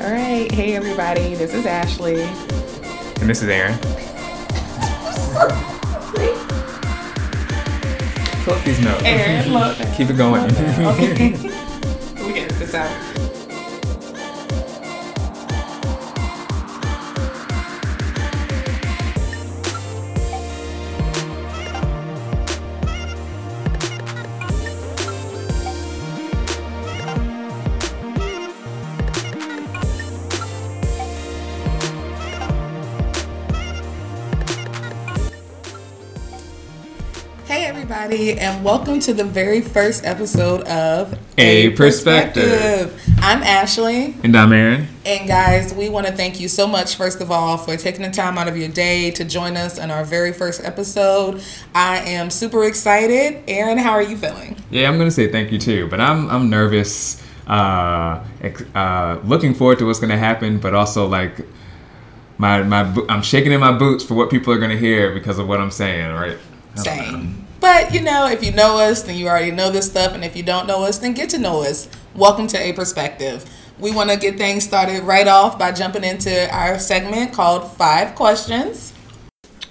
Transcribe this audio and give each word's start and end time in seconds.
All 0.00 0.10
right. 0.10 0.50
Hey, 0.50 0.76
everybody. 0.76 1.34
This 1.34 1.52
is 1.52 1.66
Ashley. 1.66 2.22
And 2.22 3.28
this 3.28 3.42
is 3.42 3.50
Aaron. 3.50 3.78
Pull 8.44 8.54
these 8.60 8.80
notes. 8.82 9.02
Aaron, 9.04 9.52
look. 9.52 9.76
Keep 9.98 10.08
it 10.08 10.16
going. 10.16 10.44
Okay. 10.44 11.32
we 12.26 12.32
can 12.32 12.48
this 12.58 12.74
out. 12.74 13.09
Everybody, 38.12 38.40
and 38.40 38.64
welcome 38.64 38.98
to 38.98 39.14
the 39.14 39.22
very 39.22 39.60
first 39.60 40.04
episode 40.04 40.62
of 40.66 41.16
A 41.38 41.70
Perspective. 41.70 43.00
I'm 43.18 43.40
Ashley. 43.40 44.16
and 44.24 44.36
I'm 44.36 44.52
Aaron. 44.52 44.88
And 45.06 45.28
guys, 45.28 45.72
we 45.72 45.88
want 45.88 46.08
to 46.08 46.12
thank 46.12 46.40
you 46.40 46.48
so 46.48 46.66
much, 46.66 46.96
first 46.96 47.20
of 47.20 47.30
all, 47.30 47.56
for 47.56 47.76
taking 47.76 48.02
the 48.02 48.10
time 48.10 48.36
out 48.36 48.48
of 48.48 48.56
your 48.56 48.68
day 48.68 49.12
to 49.12 49.24
join 49.24 49.56
us 49.56 49.78
in 49.78 49.92
our 49.92 50.04
very 50.04 50.32
first 50.32 50.64
episode. 50.64 51.40
I 51.72 51.98
am 51.98 52.30
super 52.30 52.64
excited. 52.64 53.44
Aaron, 53.46 53.78
how 53.78 53.92
are 53.92 54.02
you 54.02 54.16
feeling? 54.16 54.56
Yeah, 54.70 54.88
I'm 54.88 54.98
gonna 54.98 55.12
say 55.12 55.30
thank 55.30 55.52
you 55.52 55.60
too, 55.60 55.86
but 55.86 56.00
I'm 56.00 56.28
I'm 56.30 56.50
nervous. 56.50 57.24
Uh, 57.46 58.24
uh, 58.74 59.20
looking 59.22 59.54
forward 59.54 59.78
to 59.78 59.86
what's 59.86 60.00
gonna 60.00 60.18
happen, 60.18 60.58
but 60.58 60.74
also 60.74 61.06
like 61.06 61.46
my 62.38 62.64
my 62.64 62.92
I'm 63.08 63.22
shaking 63.22 63.52
in 63.52 63.60
my 63.60 63.72
boots 63.72 64.02
for 64.02 64.14
what 64.14 64.30
people 64.30 64.52
are 64.52 64.58
gonna 64.58 64.76
hear 64.76 65.14
because 65.14 65.38
of 65.38 65.46
what 65.46 65.60
I'm 65.60 65.70
saying. 65.70 66.12
Right? 66.12 66.38
Same. 66.74 67.46
But 67.72 67.94
you 67.94 68.00
know, 68.00 68.26
if 68.26 68.42
you 68.42 68.50
know 68.50 68.80
us, 68.80 69.02
then 69.02 69.16
you 69.16 69.28
already 69.28 69.52
know 69.52 69.70
this 69.70 69.86
stuff. 69.86 70.12
And 70.12 70.24
if 70.24 70.36
you 70.36 70.42
don't 70.42 70.66
know 70.66 70.82
us, 70.82 70.98
then 70.98 71.12
get 71.14 71.30
to 71.30 71.38
know 71.38 71.62
us. 71.62 71.88
Welcome 72.16 72.48
to 72.48 72.58
A 72.58 72.72
Perspective. 72.72 73.48
We 73.78 73.94
want 73.94 74.10
to 74.10 74.16
get 74.16 74.36
things 74.36 74.64
started 74.64 75.04
right 75.04 75.28
off 75.28 75.56
by 75.56 75.70
jumping 75.70 76.02
into 76.02 76.52
our 76.52 76.80
segment 76.80 77.32
called 77.32 77.70
Five 77.76 78.16
Questions. 78.16 78.92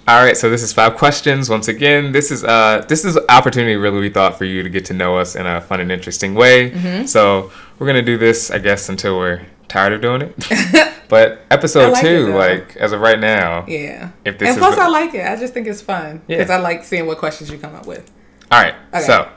All 0.08 0.24
right, 0.24 0.34
so 0.34 0.48
this 0.48 0.62
is 0.62 0.72
five 0.72 0.96
questions. 0.96 1.50
Once 1.50 1.68
again, 1.68 2.10
this 2.10 2.30
is 2.30 2.42
uh 2.42 2.86
this 2.88 3.04
is 3.04 3.16
an 3.16 3.24
opportunity 3.28 3.76
really 3.76 4.00
we 4.00 4.08
thought 4.08 4.38
for 4.38 4.46
you 4.46 4.62
to 4.62 4.70
get 4.70 4.86
to 4.86 4.94
know 4.94 5.18
us 5.18 5.36
in 5.36 5.46
a 5.46 5.60
fun 5.60 5.80
and 5.80 5.92
interesting 5.92 6.34
way. 6.34 6.70
Mm-hmm. 6.70 7.04
So 7.04 7.52
we're 7.78 7.86
gonna 7.86 8.00
do 8.00 8.16
this, 8.16 8.50
I 8.50 8.60
guess, 8.60 8.88
until 8.88 9.18
we're 9.18 9.42
tired 9.70 9.94
of 9.94 10.02
doing 10.02 10.20
it. 10.22 10.94
but 11.08 11.44
episode 11.50 11.92
like 11.92 12.02
two, 12.02 12.34
like 12.34 12.76
as 12.76 12.92
of 12.92 13.00
right 13.00 13.18
now. 13.18 13.64
Yeah. 13.66 14.10
If 14.24 14.38
this 14.38 14.50
and 14.50 14.58
plus, 14.58 14.76
the- 14.76 14.82
I 14.82 14.88
like 14.88 15.14
it. 15.14 15.26
I 15.26 15.36
just 15.36 15.54
think 15.54 15.66
it's 15.66 15.80
fun 15.80 16.22
because 16.26 16.48
Yeah. 16.48 16.56
I 16.56 16.60
like 16.60 16.84
seeing 16.84 17.06
what 17.06 17.18
questions 17.18 17.50
you 17.50 17.58
come 17.58 17.74
up 17.74 17.86
with. 17.86 18.10
All 18.50 18.60
right. 18.62 18.74
Okay. 18.92 19.02
So, 19.02 19.28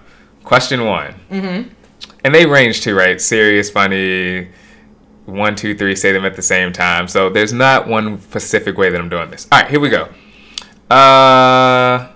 question 0.43 0.85
one. 0.85 1.13
Mm-hmm. 1.31 1.69
And 2.25 2.35
they 2.35 2.45
range 2.45 2.81
too, 2.81 2.95
right? 2.95 3.21
Serious, 3.21 3.69
funny. 3.69 4.49
One, 5.25 5.55
two, 5.55 5.75
three. 5.77 5.95
Say 5.95 6.11
them 6.11 6.25
at 6.25 6.35
the 6.35 6.41
same 6.41 6.73
time. 6.73 7.07
So 7.07 7.29
there's 7.29 7.53
not 7.53 7.87
one 7.87 8.19
specific 8.19 8.77
way 8.77 8.89
that 8.89 8.99
I'm 8.99 9.07
doing 9.09 9.29
this. 9.29 9.47
All 9.51 9.61
right, 9.61 9.69
here 9.69 9.79
we 9.79 9.89
go. 9.89 10.09
Uh. 10.89 12.09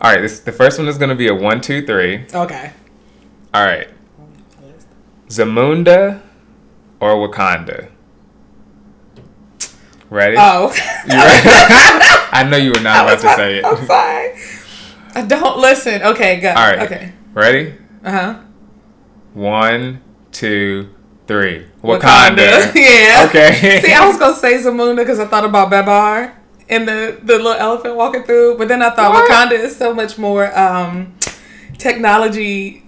All 0.00 0.12
right. 0.12 0.20
This 0.20 0.40
the 0.40 0.52
first 0.52 0.78
one 0.78 0.86
is 0.86 0.98
going 0.98 1.08
to 1.08 1.16
be 1.16 1.28
a 1.28 1.34
one, 1.34 1.60
two, 1.60 1.84
three. 1.84 2.26
Okay. 2.32 2.72
All 3.52 3.64
right. 3.64 3.88
Zamunda 5.28 6.22
or 7.00 7.28
Wakanda. 7.28 7.90
Ready? 10.08 10.36
Oh. 10.38 10.68
Ready? 10.68 10.78
I 12.32 12.46
know 12.48 12.56
you 12.56 12.70
were 12.72 12.80
not 12.80 13.04
about 13.06 13.20
to 13.20 13.34
say 13.34 13.58
it. 13.58 13.64
I'm 13.64 13.86
sorry. 13.86 14.34
I 15.14 15.26
don't 15.26 15.58
listen. 15.58 16.02
Okay, 16.02 16.40
go. 16.40 16.50
All 16.50 16.54
right. 16.54 16.80
Okay. 16.80 17.12
Ready? 17.34 17.74
Uh 18.04 18.10
huh. 18.10 18.40
One, 19.34 20.00
two, 20.30 20.90
three. 21.26 21.66
Wakanda. 21.82 22.72
yeah. 22.74 23.26
Okay. 23.28 23.80
See, 23.84 23.92
I 23.92 24.06
was 24.06 24.18
gonna 24.18 24.36
say 24.36 24.54
Zamunda 24.58 24.96
because 24.96 25.18
I 25.18 25.26
thought 25.26 25.44
about 25.44 25.70
Babar 25.70 26.36
and 26.68 26.86
the 26.86 27.18
the 27.22 27.36
little 27.36 27.52
elephant 27.52 27.96
walking 27.96 28.22
through, 28.22 28.58
but 28.58 28.68
then 28.68 28.82
I 28.82 28.90
thought 28.90 29.12
What? 29.12 29.30
Wakanda 29.30 29.52
is 29.58 29.76
so 29.76 29.92
much 29.92 30.18
more 30.18 30.56
um 30.56 31.14
technology, 31.78 32.82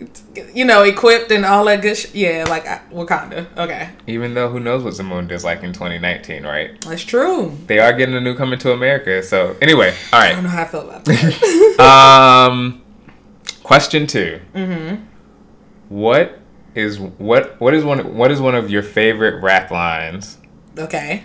you 0.54 0.64
know, 0.64 0.82
equipped 0.82 1.30
and 1.30 1.44
all 1.44 1.64
that 1.66 1.82
good. 1.82 1.96
Sh- 1.96 2.14
yeah, 2.14 2.44
like 2.48 2.66
I- 2.66 2.80
Wakanda. 2.92 3.46
Okay, 3.56 3.90
Even 4.06 4.34
though 4.34 4.48
who 4.48 4.60
knows 4.60 4.82
what 4.82 4.94
Zamunda 4.94 5.32
is 5.32 5.44
like 5.44 5.62
in 5.62 5.72
2019, 5.72 6.44
right? 6.44 6.80
that's 6.82 7.02
true. 7.04 7.56
They 7.66 7.78
are 7.78 7.92
getting 7.92 8.14
a 8.14 8.20
new 8.20 8.34
coming 8.36 8.58
to 8.60 8.72
America. 8.72 9.22
So 9.22 9.56
anyway, 9.62 9.94
all 10.12 10.20
I 10.20 10.32
don't 10.32 10.44
know 10.44 10.50
how 10.50 10.62
I 10.62 10.66
feel 10.66 10.82
about 10.88 11.04
that. 11.06 12.46
Um, 12.48 12.82
question 13.62 14.06
2 14.06 14.40
Mm-hmm. 14.54 15.04
What 15.88 16.38
is 16.74 16.98
what 17.00 17.60
what 17.60 17.74
is 17.74 17.82
one 17.84 18.14
what 18.16 18.30
is 18.30 18.40
one 18.40 18.54
of 18.54 18.70
your 18.70 18.82
favorite 18.82 19.42
rap 19.42 19.70
lines? 19.70 20.38
okay. 20.78 21.24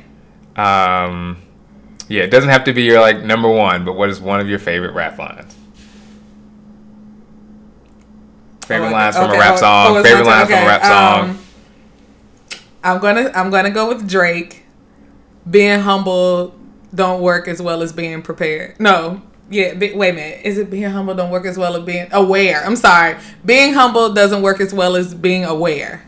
Um, 0.55 1.41
yeah, 2.07 2.23
it 2.23 2.31
doesn't 2.31 2.49
have 2.49 2.63
to 2.65 2.73
be 2.73 2.83
your 2.83 2.99
like 3.01 3.23
number 3.23 3.49
one, 3.49 3.85
but 3.85 3.93
what 3.93 4.09
is 4.09 4.21
one 4.21 4.39
of 4.39 4.47
your 4.47 4.59
favorite 4.59 4.93
rap 4.93 5.17
lines? 5.17 5.55
Favorite 8.65 8.89
Oh, 8.89 8.91
lines 8.91 9.15
from 9.15 9.29
a 9.31 9.33
rap 9.33 9.53
oh, 9.53 9.57
song. 9.57 9.97
oh, 9.97 10.03
favorite 10.03 10.25
lines 10.25 10.49
from 10.49 10.59
a 10.63 10.65
rap 10.65 10.83
song. 10.83 11.29
Um, 11.29 11.39
I'm 12.83 12.99
gonna 12.99 13.31
I'm 13.35 13.49
gonna 13.49 13.71
go 13.71 13.87
with 13.89 14.07
Drake. 14.07 14.63
Being 15.49 15.81
humble 15.81 16.55
don't 16.93 17.21
work 17.21 17.47
as 17.47 17.61
well 17.61 17.81
as 17.81 17.91
being 17.91 18.21
prepared. 18.21 18.79
No, 18.79 19.21
yeah. 19.49 19.73
Be, 19.73 19.93
wait 19.93 20.09
a 20.09 20.13
minute. 20.13 20.41
Is 20.45 20.57
it 20.57 20.69
being 20.69 20.89
humble 20.89 21.13
don't 21.15 21.29
work 21.31 21.45
as 21.45 21.57
well 21.57 21.75
as 21.75 21.83
being 21.83 22.07
aware? 22.11 22.63
I'm 22.65 22.75
sorry. 22.75 23.17
Being 23.45 23.73
humble 23.73 24.13
doesn't 24.13 24.41
work 24.41 24.59
as 24.61 24.73
well 24.73 24.95
as 24.95 25.13
being 25.13 25.43
aware. 25.45 26.03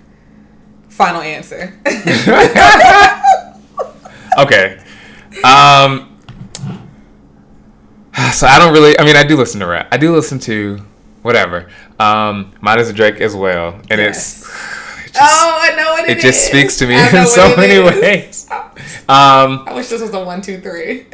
Final 0.89 1.21
answer. 1.21 1.73
Okay. 4.37 4.77
Um. 5.43 6.11
So 8.31 8.47
I 8.47 8.59
don't 8.59 8.71
really. 8.73 8.97
I 8.97 9.03
mean, 9.03 9.17
I 9.17 9.23
do 9.23 9.35
listen 9.35 9.59
to 9.59 9.65
rap. 9.65 9.89
I 9.91 9.97
do 9.97 10.13
listen 10.15 10.39
to 10.39 10.79
whatever. 11.25 11.67
Um, 11.99 12.53
mine 12.61 12.79
is 12.79 12.89
a 12.89 12.93
Drake 12.93 13.19
as 13.19 13.35
well, 13.35 13.73
and 13.89 13.99
Yes. 13.99 14.41
it's. 14.43 14.45
It 15.05 15.19
just, 15.19 15.31
oh, 15.33 15.59
I 15.61 15.75
know 15.77 15.91
what 15.93 16.09
it 16.09 16.17
it 16.17 16.21
just 16.21 16.39
is. 16.39 16.45
speaks 16.47 16.77
to 16.79 16.87
me 16.87 16.95
in 17.19 17.25
so 17.25 17.55
many 17.55 17.75
is. 17.75 18.01
ways. 18.01 18.49
Um, 19.07 19.63
I 19.65 19.73
wish 19.73 19.87
this 19.87 20.01
was 20.01 20.13
a 20.13 20.23
one, 20.23 20.41
two, 20.41 20.59
three. 20.59 21.05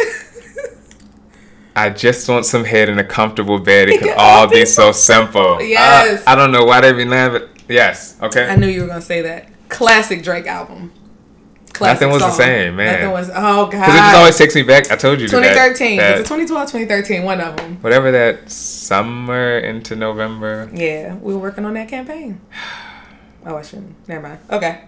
I 1.75 1.89
just 1.89 2.27
want 2.27 2.45
some 2.45 2.63
head 2.63 2.89
in 2.89 2.97
a 2.99 3.03
comfortable 3.03 3.59
bed. 3.59 3.89
It 3.89 4.01
can 4.01 4.13
all 4.17 4.47
be 4.47 4.65
so 4.65 4.91
simple. 4.91 5.55
Uh, 5.55 5.59
Yes. 5.59 6.23
I 6.25 6.35
don't 6.35 6.51
know 6.51 6.63
why 6.65 6.81
they 6.81 6.93
be 6.93 7.05
laughing. 7.05 7.47
Yes. 7.69 8.17
Okay. 8.21 8.47
I 8.49 8.55
knew 8.55 8.67
you 8.67 8.81
were 8.81 8.87
gonna 8.87 9.01
say 9.01 9.21
that. 9.21 9.47
Classic 9.69 10.23
Drake 10.23 10.47
album. 10.47 10.91
Classic 11.81 12.01
Nothing 12.07 12.13
was 12.13 12.21
the 12.21 12.31
same, 12.43 12.75
man. 12.75 12.93
Nothing 12.93 13.11
was. 13.11 13.29
Oh 13.33 13.65
god. 13.65 13.71
Because 13.71 13.95
it 13.95 13.97
just 13.97 14.15
always 14.15 14.37
takes 14.37 14.55
me 14.55 14.61
back. 14.61 14.91
I 14.91 14.95
told 14.95 15.19
you. 15.19 15.27
to 15.27 15.35
that- 15.37 15.41
2013. 15.75 15.97
that- 15.97 16.11
Was 16.11 16.19
it 16.21 16.23
2012, 16.25 16.67
2013? 16.71 17.23
One 17.23 17.41
of 17.41 17.57
them. 17.57 17.77
whatever 17.81 18.11
that 18.11 18.51
summer 18.51 19.57
into 19.57 19.95
November. 19.95 20.69
Yeah, 20.73 21.15
we 21.15 21.33
were 21.33 21.39
working 21.39 21.65
on 21.65 21.73
that 21.73 21.87
campaign. 21.89 22.39
Oh, 23.43 23.55
I 23.57 23.63
shouldn't. 23.63 24.07
Never 24.07 24.21
mind. 24.27 24.39
Okay. 24.51 24.81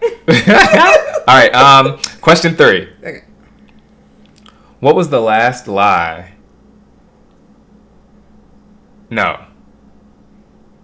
All 1.26 1.34
right. 1.36 1.52
Um, 1.52 1.98
question 2.20 2.54
three. 2.54 2.88
okay. 3.02 3.24
What 4.78 4.94
was 4.94 5.08
the 5.08 5.20
last 5.20 5.66
lie? 5.66 6.34
No. 9.10 9.44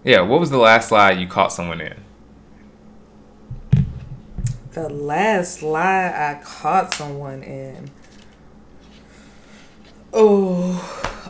Yeah. 0.02 0.22
What 0.22 0.40
was 0.40 0.50
the 0.50 0.58
last 0.58 0.90
lie 0.90 1.12
you 1.12 1.28
caught 1.28 1.52
someone 1.52 1.80
in? 1.80 1.94
The 4.80 4.88
last 4.88 5.62
lie 5.62 6.08
I 6.08 6.40
caught 6.42 6.94
someone 6.94 7.42
in. 7.42 7.90
Oh. 10.10 10.70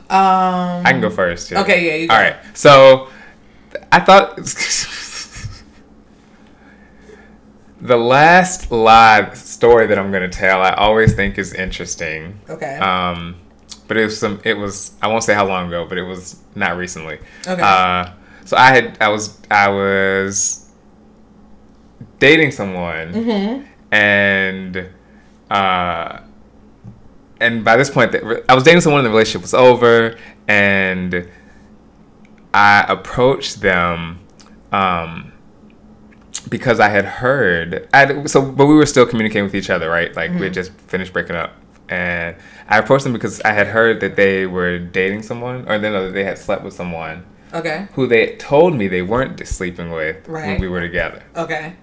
Um. 0.08 0.86
I 0.86 0.92
can 0.92 1.00
go 1.00 1.10
first. 1.10 1.48
Too. 1.48 1.56
Okay, 1.56 2.06
yeah. 2.06 2.14
All 2.14 2.22
right. 2.22 2.36
So, 2.54 3.08
I 3.90 3.98
thought 3.98 4.36
the 7.80 7.96
last 7.96 8.70
lie 8.70 9.34
story 9.34 9.88
that 9.88 9.98
I'm 9.98 10.12
gonna 10.12 10.28
tell, 10.28 10.62
I 10.62 10.74
always 10.74 11.14
think 11.14 11.36
is 11.36 11.52
interesting. 11.52 12.38
Okay. 12.48 12.78
Um, 12.78 13.34
but 13.88 13.96
it 13.96 14.04
was 14.04 14.16
some. 14.16 14.40
It 14.44 14.54
was. 14.54 14.92
I 15.02 15.08
won't 15.08 15.24
say 15.24 15.34
how 15.34 15.48
long 15.48 15.66
ago, 15.66 15.86
but 15.88 15.98
it 15.98 16.04
was 16.04 16.40
not 16.54 16.76
recently. 16.76 17.18
Okay. 17.48 17.60
Uh, 17.60 18.12
so 18.44 18.56
I 18.56 18.72
had. 18.72 18.96
I 19.00 19.08
was. 19.08 19.40
I 19.50 19.68
was 19.70 20.69
dating 22.20 22.52
someone, 22.52 23.12
Mm-hmm. 23.12 23.64
and 23.92 24.88
uh, 25.50 26.20
and 27.40 27.64
by 27.64 27.76
this 27.76 27.90
point, 27.90 28.14
I 28.48 28.54
was 28.54 28.62
dating 28.64 28.82
someone, 28.82 29.00
and 29.00 29.06
the 29.06 29.10
relationship 29.10 29.42
was 29.42 29.54
over, 29.54 30.16
and 30.46 31.28
I 32.54 32.84
approached 32.88 33.60
them. 33.60 34.20
Um, 34.72 35.32
because 36.48 36.80
I 36.80 36.88
had 36.88 37.04
heard, 37.04 37.88
I 37.92 38.24
so 38.26 38.40
but 38.40 38.66
we 38.66 38.74
were 38.74 38.86
still 38.86 39.04
communicating 39.04 39.44
with 39.44 39.54
each 39.54 39.68
other, 39.68 39.90
right? 39.90 40.14
Like 40.16 40.30
we 40.32 40.42
had 40.42 40.54
just 40.54 40.72
finished 40.72 41.12
breaking 41.12 41.36
up, 41.36 41.52
and 41.88 42.34
I 42.68 42.78
approached 42.78 43.04
them 43.04 43.12
because 43.12 43.40
I 43.42 43.52
had 43.52 43.66
heard 43.66 44.00
that 44.00 44.16
they 44.16 44.46
were 44.46 44.78
dating 44.78 45.22
someone, 45.22 45.68
or 45.68 45.78
then 45.78 45.92
that 45.92 46.12
they 46.14 46.24
had 46.24 46.38
slept 46.38 46.62
with 46.64 46.72
someone 46.72 47.26
Okay. 47.52 47.88
who 47.94 48.06
they 48.06 48.36
told 48.36 48.74
me 48.74 48.88
they 48.88 49.02
weren't 49.02 49.44
sleeping 49.46 49.90
with 49.90 50.26
right. 50.28 50.46
when 50.52 50.60
we 50.60 50.68
were 50.68 50.80
together. 50.80 51.22
Okay. 51.36 51.74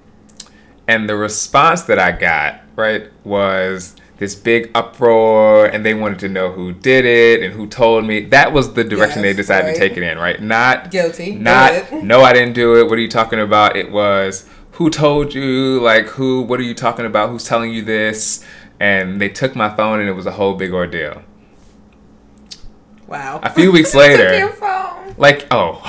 And 0.87 1.09
the 1.09 1.15
response 1.15 1.83
that 1.83 1.99
I 1.99 2.11
got, 2.11 2.61
right, 2.75 3.09
was 3.23 3.95
this 4.17 4.35
big 4.35 4.71
uproar, 4.73 5.67
and 5.67 5.85
they 5.85 5.93
wanted 5.93 6.19
to 6.19 6.29
know 6.29 6.51
who 6.51 6.71
did 6.71 7.05
it 7.05 7.43
and 7.43 7.53
who 7.53 7.67
told 7.67 8.05
me. 8.05 8.21
That 8.21 8.53
was 8.53 8.73
the 8.73 8.83
direction 8.83 9.21
they 9.21 9.33
decided 9.33 9.67
right. 9.67 9.73
to 9.75 9.79
take 9.79 9.97
it 9.97 10.03
in, 10.03 10.17
right? 10.17 10.41
Not 10.41 10.91
Guilty. 10.91 11.35
Not 11.35 11.91
no, 12.03 12.21
I 12.21 12.33
didn't 12.33 12.53
do 12.53 12.79
it. 12.79 12.89
What 12.89 12.97
are 12.97 13.01
you 13.01 13.09
talking 13.09 13.39
about? 13.39 13.75
It 13.75 13.91
was 13.91 14.47
who 14.71 14.89
told 14.89 15.33
you? 15.33 15.79
Like 15.81 16.07
who? 16.07 16.41
What 16.41 16.59
are 16.59 16.63
you 16.63 16.73
talking 16.73 17.05
about? 17.05 17.29
Who's 17.29 17.43
telling 17.43 17.71
you 17.71 17.83
this? 17.83 18.45
And 18.79 19.19
they 19.19 19.29
took 19.29 19.55
my 19.55 19.75
phone, 19.75 19.99
and 19.99 20.07
it 20.09 20.13
was 20.13 20.25
a 20.25 20.31
whole 20.31 20.53
big 20.53 20.71
ordeal. 20.71 21.21
Wow. 23.07 23.39
A 23.43 23.49
few 23.49 23.71
weeks 23.71 23.93
later- 23.95 24.53
like 25.17 25.47
oh, 25.51 25.81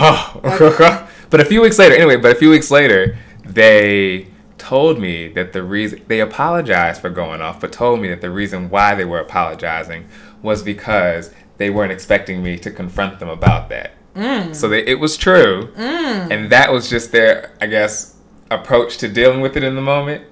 but 1.30 1.40
a 1.40 1.44
few 1.44 1.60
weeks 1.60 1.78
later 1.78 1.94
anyway 1.94 2.16
but 2.16 2.32
a 2.32 2.34
few 2.34 2.50
weeks 2.50 2.70
later 2.70 3.16
they 3.44 4.26
told 4.58 4.98
me 4.98 5.28
that 5.28 5.52
the 5.52 5.62
reason 5.62 6.02
they 6.08 6.20
apologized 6.20 7.00
for 7.00 7.10
going 7.10 7.40
off 7.40 7.60
but 7.60 7.72
told 7.72 8.00
me 8.00 8.08
that 8.08 8.20
the 8.20 8.30
reason 8.30 8.68
why 8.70 8.94
they 8.94 9.04
were 9.04 9.20
apologizing 9.20 10.06
was 10.42 10.62
because 10.62 11.32
they 11.56 11.70
weren't 11.70 11.92
expecting 11.92 12.42
me 12.42 12.58
to 12.58 12.70
confront 12.70 13.18
them 13.18 13.28
about 13.28 13.68
that 13.68 13.92
mm. 14.14 14.54
so 14.54 14.68
they, 14.68 14.84
it 14.86 14.98
was 14.98 15.16
true 15.16 15.72
mm. 15.76 16.30
and 16.30 16.50
that 16.50 16.72
was 16.72 16.88
just 16.90 17.12
their 17.12 17.52
i 17.60 17.66
guess 17.66 18.16
approach 18.50 18.98
to 18.98 19.08
dealing 19.08 19.40
with 19.40 19.56
it 19.56 19.62
in 19.62 19.74
the 19.74 19.80
moment 19.80 20.24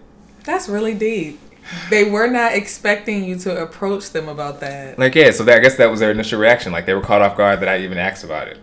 That's 0.47 0.69
really 0.69 0.95
deep. 0.95 1.41
They 1.91 2.09
were 2.09 2.29
not 2.29 2.55
expecting 2.55 3.25
you 3.25 3.37
to 3.41 3.63
approach 3.63 4.11
them 4.11 4.29
about 4.29 4.61
that. 4.61 4.97
Like 4.97 5.17
yeah, 5.17 5.33
so 5.33 5.43
that, 5.43 5.59
I 5.59 5.61
guess 5.61 5.77
that 5.77 5.91
was 5.91 5.99
their 5.99 6.13
initial 6.13 6.39
reaction. 6.39 6.71
Like 6.71 6.87
they 6.87 6.95
were 6.95 7.01
caught 7.01 7.21
off 7.21 7.37
guard 7.37 7.59
that 7.61 7.69
I 7.69 7.79
even 7.79 7.99
asked 7.99 8.23
about 8.23 8.47
it. 8.47 8.59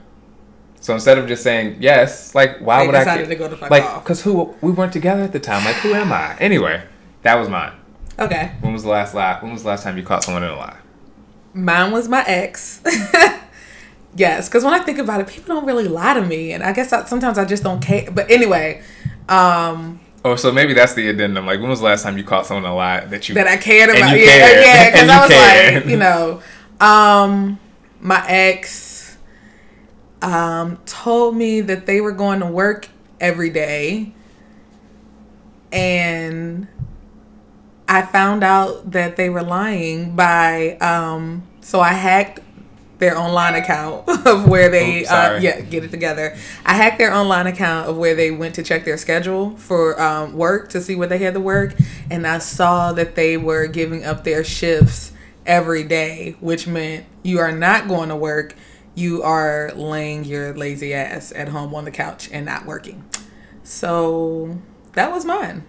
So 0.84 0.94
instead 0.94 1.18
of 1.18 1.28
just 1.28 1.44
saying 1.44 1.78
yes, 1.80 2.36
like 2.36 2.58
why 2.60 2.82
They 2.82 2.88
would 2.88 2.96
I? 2.96 3.00
decided 3.06 3.30
to 3.30 3.36
go 3.36 3.50
fuck 3.56 3.72
like 3.72 3.84
off. 3.84 4.04
because 4.04 4.22
who 4.22 4.54
we 4.62 4.70
weren't 4.72 4.92
together 4.92 5.22
at 5.24 5.32
the 5.32 5.40
time. 5.40 5.64
Like 5.64 5.78
who 5.78 5.94
am 5.94 6.12
I? 6.12 6.36
Anyway, 6.40 6.84
that 7.22 7.36
was 7.36 7.48
mine. 7.48 7.72
Okay. 8.20 8.52
When 8.60 8.74
was 8.74 8.84
the 8.84 8.90
last 8.90 9.14
lie? 9.16 9.38
When 9.42 9.54
was 9.54 9.64
the 9.64 9.70
last 9.70 9.84
time 9.84 9.96
you 9.98 10.04
caught 10.04 10.24
someone 10.26 10.44
in 10.44 10.50
a 10.50 10.56
lie? 10.58 10.76
Mine 11.54 11.92
was 11.94 12.10
my 12.10 12.24
ex. 12.28 12.82
yes, 14.16 14.50
because 14.50 14.64
when 14.66 14.74
I 14.74 14.80
think 14.80 14.98
about 15.00 15.22
it, 15.22 15.28
people 15.28 15.56
don't 15.56 15.66
really 15.66 15.88
lie 15.88 16.14
to 16.16 16.22
me, 16.22 16.52
and 16.52 16.62
I 16.64 16.74
guess 16.74 16.92
I, 16.92 17.06
sometimes 17.06 17.38
I 17.38 17.46
just 17.46 17.64
don't 17.64 17.82
care. 17.82 18.12
But 18.12 18.30
anyway, 18.30 18.82
um, 19.30 20.00
Oh, 20.26 20.36
so 20.36 20.52
maybe 20.52 20.74
that's 20.74 20.94
the 20.94 21.10
addendum. 21.10 21.46
Like 21.46 21.60
when 21.60 21.70
was 21.70 21.80
the 21.80 21.86
last 21.86 22.04
time 22.04 22.18
you 22.18 22.24
caught 22.24 22.46
someone 22.46 22.66
in 22.66 22.72
a 22.72 22.76
lie 22.76 23.06
that 23.06 23.28
you 23.30 23.36
that 23.36 23.48
I 23.48 23.58
cared 23.58 23.90
about. 23.90 24.18
Yeah, 24.18 24.26
cared. 24.26 24.66
yeah, 24.66 24.92
because 24.92 25.10
I 25.10 25.20
was 25.22 25.30
cared. 25.32 25.76
like, 25.76 25.86
you 25.92 25.98
know, 25.98 26.42
um, 26.80 27.60
my 28.02 28.24
ex 28.28 28.93
um, 30.24 30.78
told 30.86 31.36
me 31.36 31.62
that 31.62 31.86
they 31.86 32.02
were 32.02 32.12
going 32.12 32.40
to 32.40 32.48
work 32.48 32.88
every 33.20 33.50
day, 33.50 34.14
and 35.72 36.68
I 37.88 38.02
found 38.04 38.44
out 38.44 38.92
that 38.92 39.18
they 39.18 39.30
were 39.30 39.44
lying 39.44 40.16
by 40.16 40.78
um, 40.78 41.44
so 41.62 41.80
I 41.80 41.94
hacked 41.94 42.40
their 43.00 43.18
online 43.18 43.56
account 43.56 44.08
of 44.26 44.48
where 44.48 44.70
they 44.70 45.02
Oops, 45.02 45.12
uh, 45.12 45.40
yeah 45.42 45.60
get 45.62 45.84
it 45.84 45.92
together. 45.92 46.36
I 46.66 46.74
hacked 46.74 46.98
their 47.00 47.14
online 47.14 47.48
account 47.48 47.90
of 47.90 47.98
where 47.98 48.16
they 48.16 48.32
went 48.32 48.56
to 48.56 48.64
check 48.64 48.86
their 48.86 48.98
schedule 48.98 49.58
for 49.58 50.00
um, 50.02 50.34
work 50.34 50.70
to 50.70 50.82
see 50.82 50.96
what 50.96 51.10
they 51.10 51.18
had 51.18 51.34
to 51.34 51.40
work, 51.40 51.76
and 52.10 52.26
I 52.26 52.38
saw 52.40 52.94
that 52.94 53.16
they 53.16 53.36
were 53.38 53.68
giving 53.68 54.06
up 54.06 54.24
their 54.24 54.44
shifts 54.44 55.12
every 55.46 55.84
day, 55.84 56.36
which 56.40 56.68
meant 56.68 57.06
you 57.24 57.40
are 57.40 57.52
not 57.52 57.88
going 57.88 58.10
to 58.10 58.16
work. 58.16 58.56
You 58.96 59.24
are 59.24 59.72
laying 59.76 60.24
your 60.24 60.54
lazy 60.56 60.94
ass 60.94 61.34
at 61.36 61.48
home 61.50 61.74
on 61.74 61.86
the 61.86 61.92
couch 61.92 62.30
and 62.32 62.46
not 62.46 62.66
working. 62.66 63.04
So 63.64 64.60
that 64.94 65.12
was 65.12 65.26
mine. 65.26 65.64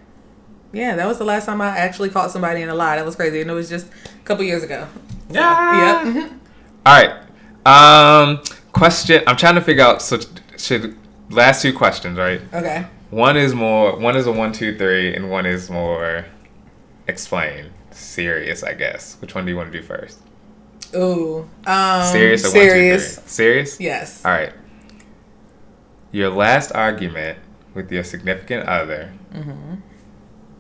Yeah, 0.73 0.97
that 0.97 1.07
was 1.07 1.19
the 1.19 1.25
last 1.25 1.47
time 1.47 1.61
I 1.61 1.69
actually 1.69 2.11
caught 2.11 2.31
somebody 2.33 2.61
in 2.61 2.69
a 2.69 2.75
lie. 2.75 2.97
That 2.97 3.05
was 3.07 3.15
crazy, 3.15 3.41
and 3.41 3.51
it 3.51 3.55
was 3.55 3.69
just 3.69 3.87
a 3.87 4.25
couple 4.25 4.45
years 4.45 4.63
ago. 4.63 4.89
Yeah. 5.31 6.05
Yep. 6.05 6.15
mhm. 6.17 6.39
All 6.85 7.03
right. 7.03 7.21
Um, 7.65 8.43
question. 8.73 9.23
I'm 9.27 9.37
trying 9.37 9.55
to 9.55 9.61
figure 9.61 9.85
out. 9.85 10.03
So 10.03 10.19
should 10.59 10.97
last 11.31 11.63
two 11.63 11.73
questions, 11.73 12.19
right? 12.19 12.41
Okay. 12.53 12.87
One 13.11 13.37
is 13.37 13.55
more. 13.55 13.97
One 13.97 14.17
is 14.17 14.27
a 14.27 14.33
one, 14.33 14.53
two, 14.53 14.77
three, 14.77 15.15
and 15.15 15.31
one 15.31 15.47
is 15.47 15.71
more 15.71 16.27
explain 17.07 17.67
serious. 17.93 18.65
I 18.65 18.75
guess. 18.75 19.17
Which 19.21 19.35
one 19.35 19.45
do 19.45 19.53
you 19.53 19.57
want 19.57 19.73
to 19.73 19.81
do 19.81 19.87
first? 19.87 20.19
Ooh. 20.95 21.49
Um, 21.67 22.07
Serious 22.13 22.45
or 22.45 22.49
serious. 22.49 23.17
one, 23.17 23.17
two, 23.17 23.21
three? 23.23 23.29
Serious. 23.31 23.81
Yes. 23.81 24.25
All 24.25 24.33
right. 24.33 24.53
Your 26.13 26.31
last 26.31 26.73
argument 26.73 27.39
with 27.75 27.91
your 27.91 28.05
significant 28.05 28.69
other. 28.69 29.13
Mm-hmm. 29.33 29.75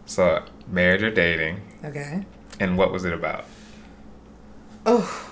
So 0.06 0.44
marriage 0.68 1.02
or 1.02 1.10
dating, 1.10 1.60
Okay. 1.84 2.24
and 2.60 2.76
what 2.76 2.92
was 2.92 3.04
it 3.04 3.12
about? 3.12 3.44
Oh. 4.84 5.30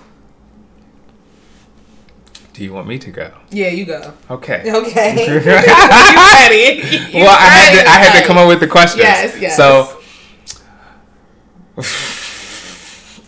Do 2.53 2.63
you 2.63 2.71
want 2.71 2.87
me 2.87 2.99
to 2.99 3.11
go? 3.11 3.31
Yeah, 3.49 3.69
you 3.69 3.85
go. 3.85 4.13
Okay. 4.29 4.63
Okay. 4.73 5.25
you 5.27 5.41
well, 5.45 6.49
ready? 6.49 6.87
You 7.17 7.25
I 7.25 7.49
had 7.49 7.83
to. 7.83 7.89
I 7.89 7.97
had 7.97 8.19
to 8.21 8.25
come 8.27 8.37
up 8.37 8.47
with 8.47 8.59
the 8.61 8.67
questions. 8.67 9.03
Yes, 9.03 9.39
yes. 9.39 9.57
So. 9.57 9.99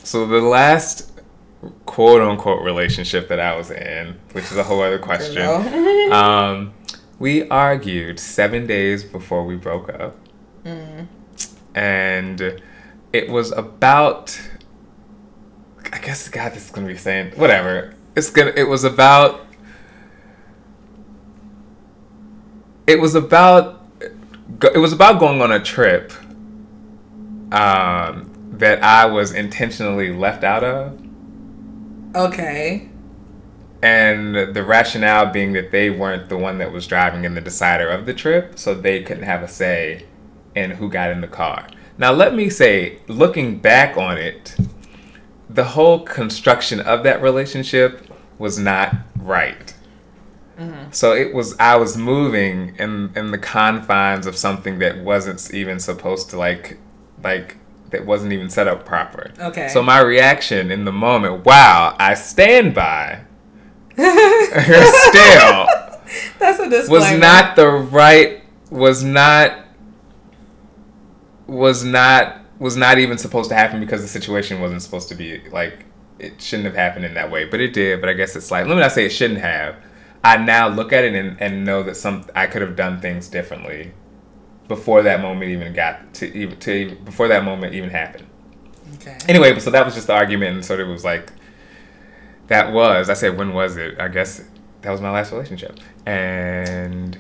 So 0.04 0.26
the 0.28 0.40
last 0.40 1.12
quote 1.86 2.22
unquote 2.22 2.64
relationship 2.64 3.28
that 3.30 3.40
I 3.40 3.56
was 3.56 3.72
in, 3.72 4.16
which 4.34 4.46
is 4.46 4.58
a 4.58 4.64
whole 4.64 4.82
other 4.82 5.00
question. 5.00 5.42
Um, 6.12 6.74
we 7.18 7.50
argued 7.50 8.20
seven 8.20 8.68
days 8.68 9.04
before 9.04 9.44
we 9.44 9.56
broke 9.56 9.90
up, 9.90 10.16
Mm. 10.64 11.08
and 11.74 12.62
it 13.12 13.30
was 13.30 13.52
about. 13.52 14.40
I 15.92 16.00
guess 16.00 16.28
God, 16.30 16.54
this 16.54 16.66
is 16.66 16.72
gonna 16.72 16.88
be 16.88 16.98
saying 16.98 17.32
whatever. 17.38 17.94
It's 18.16 18.30
gonna. 18.30 18.54
It 18.56 18.68
was 18.68 18.84
about. 18.84 19.48
It 22.88 23.00
was 23.00 23.16
about. 23.16 23.82
It 24.74 24.78
was 24.78 24.94
about 24.94 25.20
going 25.20 25.42
on 25.42 25.52
a 25.52 25.60
trip. 25.60 26.14
Um, 27.52 28.32
that 28.54 28.84
I 28.84 29.06
was 29.06 29.32
intentionally 29.34 30.12
left 30.14 30.44
out 30.44 30.64
of. 30.64 31.00
Okay. 32.16 32.90
And 33.82 34.56
the 34.56 34.64
rationale 34.64 35.28
being 35.28 35.54
that 35.54 35.72
they 35.72 35.90
weren't 35.90 36.30
the 36.30 36.38
one 36.38 36.58
that 36.58 36.72
was 36.72 36.88
driving 36.88 37.26
and 37.26 37.36
the 37.36 37.42
decider 37.42 37.90
of 37.90 38.06
the 38.06 38.14
trip, 38.14 38.58
so 38.58 38.74
they 38.74 39.04
couldn't 39.04 39.24
have 39.24 39.44
a 39.44 39.48
say 39.48 40.06
in 40.56 40.72
who 40.72 40.90
got 40.90 41.12
in 41.12 41.22
the 41.22 41.28
car. 41.28 41.68
Now, 41.98 42.12
let 42.12 42.34
me 42.34 42.50
say, 42.50 43.00
looking 43.08 43.60
back 43.60 43.98
on 43.98 44.18
it, 44.18 44.56
the 45.50 45.64
whole 45.64 46.00
construction 46.00 46.80
of 46.80 47.04
that 47.04 47.22
relationship 47.22 48.08
was 48.38 48.58
not 48.58 48.96
right. 49.18 49.74
Mm-hmm. 50.58 50.92
So 50.92 51.14
it 51.14 51.34
was 51.34 51.56
I 51.60 51.76
was 51.76 51.98
moving 51.98 52.76
in 52.78 53.12
in 53.16 53.32
the 53.32 53.38
confines 53.38 54.26
of 54.26 54.38
something 54.38 54.80
that 54.80 55.04
wasn't 55.04 55.54
even 55.54 55.80
supposed 55.80 56.30
to 56.30 56.38
like 56.38 56.78
like 57.22 57.58
that 57.92 58.06
wasn't 58.06 58.34
even 58.34 58.50
set 58.50 58.68
up 58.68 58.86
proper. 58.86 59.32
Okay. 59.40 59.68
So 59.70 59.84
my 59.84 60.00
reaction 60.00 60.72
in 60.72 60.86
the 60.86 60.92
moment, 60.92 61.46
wow, 61.46 61.96
I 62.00 62.14
stand 62.14 62.74
by 62.74 63.22
still 63.96 64.02
That's 66.40 66.60
a 66.60 66.70
disclaimer. 66.70 66.90
was 66.90 67.20
not 67.20 67.56
the 67.56 67.68
right 67.68 68.44
was 68.70 69.04
not 69.04 69.66
was 71.48 71.84
not 71.84 72.42
was 72.60 72.76
not 72.76 72.98
even 72.98 73.18
supposed 73.18 73.50
to 73.50 73.56
happen 73.56 73.80
because 73.80 74.02
the 74.02 74.08
situation 74.08 74.60
wasn't 74.60 74.82
supposed 74.82 75.10
to 75.10 75.16
be 75.16 75.42
like 75.50 75.86
it 76.20 76.42
shouldn't 76.42 76.66
have 76.66 76.76
happened 76.76 77.06
in 77.06 77.14
that 77.14 77.30
way 77.30 77.46
but 77.46 77.60
it 77.60 77.74
did 77.74 78.00
but 78.00 78.10
i 78.10 78.14
guess 78.14 78.36
it's 78.36 78.52
like 78.52 78.66
let 78.66 78.76
me 78.76 78.82
not 78.82 78.92
say 78.92 79.06
it 79.06 79.10
shouldn't 79.10 79.40
have 79.40 79.76
i 80.24 80.38
now 80.38 80.68
look 80.68 80.94
at 80.94 81.04
it 81.04 81.14
and, 81.14 81.40
and 81.42 81.66
know 81.66 81.84
that 81.84 81.96
some 81.96 82.26
i 82.36 82.48
could 82.48 82.62
have 82.62 82.76
done 82.76 83.00
things 83.00 83.28
differently 83.28 83.92
before 84.68 85.04
that 85.04 85.22
moment 85.22 85.52
even 85.52 85.74
got 85.74 86.14
to 86.16 86.34
even 86.38 86.58
to 86.60 86.72
even- 86.72 87.04
before 87.06 87.28
that 87.28 87.44
moment 87.44 87.74
even 87.74 87.90
happened. 87.90 88.26
Okay. 88.96 89.18
anyway 89.28 89.58
so 89.60 89.70
that 89.72 89.84
was 89.86 89.94
just 89.94 90.08
the 90.08 90.14
argument 90.14 90.56
and 90.56 90.66
so 90.66 90.78
it 90.80 90.88
was 90.88 91.04
like 91.04 91.32
that 92.48 92.72
was 92.72 93.10
i 93.10 93.14
said 93.14 93.38
when 93.38 93.54
was 93.54 93.78
it? 93.78 94.00
I 94.00 94.08
guess 94.08 94.42
that 94.82 94.92
was 94.92 95.02
my 95.02 95.10
last 95.12 95.32
relationship. 95.32 95.80
And 96.06 97.18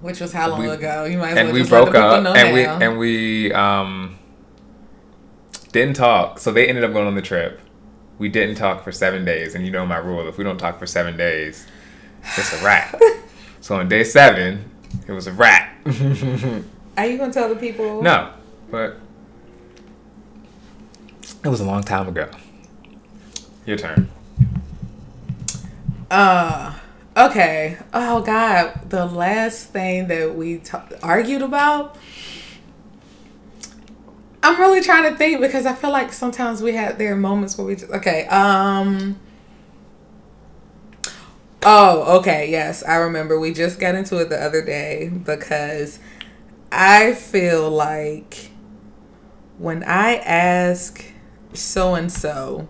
Which 0.00 0.20
was 0.20 0.32
how 0.32 0.48
long 0.50 0.60
we- 0.60 0.68
ago? 0.68 1.04
You 1.04 1.18
might 1.18 1.30
as 1.32 1.38
and 1.38 1.48
well 1.48 1.54
we 1.62 1.68
broke 1.68 1.94
up 1.94 2.22
know 2.22 2.32
and 2.32 2.54
we 2.54 2.64
and 2.64 2.98
we 2.98 3.52
um 3.52 4.18
didn't 5.72 5.94
talk. 5.96 6.38
So 6.38 6.50
they 6.52 6.66
ended 6.68 6.84
up 6.84 6.92
going 6.92 7.06
on 7.06 7.14
the 7.14 7.22
trip. 7.22 7.60
We 8.18 8.28
didn't 8.28 8.54
talk 8.56 8.82
for 8.82 8.90
seven 8.92 9.24
days 9.24 9.54
and 9.54 9.64
you 9.64 9.70
know 9.70 9.84
my 9.86 9.98
rule 9.98 10.26
if 10.28 10.38
we 10.38 10.44
don't 10.44 10.58
talk 10.58 10.78
for 10.78 10.86
seven 10.86 11.16
days 11.16 11.66
it's 12.36 12.52
a 12.60 12.64
wrap. 12.64 12.98
So 13.60 13.74
on 13.74 13.88
day 13.88 14.04
seven 14.04 14.67
it 15.06 15.12
was 15.12 15.26
a 15.26 15.32
rat. 15.32 15.72
Are 16.96 17.06
you 17.06 17.18
gonna 17.18 17.32
tell 17.32 17.48
the 17.48 17.56
people? 17.56 18.02
No, 18.02 18.32
but 18.70 18.96
it 21.44 21.48
was 21.48 21.60
a 21.60 21.64
long 21.64 21.82
time 21.82 22.08
ago. 22.08 22.28
Your 23.66 23.76
turn. 23.76 24.08
Uh, 26.10 26.74
okay. 27.16 27.76
Oh 27.92 28.22
God, 28.22 28.90
the 28.90 29.04
last 29.06 29.68
thing 29.70 30.08
that 30.08 30.34
we 30.34 30.58
ta- 30.58 30.88
argued 31.02 31.42
about. 31.42 31.96
I'm 34.42 34.58
really 34.58 34.80
trying 34.80 35.10
to 35.10 35.16
think 35.16 35.40
because 35.40 35.66
I 35.66 35.74
feel 35.74 35.90
like 35.90 36.12
sometimes 36.12 36.62
we 36.62 36.72
have 36.74 36.96
there 36.96 37.12
are 37.12 37.16
moments 37.16 37.58
where 37.58 37.66
we 37.66 37.76
just 37.76 37.92
okay. 37.92 38.26
Um. 38.26 39.18
Oh, 41.64 42.18
okay. 42.18 42.50
Yes, 42.50 42.82
I 42.84 42.96
remember. 42.96 43.38
We 43.38 43.52
just 43.52 43.78
got 43.80 43.94
into 43.94 44.18
it 44.18 44.28
the 44.28 44.42
other 44.42 44.62
day 44.64 45.08
because 45.24 45.98
I 46.72 47.14
feel 47.14 47.70
like 47.70 48.50
when 49.58 49.82
I 49.84 50.16
ask 50.16 51.04
so 51.52 51.94
and 51.94 52.10
so 52.12 52.68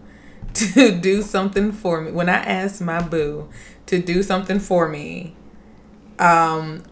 to 0.54 0.98
do 1.00 1.22
something 1.22 1.72
for 1.72 2.00
me, 2.00 2.10
when 2.12 2.28
I 2.28 2.36
ask 2.38 2.80
my 2.80 3.02
boo 3.02 3.48
to 3.86 4.00
do 4.00 4.22
something 4.22 4.58
for 4.58 4.88
me, 4.88 5.34
um, 6.18 6.82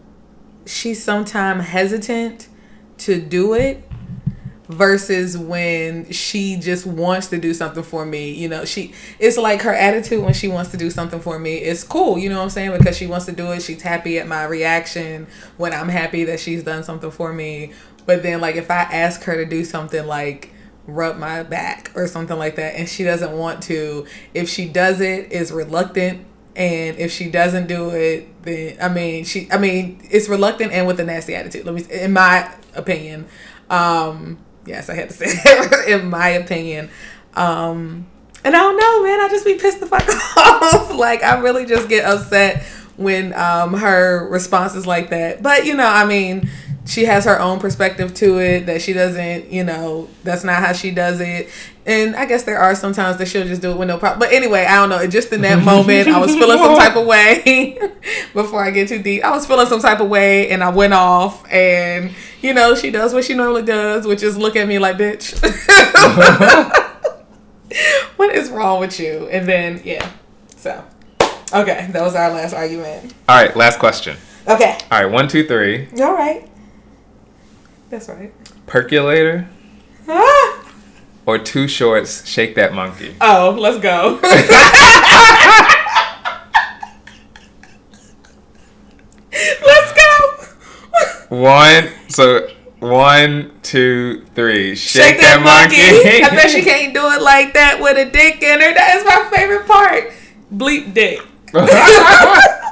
she's 0.65 1.03
sometimes 1.03 1.65
hesitant 1.67 2.49
to 2.99 3.21
do 3.21 3.53
it 3.53 3.86
versus 4.69 5.37
when 5.37 6.11
she 6.11 6.57
just 6.57 6.85
wants 6.85 7.27
to 7.27 7.37
do 7.37 7.53
something 7.53 7.83
for 7.83 8.05
me 8.05 8.31
you 8.31 8.49
know 8.49 8.65
she 8.65 8.93
it's 9.17 9.37
like 9.37 9.61
her 9.61 9.73
attitude 9.73 10.21
when 10.21 10.33
she 10.33 10.49
wants 10.49 10.71
to 10.71 10.77
do 10.77 10.89
something 10.89 11.21
for 11.21 11.39
me 11.39 11.55
is 11.55 11.85
cool 11.85 12.17
you 12.17 12.27
know 12.27 12.37
what 12.37 12.43
i'm 12.43 12.49
saying? 12.49 12.77
Because 12.77 12.97
she 12.97 13.07
wants 13.07 13.25
to 13.27 13.31
do 13.31 13.51
it 13.51 13.61
she's 13.61 13.81
happy 13.81 14.19
at 14.19 14.27
my 14.27 14.43
reaction 14.43 15.27
when 15.55 15.71
i'm 15.71 15.87
happy 15.87 16.25
that 16.25 16.39
she's 16.39 16.63
done 16.63 16.83
something 16.83 17.11
for 17.11 17.31
me. 17.31 17.71
But 18.05 18.23
then 18.23 18.41
like 18.41 18.55
if 18.55 18.69
i 18.69 18.81
ask 18.81 19.23
her 19.23 19.35
to 19.35 19.45
do 19.45 19.63
something 19.63 20.05
like 20.05 20.51
rub 20.85 21.17
my 21.17 21.43
back 21.43 21.91
or 21.95 22.07
something 22.07 22.37
like 22.37 22.55
that 22.57 22.75
and 22.75 22.87
she 22.89 23.03
doesn't 23.03 23.31
want 23.31 23.63
to 23.63 24.05
if 24.33 24.49
she 24.49 24.67
does 24.67 24.99
it 25.01 25.31
is 25.31 25.51
reluctant. 25.51 26.25
And 26.55 26.97
if 26.97 27.11
she 27.11 27.29
doesn't 27.29 27.67
do 27.67 27.91
it 27.91 28.43
then 28.43 28.77
i 28.81 28.89
mean 28.89 29.23
she 29.23 29.47
i 29.51 29.57
mean 29.57 30.01
it's 30.09 30.27
reluctant 30.27 30.73
and 30.73 30.87
with 30.87 30.99
a 30.99 31.05
nasty 31.05 31.35
attitude 31.35 31.65
let 31.65 31.73
me 31.75 31.85
in 31.89 32.11
my 32.11 32.51
opinion. 32.75 33.27
Um 33.69 34.39
yes 34.67 34.89
i 34.89 34.93
had 34.93 35.09
to 35.09 35.15
say 35.15 35.33
in 35.93 36.09
my 36.09 36.29
opinion. 36.29 36.89
Um 37.35 38.07
and 38.43 38.55
i 38.55 38.59
don't 38.59 38.77
know 38.77 39.03
man 39.03 39.19
i 39.19 39.27
just 39.29 39.45
be 39.45 39.55
pissed 39.55 39.79
the 39.79 39.87
fuck 39.87 40.07
off. 40.37 40.93
Like 40.93 41.23
i 41.23 41.39
really 41.39 41.65
just 41.65 41.89
get 41.89 42.05
upset 42.05 42.63
when 42.97 43.33
um 43.33 43.73
her 43.73 44.27
response 44.29 44.75
is 44.75 44.85
like 44.85 45.09
that. 45.09 45.41
But 45.41 45.65
you 45.65 45.75
know 45.75 45.87
i 45.87 46.05
mean 46.05 46.49
she 46.85 47.05
has 47.05 47.25
her 47.25 47.39
own 47.39 47.59
perspective 47.59 48.13
to 48.15 48.39
it 48.39 48.65
that 48.65 48.81
she 48.81 48.93
doesn't 48.93 49.51
you 49.51 49.63
know 49.63 50.07
that's 50.23 50.43
not 50.43 50.63
how 50.63 50.73
she 50.73 50.91
does 50.91 51.19
it 51.19 51.49
and 51.87 52.15
i 52.15 52.25
guess 52.25 52.43
there 52.43 52.59
are 52.59 52.75
sometimes 52.75 53.17
that 53.17 53.27
she'll 53.27 53.45
just 53.47 53.61
do 53.61 53.71
it 53.71 53.77
with 53.77 53.87
no 53.87 53.97
problem 53.97 54.19
but 54.19 54.31
anyway 54.31 54.65
i 54.65 54.75
don't 54.75 54.89
know 54.89 55.07
just 55.07 55.31
in 55.33 55.41
that 55.41 55.63
moment 55.63 56.07
i 56.07 56.19
was 56.19 56.35
feeling 56.35 56.57
some 56.59 56.77
type 56.77 56.95
of 56.95 57.05
way. 57.13 57.79
Before 58.33 58.63
i 58.63 58.69
get 58.69 58.87
too 58.89 59.01
deep 59.01 59.23
i 59.23 59.31
was 59.31 59.47
feeling 59.47 59.65
some 59.65 59.79
type 59.79 59.99
of 59.99 60.09
way 60.09 60.49
and 60.49 60.63
i 60.63 60.69
went 60.69 60.93
off 60.93 61.43
and 61.51 62.11
you 62.41 62.53
know 62.53 62.75
she 62.75 62.91
does 62.91 63.13
what 63.13 63.23
she 63.23 63.33
normally 63.33 63.63
does 63.63 64.05
which 64.05 64.21
is 64.21 64.37
look 64.37 64.55
at 64.55 64.67
me 64.67 64.77
like 64.77 64.97
bitch. 64.97 65.33
What 68.15 68.33
is 68.33 68.49
wrong 68.49 68.79
with 68.79 68.99
you? 68.99 69.27
And 69.29 69.47
then 69.47 69.81
yeah 69.83 70.09
so. 70.55 70.83
Okay 71.53 71.87
that 71.91 72.01
was 72.01 72.15
our 72.15 72.29
last 72.31 72.53
argument. 72.53 73.13
All 73.29 73.35
right, 73.41 73.55
last 73.55 73.77
question. 73.79 74.17
okay. 74.47 74.77
All 74.91 75.01
right, 75.03 75.11
one, 75.11 75.27
two, 75.27 75.45
three. 75.45 75.87
all 75.99 76.13
right. 76.13 76.49
That's 77.89 78.09
right. 78.09 78.33
Percolator? 78.65 79.47
Ah! 80.07 80.66
Or 81.27 81.37
two 81.37 81.67
shorts? 81.67 82.25
Shake 82.27 82.55
that 82.55 82.73
monkey. 82.73 83.15
Oh, 83.21 83.55
let's 83.59 83.77
go. 83.79 84.19
let's 89.65 89.93
go. 89.93 91.35
One. 91.35 91.89
So 92.09 92.47
one, 92.79 93.51
two, 93.61 94.25
three. 94.33 94.75
Shake, 94.75 95.03
Shake 95.03 95.19
that 95.21 95.41
monkey. 95.43 95.81
I 96.23 96.29
bet 96.29 96.33
monkey. 96.33 96.49
she 96.49 96.63
can't 96.63 96.93
do 96.93 97.05
it 97.11 97.21
like 97.21 97.53
that 97.53 97.79
with 97.81 97.97
a 97.97 98.09
dick 98.09 98.41
in 98.41 98.61
her. 98.61 98.73
That 98.73 98.95
is 98.97 99.05
my 99.05 99.29
favorite 99.37 99.67
part. 99.67 100.13
Bleep 100.51 100.93
dick. 100.93 101.21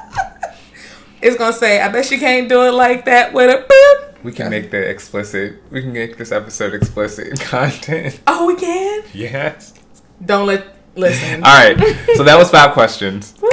It's 1.22 1.38
gonna 1.38 1.54
say, 1.54 1.82
I 1.82 1.88
bet 1.88 2.06
she 2.06 2.20
can't 2.20 2.48
do 2.48 2.68
it 2.68 2.72
like 2.72 3.06
that 3.06 3.34
with 3.34 3.50
a 3.50 3.64
boop. 3.64 4.15
We 4.26 4.32
can 4.32 4.50
make 4.50 4.72
the 4.72 4.90
explicit. 4.90 5.62
We 5.72 5.82
can 5.82 5.94
make 5.94 6.18
this 6.18 6.32
episode 6.32 6.74
explicit 6.74 7.40
content. 7.40 8.20
Oh, 8.26 8.48
we 8.48 8.56
can? 8.56 9.04
Yes. 9.14 9.74
Don't 10.26 10.48
let 10.48 10.76
listen. 10.96 11.44
All 11.44 11.54
right. 11.56 11.78
So 12.16 12.24
that 12.24 12.36
was 12.38 12.50
five 12.50 12.72
questions. 12.74 13.36
Woo! 13.42 13.50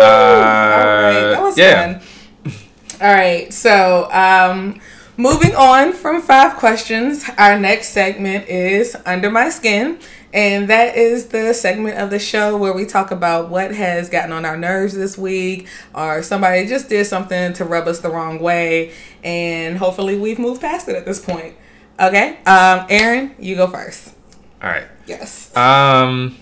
Uh, 0.00 0.04
All 0.04 0.10
right, 0.10 1.30
that 1.30 1.42
was 1.42 1.58
yeah. 1.58 1.98
fun. 1.98 2.54
All 3.00 3.12
right, 3.12 3.52
so 3.52 4.08
um, 4.12 4.80
moving 5.16 5.54
on 5.54 5.92
from 5.92 6.22
five 6.22 6.56
questions, 6.56 7.28
our 7.36 7.58
next 7.58 7.88
segment 7.88 8.48
is 8.48 8.96
Under 9.04 9.30
My 9.30 9.50
Skin. 9.50 9.98
And 10.34 10.68
that 10.68 10.96
is 10.96 11.28
the 11.28 11.54
segment 11.54 11.96
of 11.96 12.10
the 12.10 12.18
show 12.18 12.56
where 12.56 12.72
we 12.72 12.86
talk 12.86 13.12
about 13.12 13.50
what 13.50 13.72
has 13.72 14.10
gotten 14.10 14.32
on 14.32 14.44
our 14.44 14.56
nerves 14.56 14.92
this 14.92 15.16
week, 15.16 15.68
or 15.94 16.24
somebody 16.24 16.66
just 16.66 16.88
did 16.88 17.06
something 17.06 17.52
to 17.52 17.64
rub 17.64 17.86
us 17.86 18.00
the 18.00 18.10
wrong 18.10 18.40
way, 18.40 18.92
and 19.22 19.78
hopefully 19.78 20.18
we've 20.18 20.40
moved 20.40 20.60
past 20.60 20.88
it 20.88 20.96
at 20.96 21.06
this 21.06 21.24
point. 21.24 21.54
Okay, 22.00 22.38
um, 22.46 22.84
Aaron, 22.90 23.36
you 23.38 23.54
go 23.54 23.68
first. 23.68 24.12
All 24.60 24.68
right. 24.68 24.88
Yes. 25.06 25.56
Um. 25.56 26.36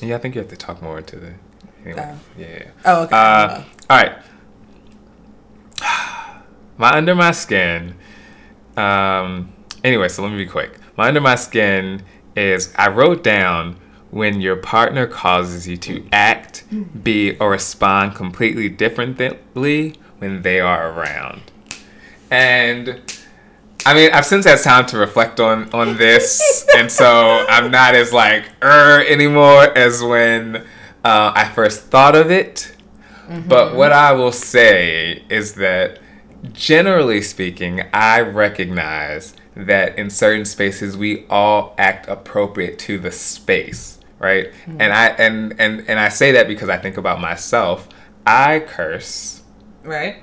Yeah, 0.00 0.16
I 0.16 0.18
think 0.18 0.34
you 0.34 0.40
have 0.40 0.50
to 0.50 0.56
talk 0.56 0.80
more 0.80 1.02
to 1.02 1.16
the. 1.16 1.34
Anyway. 1.84 2.02
Oh. 2.02 2.18
Yeah. 2.38 2.70
Oh, 2.86 3.02
okay. 3.02 3.14
Uh, 3.14 3.62
all 3.90 3.98
right. 3.98 4.12
My 6.78 6.96
under 6.96 7.14
my 7.14 7.32
skin. 7.32 7.94
Um. 8.74 9.52
Anyway, 9.84 10.08
so 10.08 10.22
let 10.22 10.32
me 10.32 10.38
be 10.38 10.46
quick. 10.46 10.78
My 10.96 11.08
under 11.08 11.20
my 11.20 11.34
skin 11.34 12.02
is 12.36 12.72
I 12.76 12.88
wrote 12.88 13.22
down 13.22 13.76
when 14.10 14.40
your 14.40 14.56
partner 14.56 15.06
causes 15.06 15.66
you 15.66 15.76
to 15.76 16.06
act, 16.12 16.64
be, 17.02 17.36
or 17.38 17.50
respond 17.50 18.14
completely 18.14 18.68
differently 18.68 19.94
when 20.18 20.42
they 20.42 20.60
are 20.60 20.92
around. 20.92 21.42
And 22.30 23.02
I 23.86 23.92
mean, 23.92 24.10
I've 24.12 24.24
since 24.24 24.46
had 24.46 24.60
time 24.60 24.86
to 24.86 24.98
reflect 24.98 25.40
on 25.40 25.72
on 25.74 25.96
this, 25.96 26.64
and 26.76 26.90
so 26.90 27.44
I'm 27.48 27.70
not 27.70 27.94
as 27.94 28.12
like 28.12 28.44
er 28.62 29.04
anymore 29.06 29.76
as 29.76 30.02
when 30.02 30.56
uh, 31.04 31.32
I 31.34 31.50
first 31.54 31.86
thought 31.86 32.14
of 32.16 32.30
it. 32.30 32.74
But 33.48 33.74
what 33.74 33.92
I 33.92 34.12
will 34.12 34.32
say 34.32 35.22
is 35.30 35.54
that, 35.54 35.98
generally 36.52 37.22
speaking, 37.22 37.82
I 37.92 38.20
recognize 38.20 39.34
that 39.56 39.98
in 39.98 40.10
certain 40.10 40.44
spaces 40.44 40.96
we 40.96 41.26
all 41.28 41.74
act 41.78 42.08
appropriate 42.08 42.78
to 42.80 42.98
the 42.98 43.10
space, 43.12 43.98
right? 44.18 44.52
And 44.66 44.92
I 44.92 45.08
and 45.08 45.54
and 45.58 45.88
and 45.88 45.98
I 46.00 46.08
say 46.08 46.32
that 46.32 46.48
because 46.48 46.68
I 46.68 46.76
think 46.78 46.96
about 46.96 47.20
myself. 47.20 47.88
I 48.26 48.60
curse, 48.60 49.42
right? 49.82 50.16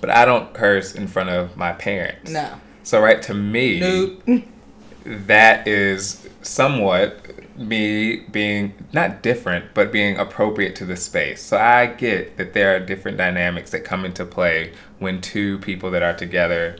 but 0.00 0.10
I 0.10 0.24
don't 0.24 0.52
curse 0.54 0.94
in 0.94 1.06
front 1.08 1.30
of 1.30 1.56
my 1.56 1.72
parents. 1.72 2.30
No. 2.30 2.54
So 2.82 3.00
right 3.00 3.20
to 3.22 3.34
me, 3.34 3.80
Nope. 3.80 4.44
that 5.04 5.66
is 5.66 6.28
somewhat 6.42 7.24
me 7.58 8.20
being 8.30 8.72
not 8.92 9.22
different, 9.22 9.74
but 9.74 9.90
being 9.90 10.16
appropriate 10.16 10.76
to 10.76 10.84
the 10.84 10.96
space. 10.96 11.42
So 11.42 11.56
I 11.58 11.86
get 11.86 12.36
that 12.36 12.52
there 12.52 12.74
are 12.76 12.80
different 12.80 13.18
dynamics 13.18 13.70
that 13.72 13.80
come 13.84 14.04
into 14.04 14.24
play 14.24 14.72
when 14.98 15.20
two 15.20 15.58
people 15.58 15.90
that 15.90 16.02
are 16.02 16.14
together, 16.14 16.76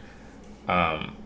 um, 0.68 1.16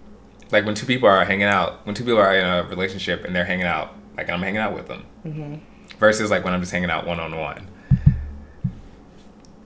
like 0.52 0.64
when 0.66 0.74
two 0.74 0.86
people 0.86 1.08
are 1.08 1.24
hanging 1.24 1.44
out, 1.44 1.84
when 1.86 1.94
two 1.94 2.04
people 2.04 2.20
are 2.20 2.36
in 2.36 2.44
a 2.46 2.62
relationship 2.68 3.24
and 3.24 3.34
they're 3.34 3.44
hanging 3.44 3.66
out, 3.66 3.94
like 4.16 4.28
I'm 4.30 4.40
hanging 4.42 4.60
out 4.60 4.74
with 4.74 4.86
them, 4.88 5.60
versus 5.98 6.30
like 6.30 6.44
when 6.44 6.52
I'm 6.54 6.60
just 6.60 6.72
hanging 6.72 6.90
out 6.90 7.06
one 7.06 7.18
on 7.18 7.36
one. 7.36 7.68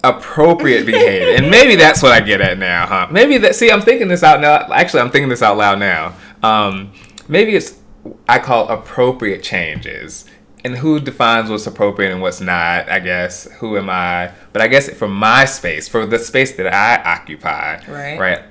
Appropriate 0.05 0.87
behavior, 0.87 1.35
and 1.37 1.51
maybe 1.51 1.75
that's 1.75 2.01
what 2.01 2.13
I 2.13 2.21
get 2.21 2.41
at 2.41 2.59
now, 2.59 2.87
huh? 2.87 3.09
Maybe 3.11 3.39
that. 3.39 3.57
See, 3.57 3.73
I'm 3.73 3.81
thinking 3.81 4.07
this 4.07 4.23
out 4.23 4.41
now. 4.41 4.73
Actually, 4.73 5.01
I'm 5.01 5.11
thinking 5.11 5.29
this 5.29 5.43
out 5.43 5.57
loud 5.57 5.81
now. 5.81 6.15
Um, 6.45 6.93
maybe 7.27 7.57
it's 7.57 7.81
I 8.29 8.39
call 8.39 8.69
appropriate 8.69 9.43
changes, 9.43 10.27
and 10.65 10.77
who 10.77 11.01
defines 11.01 11.51
what's 11.51 11.67
appropriate 11.67 12.13
and 12.13 12.23
what's 12.23 12.41
not. 12.41 12.89
I 12.89 13.01
guess 13.01 13.51
who 13.55 13.77
am 13.77 13.91
I? 13.91 14.31
But 14.53 14.63
I 14.63 14.69
guess 14.69 14.89
for 14.91 15.09
my 15.09 15.45
space, 15.45 15.89
for 15.89 16.07
the 16.07 16.21
space 16.21 16.53
that 16.57 16.73
I 16.73 17.03
occupy, 17.15 17.81
Right. 17.89 18.17
right. 18.21 18.43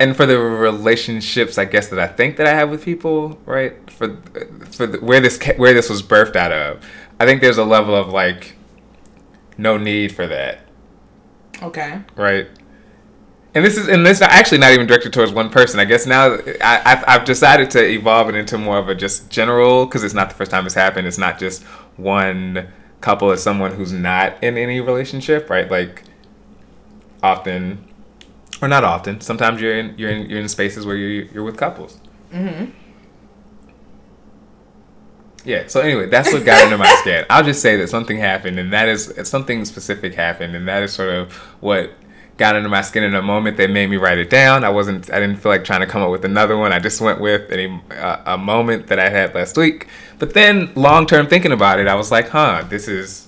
And 0.00 0.16
for 0.16 0.26
the 0.26 0.38
relationships, 0.38 1.58
I 1.58 1.64
guess 1.64 1.88
that 1.88 1.98
I 1.98 2.06
think 2.06 2.36
that 2.36 2.46
I 2.46 2.54
have 2.54 2.70
with 2.70 2.84
people, 2.84 3.38
right? 3.44 3.74
For 3.90 4.16
for 4.70 4.86
the, 4.86 4.98
where 4.98 5.20
this 5.20 5.38
where 5.56 5.74
this 5.74 5.90
was 5.90 6.02
birthed 6.02 6.36
out 6.36 6.52
of, 6.52 6.84
I 7.18 7.26
think 7.26 7.40
there's 7.40 7.58
a 7.58 7.64
level 7.64 7.96
of 7.96 8.08
like 8.08 8.54
no 9.56 9.76
need 9.76 10.12
for 10.14 10.26
that, 10.28 10.60
Okay. 11.62 12.00
right? 12.16 12.46
and 13.54 13.64
this 13.64 13.76
is 13.76 13.88
and 13.88 14.06
this 14.06 14.18
is 14.18 14.22
actually 14.22 14.58
not 14.58 14.70
even 14.72 14.86
directed 14.86 15.12
towards 15.12 15.32
one 15.32 15.50
person. 15.50 15.80
I 15.80 15.84
guess 15.84 16.06
now 16.06 16.34
I, 16.62 16.80
I've, 16.84 17.04
I've 17.08 17.24
decided 17.24 17.70
to 17.72 17.84
evolve 17.84 18.28
it 18.28 18.36
into 18.36 18.56
more 18.56 18.78
of 18.78 18.88
a 18.88 18.94
just 18.94 19.30
general 19.30 19.84
because 19.86 20.04
it's 20.04 20.14
not 20.14 20.28
the 20.28 20.36
first 20.36 20.50
time 20.52 20.64
it's 20.66 20.74
happened. 20.76 21.08
It's 21.08 21.18
not 21.18 21.40
just 21.40 21.64
one 21.96 22.68
couple 23.00 23.30
as 23.32 23.42
someone 23.42 23.72
who's 23.72 23.90
not 23.92 24.36
in 24.44 24.56
any 24.56 24.80
relationship, 24.80 25.50
right? 25.50 25.68
Like 25.68 26.04
often, 27.22 27.87
or 28.60 28.68
not 28.68 28.84
often. 28.84 29.20
Sometimes 29.20 29.60
you're 29.60 29.78
in 29.78 29.94
you're 29.96 30.10
in 30.10 30.28
you're 30.28 30.40
in 30.40 30.48
spaces 30.48 30.86
where 30.86 30.96
you're 30.96 31.24
you're 31.26 31.44
with 31.44 31.56
couples. 31.56 31.98
Mm-hmm. 32.32 32.70
Yeah. 35.44 35.66
So 35.66 35.80
anyway, 35.80 36.06
that's 36.06 36.32
what 36.32 36.44
got 36.44 36.64
into 36.64 36.76
my 36.76 36.94
skin. 37.00 37.24
I'll 37.30 37.44
just 37.44 37.62
say 37.62 37.76
that 37.76 37.88
something 37.88 38.18
happened, 38.18 38.58
and 38.58 38.72
that 38.72 38.88
is 38.88 39.12
something 39.24 39.64
specific 39.64 40.14
happened, 40.14 40.54
and 40.54 40.68
that 40.68 40.82
is 40.82 40.92
sort 40.92 41.10
of 41.10 41.32
what 41.60 41.92
got 42.36 42.54
under 42.54 42.68
my 42.68 42.82
skin 42.82 43.02
in 43.02 43.14
a 43.14 43.22
moment 43.22 43.56
that 43.56 43.68
made 43.70 43.90
me 43.90 43.96
write 43.96 44.18
it 44.18 44.30
down. 44.30 44.64
I 44.64 44.68
wasn't. 44.68 45.12
I 45.12 45.20
didn't 45.20 45.36
feel 45.36 45.50
like 45.50 45.64
trying 45.64 45.80
to 45.80 45.86
come 45.86 46.02
up 46.02 46.10
with 46.10 46.24
another 46.24 46.56
one. 46.56 46.72
I 46.72 46.78
just 46.78 47.00
went 47.00 47.20
with 47.20 47.50
a, 47.50 47.66
a, 47.90 48.34
a 48.34 48.38
moment 48.38 48.88
that 48.88 48.98
I 48.98 49.08
had 49.08 49.34
last 49.34 49.56
week. 49.56 49.88
But 50.18 50.34
then, 50.34 50.72
long 50.74 51.06
term 51.06 51.26
thinking 51.28 51.52
about 51.52 51.80
it, 51.80 51.88
I 51.88 51.94
was 51.94 52.10
like, 52.10 52.28
huh, 52.28 52.64
this 52.68 52.88
is. 52.88 53.26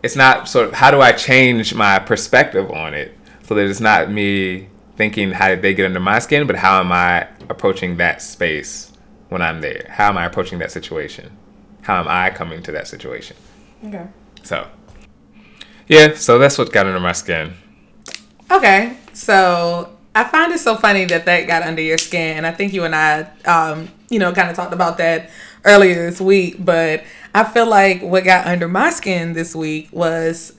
It's 0.00 0.14
not 0.14 0.48
sort 0.48 0.68
of 0.68 0.74
how 0.74 0.92
do 0.92 1.00
I 1.00 1.10
change 1.10 1.74
my 1.74 1.98
perspective 1.98 2.70
on 2.70 2.94
it 2.94 3.17
so 3.48 3.54
that 3.54 3.66
it's 3.66 3.80
not 3.80 4.10
me 4.10 4.68
thinking 4.96 5.32
how 5.32 5.48
did 5.48 5.62
they 5.62 5.72
get 5.72 5.86
under 5.86 6.00
my 6.00 6.18
skin, 6.18 6.46
but 6.46 6.54
how 6.54 6.80
am 6.80 6.92
I 6.92 7.26
approaching 7.48 7.96
that 7.96 8.20
space 8.20 8.92
when 9.30 9.40
I'm 9.40 9.62
there? 9.62 9.86
How 9.88 10.10
am 10.10 10.18
I 10.18 10.26
approaching 10.26 10.58
that 10.58 10.70
situation? 10.70 11.34
How 11.80 11.98
am 11.98 12.08
I 12.08 12.28
coming 12.28 12.62
to 12.64 12.72
that 12.72 12.86
situation? 12.86 13.38
Okay. 13.82 14.06
So, 14.42 14.68
yeah, 15.86 16.12
so 16.14 16.38
that's 16.38 16.58
what 16.58 16.70
got 16.72 16.86
under 16.86 17.00
my 17.00 17.12
skin. 17.12 17.54
Okay, 18.50 18.98
so 19.14 19.96
I 20.14 20.24
find 20.24 20.52
it 20.52 20.58
so 20.58 20.76
funny 20.76 21.06
that 21.06 21.24
that 21.24 21.46
got 21.46 21.62
under 21.62 21.80
your 21.80 21.96
skin, 21.96 22.36
and 22.36 22.46
I 22.46 22.52
think 22.52 22.74
you 22.74 22.84
and 22.84 22.94
I, 22.94 23.30
um, 23.46 23.88
you 24.10 24.18
know, 24.18 24.30
kind 24.32 24.50
of 24.50 24.56
talked 24.56 24.74
about 24.74 24.98
that 24.98 25.30
earlier 25.64 25.94
this 25.94 26.20
week. 26.20 26.62
But 26.62 27.02
I 27.34 27.44
feel 27.44 27.66
like 27.66 28.02
what 28.02 28.24
got 28.24 28.46
under 28.46 28.68
my 28.68 28.90
skin 28.90 29.32
this 29.32 29.56
week 29.56 29.88
was 29.90 30.57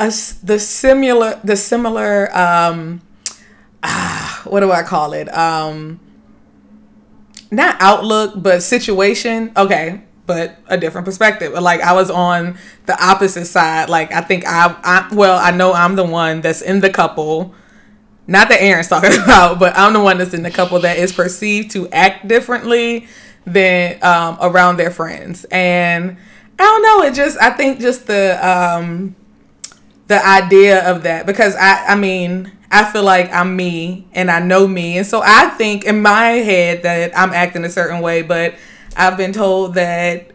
us 0.00 0.32
the 0.34 0.58
similar, 0.58 1.40
the 1.44 1.56
similar, 1.56 2.34
um, 2.36 3.02
ah, 3.82 4.42
what 4.44 4.60
do 4.60 4.72
I 4.72 4.82
call 4.82 5.12
it? 5.12 5.32
Um, 5.34 6.00
not 7.50 7.76
outlook, 7.80 8.34
but 8.36 8.62
situation. 8.62 9.52
Okay, 9.56 10.02
but 10.26 10.58
a 10.68 10.76
different 10.76 11.04
perspective. 11.04 11.52
Like 11.52 11.80
I 11.80 11.92
was 11.92 12.10
on 12.10 12.58
the 12.86 13.04
opposite 13.04 13.46
side. 13.46 13.88
Like 13.88 14.12
I 14.12 14.20
think 14.20 14.44
I, 14.46 14.76
I 14.82 15.14
well, 15.14 15.38
I 15.38 15.50
know 15.50 15.72
I'm 15.72 15.96
the 15.96 16.04
one 16.04 16.40
that's 16.40 16.62
in 16.62 16.80
the 16.80 16.90
couple. 16.90 17.54
Not 18.26 18.48
that 18.48 18.62
Aaron's 18.62 18.88
talking 18.88 19.12
about, 19.22 19.58
but 19.58 19.76
I'm 19.76 19.92
the 19.92 20.00
one 20.00 20.18
that's 20.18 20.34
in 20.34 20.42
the 20.42 20.50
couple 20.50 20.78
that 20.80 20.98
is 20.98 21.12
perceived 21.12 21.72
to 21.72 21.88
act 21.90 22.26
differently 22.26 23.06
than 23.44 24.02
um, 24.02 24.38
around 24.40 24.78
their 24.78 24.90
friends. 24.90 25.44
And 25.50 26.16
I 26.58 26.62
don't 26.62 26.82
know. 26.82 27.02
It 27.02 27.14
just 27.14 27.38
I 27.40 27.50
think 27.50 27.80
just 27.80 28.06
the 28.06 28.38
um, 28.46 29.14
the 30.06 30.24
idea 30.24 30.88
of 30.90 31.02
that 31.04 31.26
because 31.26 31.56
I 31.56 31.86
I 31.86 31.94
mean 31.94 32.52
I 32.70 32.84
feel 32.90 33.04
like 33.04 33.32
I'm 33.32 33.54
me 33.54 34.06
and 34.12 34.30
I 34.30 34.40
know 34.40 34.66
me, 34.66 34.98
and 34.98 35.06
so 35.06 35.22
I 35.24 35.50
think 35.50 35.84
in 35.84 36.02
my 36.02 36.30
head 36.30 36.82
that 36.82 37.16
I'm 37.16 37.30
acting 37.30 37.64
a 37.64 37.70
certain 37.70 38.00
way, 38.00 38.22
but 38.22 38.54
I've 38.96 39.16
been 39.16 39.32
told 39.32 39.74
that 39.74 40.30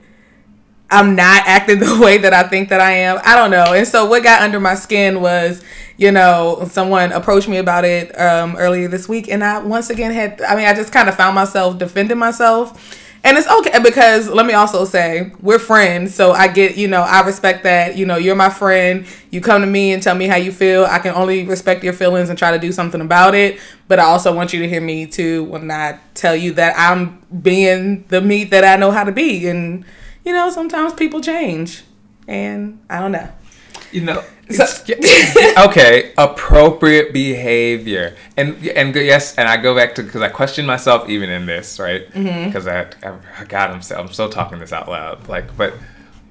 I'm 0.89 1.15
not 1.15 1.43
acting 1.45 1.79
the 1.79 1.99
way 1.99 2.17
that 2.19 2.33
I 2.33 2.43
think 2.43 2.69
that 2.69 2.81
I 2.81 2.91
am. 2.91 3.19
I 3.23 3.35
don't 3.35 3.51
know. 3.51 3.73
And 3.73 3.87
so 3.87 4.05
what 4.05 4.23
got 4.23 4.41
under 4.41 4.59
my 4.59 4.75
skin 4.75 5.21
was, 5.21 5.63
you 5.97 6.11
know, 6.11 6.67
someone 6.71 7.11
approached 7.11 7.47
me 7.47 7.57
about 7.57 7.85
it 7.85 8.17
um, 8.19 8.55
earlier 8.55 8.87
this 8.87 9.07
week, 9.09 9.29
and 9.29 9.43
I 9.43 9.59
once 9.59 9.89
again 9.89 10.11
had. 10.11 10.41
I 10.41 10.55
mean, 10.55 10.65
I 10.65 10.73
just 10.73 10.93
kind 10.93 11.09
of 11.09 11.15
found 11.15 11.35
myself 11.35 11.77
defending 11.77 12.17
myself. 12.17 13.05
And 13.21 13.37
it's 13.37 13.47
okay 13.47 13.79
because 13.83 14.29
let 14.29 14.45
me 14.45 14.53
also 14.53 14.85
say 14.85 15.33
we're 15.41 15.59
friends, 15.59 16.15
so 16.15 16.31
I 16.31 16.47
get 16.47 16.77
you 16.77 16.87
know 16.87 17.01
I 17.01 17.21
respect 17.21 17.63
that 17.63 17.97
you 17.97 18.05
know 18.05 18.15
you're 18.15 18.35
my 18.35 18.49
friend. 18.49 19.05
You 19.29 19.41
come 19.41 19.61
to 19.61 19.67
me 19.67 19.91
and 19.91 20.01
tell 20.01 20.15
me 20.15 20.27
how 20.27 20.37
you 20.37 20.53
feel. 20.53 20.85
I 20.85 20.99
can 20.99 21.13
only 21.13 21.45
respect 21.45 21.83
your 21.83 21.93
feelings 21.93 22.29
and 22.29 22.39
try 22.39 22.51
to 22.51 22.59
do 22.59 22.71
something 22.71 23.01
about 23.01 23.35
it. 23.35 23.59
But 23.89 23.99
I 23.99 24.03
also 24.03 24.33
want 24.33 24.53
you 24.53 24.61
to 24.61 24.69
hear 24.69 24.79
me 24.81 25.05
too 25.05 25.43
when 25.45 25.69
I 25.69 25.99
tell 26.13 26.35
you 26.35 26.53
that 26.53 26.75
I'm 26.77 27.19
being 27.41 28.05
the 28.07 28.21
meat 28.21 28.51
that 28.51 28.63
I 28.63 28.77
know 28.77 28.91
how 28.91 29.03
to 29.03 29.11
be, 29.11 29.47
and 29.47 29.83
you 30.23 30.31
know 30.31 30.49
sometimes 30.49 30.93
people 30.93 31.19
change, 31.19 31.83
and 32.25 32.79
I 32.89 32.99
don't 33.01 33.11
know. 33.11 33.29
You 33.91 34.01
know, 34.01 34.23
so, 34.51 34.65
okay, 35.67 36.13
appropriate 36.17 37.13
behavior, 37.13 38.15
and 38.35 38.55
and 38.67 38.95
yes, 38.95 39.35
and 39.35 39.47
I 39.47 39.57
go 39.57 39.75
back 39.75 39.95
to 39.95 40.03
because 40.03 40.21
I 40.21 40.29
question 40.29 40.65
myself 40.65 41.07
even 41.07 41.29
in 41.29 41.45
this, 41.45 41.79
right? 41.79 42.07
Because 42.07 42.65
mm-hmm. 42.65 43.07
I, 43.07 43.41
I, 43.41 43.45
God, 43.45 43.71
I'm 43.71 43.81
so, 43.81 43.97
I'm 43.97 44.11
still 44.11 44.29
talking 44.29 44.59
this 44.59 44.73
out 44.73 44.87
loud, 44.87 45.27
like, 45.27 45.55
but 45.55 45.73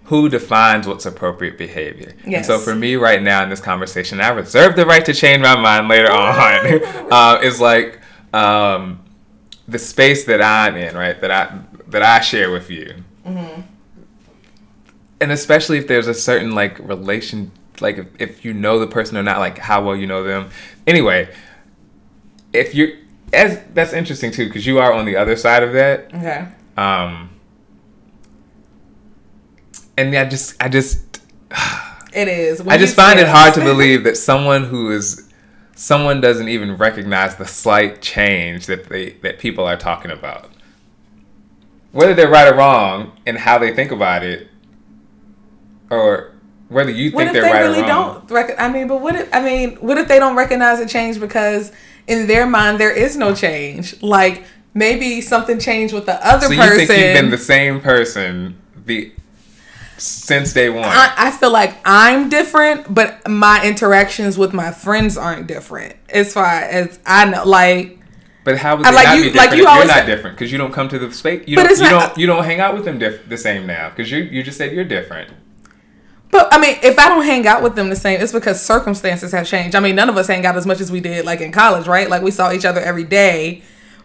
who 0.09 0.29
defines 0.29 0.87
what's 0.87 1.05
appropriate 1.05 1.59
behavior? 1.59 2.15
Yes. 2.27 2.37
And 2.39 2.47
so 2.47 2.59
for 2.59 2.75
me 2.75 2.97
right 2.97 3.23
now 3.23 3.43
in 3.43 3.51
this 3.51 3.61
conversation, 3.61 4.21
I 4.21 4.31
reserve 4.31 4.75
the 4.75 4.87
right 4.87 5.05
to 5.05 5.13
change 5.13 5.43
my 5.43 5.55
mind 5.55 5.89
later 5.89 6.11
on. 6.11 7.11
uh, 7.13 7.39
is 7.43 7.61
like 7.61 8.01
um, 8.33 9.05
the 9.69 9.79
space 9.79 10.25
that 10.25 10.41
I'm 10.41 10.77
in, 10.77 10.97
right? 10.97 11.21
That 11.21 11.31
I 11.31 11.61
that 11.89 12.03
I 12.03 12.21
share 12.21 12.51
with 12.51 12.71
you. 12.71 12.95
Mm-hmm. 13.27 13.61
And 15.21 15.33
especially 15.33 15.79
if 15.79 15.89
there's 15.89 16.07
a 16.07 16.15
certain 16.15 16.53
like 16.55 16.79
relation 16.79 17.51
like 17.81 17.99
if, 17.99 18.07
if 18.19 18.45
you 18.45 18.53
know 18.53 18.79
the 18.79 18.87
person 18.87 19.17
or 19.17 19.23
not, 19.23 19.39
like 19.39 19.59
how 19.59 19.85
well 19.85 19.97
you 19.97 20.07
know 20.07 20.23
them. 20.23 20.51
Anyway, 20.87 21.33
if 22.53 22.75
you're 22.75 22.91
as 23.33 23.61
that's 23.75 23.93
interesting 23.93 24.31
too 24.31 24.47
because 24.47 24.67
you 24.67 24.79
are 24.79 24.93
on 24.93 25.05
the 25.05 25.17
other 25.17 25.37
side 25.37 25.63
of 25.63 25.73
that. 25.75 26.07
Okay. 26.15 26.47
Um. 26.77 27.31
And 29.97 30.15
I 30.15 30.29
just, 30.29 30.63
I 30.63 30.69
just. 30.69 31.21
It 32.11 32.27
is. 32.27 32.63
When 32.63 32.75
I 32.75 32.79
just 32.79 32.97
find 32.97 33.21
it 33.21 33.29
hard 33.29 33.53
to 33.55 33.61
believe 33.61 34.05
that 34.05 34.17
someone 34.17 34.65
who 34.65 34.91
is, 34.91 35.29
someone 35.75 36.23
doesn't 36.23 36.49
even 36.49 36.77
recognize 36.77 37.37
the 37.37 37.47
slight 37.47 38.01
change 38.01 38.67
that 38.67 38.89
they 38.89 39.11
that 39.23 39.39
people 39.39 39.67
are 39.67 39.77
talking 39.77 40.11
about. 40.11 40.51
Whether 41.93 42.15
they're 42.15 42.31
right 42.31 42.51
or 42.51 42.57
wrong 42.57 43.13
in 43.27 43.37
how 43.37 43.59
they 43.59 43.75
think 43.75 43.91
about 43.91 44.23
it, 44.23 44.48
or 45.91 46.35
whether 46.69 46.91
you 46.91 47.11
think 47.11 47.33
they're 47.33 47.43
they 47.43 47.51
right 47.51 47.63
really 47.63 47.81
or 47.81 47.89
wrong. 47.89 48.27
Don't 48.27 48.31
rec- 48.31 48.61
I 48.61 48.71
mean, 48.71 48.89
but 48.89 49.01
what 49.01 49.17
if 49.17 49.33
I 49.35 49.43
mean, 49.43 49.77
what 49.77 49.99
if 49.99 50.09
they 50.09 50.19
don't 50.19 50.37
recognize 50.37 50.81
a 50.81 50.87
change 50.87 51.19
because 51.19 51.73
in 52.07 52.27
their 52.27 52.47
mind 52.47 52.79
there 52.79 52.93
is 52.93 53.17
no 53.17 53.35
change? 53.35 54.01
Like 54.03 54.45
maybe 54.75 55.21
something 55.21 55.59
changed 55.59 55.95
with 55.95 56.07
the 56.07 56.25
other 56.27 56.47
so 56.47 56.57
person. 56.57 56.81
you 56.81 56.87
think 56.87 57.05
you've 57.05 57.23
been 57.23 57.31
the 57.31 57.39
same 57.39 57.81
person 57.81 58.61
the 58.85 59.13
since 59.97 60.53
day 60.53 60.69
one? 60.69 60.85
I, 60.85 61.13
I 61.17 61.31
feel 61.31 61.51
like 61.51 61.77
I'm 61.85 62.29
different, 62.29 62.93
but 62.93 63.27
my 63.29 63.65
interactions 63.65 64.39
with 64.39 64.53
my 64.53 64.71
friends 64.71 65.17
aren't 65.17 65.47
different. 65.47 65.97
As 66.09 66.33
far 66.33 66.47
as 66.47 66.99
I 67.07 67.25
know, 67.25 67.45
like. 67.45 67.99
But 68.45 68.59
how 68.59 68.77
would 68.77 68.87
they 68.87 68.93
like 68.93 69.05
not 69.05 69.17
you, 69.17 69.23
be 69.25 69.31
different 69.31 69.51
like 69.51 69.59
you 69.59 69.65
you're 69.65 69.87
not 69.87 70.07
different? 70.07 70.37
Because 70.37 70.53
you 70.53 70.59
don't 70.59 70.73
come 70.73 70.89
to 70.89 70.99
the 70.99 71.13
space. 71.13 71.47
You 71.47 71.57
don't. 71.57 71.71
You 71.71 71.83
not, 71.83 71.91
don't. 71.91 72.19
You 72.19 72.27
don't 72.27 72.45
hang 72.45 72.61
out 72.61 72.75
with 72.75 72.85
them 72.85 72.99
diff- 72.99 73.29
the 73.29 73.37
same 73.37 73.67
now. 73.67 73.91
Because 73.91 74.11
you 74.11 74.19
you 74.19 74.43
just 74.43 74.57
said 74.57 74.73
you're 74.73 74.85
different. 74.85 75.31
But 76.31 76.53
I 76.53 76.61
mean, 76.61 76.77
if 76.83 76.99
I 76.99 77.09
don't 77.09 77.25
hang 77.25 77.47
out 77.47 77.63
with 77.63 77.75
them 77.75 77.89
the 77.89 77.97
same, 77.97 78.21
it's 78.21 78.33
because 78.33 78.63
circumstances 78.63 79.33
have 79.33 79.47
changed. 79.47 79.75
I 79.75 79.81
mean, 79.81 79.97
none 79.97 80.09
of 80.09 80.17
us 80.17 80.27
hang 80.27 80.45
out 80.45 80.57
as 80.57 80.67
much 80.67 80.81
as 80.81 80.93
we 80.93 81.01
did 81.01 81.25
like 81.25 81.41
in 81.41 81.53
college, 81.53 81.87
right? 81.87 82.09
Like 82.09 82.23
we 82.23 82.31
saw 82.31 82.53
each 82.53 82.65
other 82.65 82.81
every 82.81 83.05
day, 83.05 83.63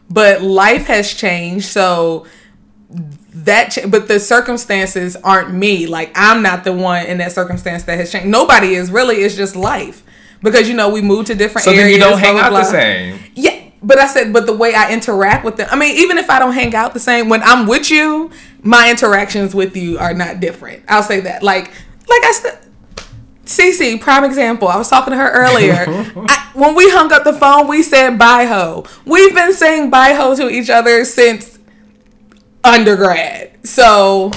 but 0.09 0.41
life 0.41 0.85
has 0.87 1.13
changed. 1.13 1.65
So 1.65 2.25
that, 3.33 3.71
ch- 3.71 3.89
but 3.89 4.07
the 4.07 4.19
circumstances 4.19 5.15
aren't 5.17 5.53
me. 5.53 5.87
Like 5.87 6.11
I'm 6.15 6.41
not 6.41 6.63
the 6.63 6.73
one 6.73 7.05
in 7.05 7.17
that 7.17 7.33
circumstance 7.33 7.83
that 7.83 7.97
has 7.97 8.11
changed. 8.11 8.27
Nobody 8.27 8.75
is 8.75 8.89
really. 8.89 9.17
It's 9.17 9.35
just 9.35 9.55
life 9.55 10.03
because 10.41 10.69
you 10.69 10.75
know 10.75 10.89
we 10.89 11.01
moved 11.01 11.27
to 11.27 11.35
different 11.35 11.65
so 11.65 11.71
areas. 11.71 11.83
So 11.83 11.87
then 11.87 11.93
you 11.93 11.99
don't 11.99 12.19
hang 12.19 12.37
out 12.39 12.51
blah. 12.51 12.59
the 12.59 12.65
same. 12.65 13.19
Yeah. 13.35 13.59
But 13.85 13.99
I 13.99 14.07
said, 14.07 14.31
but 14.31 14.45
the 14.45 14.55
way 14.55 14.73
I 14.73 14.93
interact 14.93 15.43
with 15.43 15.57
them, 15.57 15.67
I 15.69 15.75
mean, 15.75 15.97
even 15.97 16.17
if 16.17 16.29
I 16.29 16.39
don't 16.39 16.53
hang 16.53 16.73
out 16.73 16.93
the 16.93 17.01
same, 17.01 17.27
when 17.27 17.43
I'm 17.43 17.67
with 17.67 17.91
you, 17.91 18.31
my 18.61 18.89
interactions 18.89 19.53
with 19.53 19.75
you 19.75 19.97
are 19.97 20.13
not 20.13 20.39
different. 20.39 20.83
I'll 20.87 21.03
say 21.03 21.19
that. 21.19 21.43
Like, 21.43 21.69
like 22.07 22.23
I 22.23 22.31
said, 22.31 22.59
Cece, 23.45 23.99
prime 23.99 24.23
example. 24.23 24.67
I 24.67 24.77
was 24.77 24.89
talking 24.89 25.11
to 25.11 25.17
her 25.17 25.31
earlier. 25.31 25.85
I, 25.87 26.51
when 26.53 26.75
we 26.75 26.89
hung 26.89 27.11
up 27.11 27.23
the 27.23 27.33
phone, 27.33 27.67
we 27.67 27.83
said 27.83 28.17
bye 28.17 28.45
ho. 28.45 28.85
We've 29.05 29.33
been 29.33 29.53
saying 29.53 29.89
bye 29.89 30.13
ho 30.13 30.35
to 30.35 30.49
each 30.49 30.69
other 30.69 31.03
since 31.05 31.59
undergrad. 32.63 33.65
So 33.65 34.31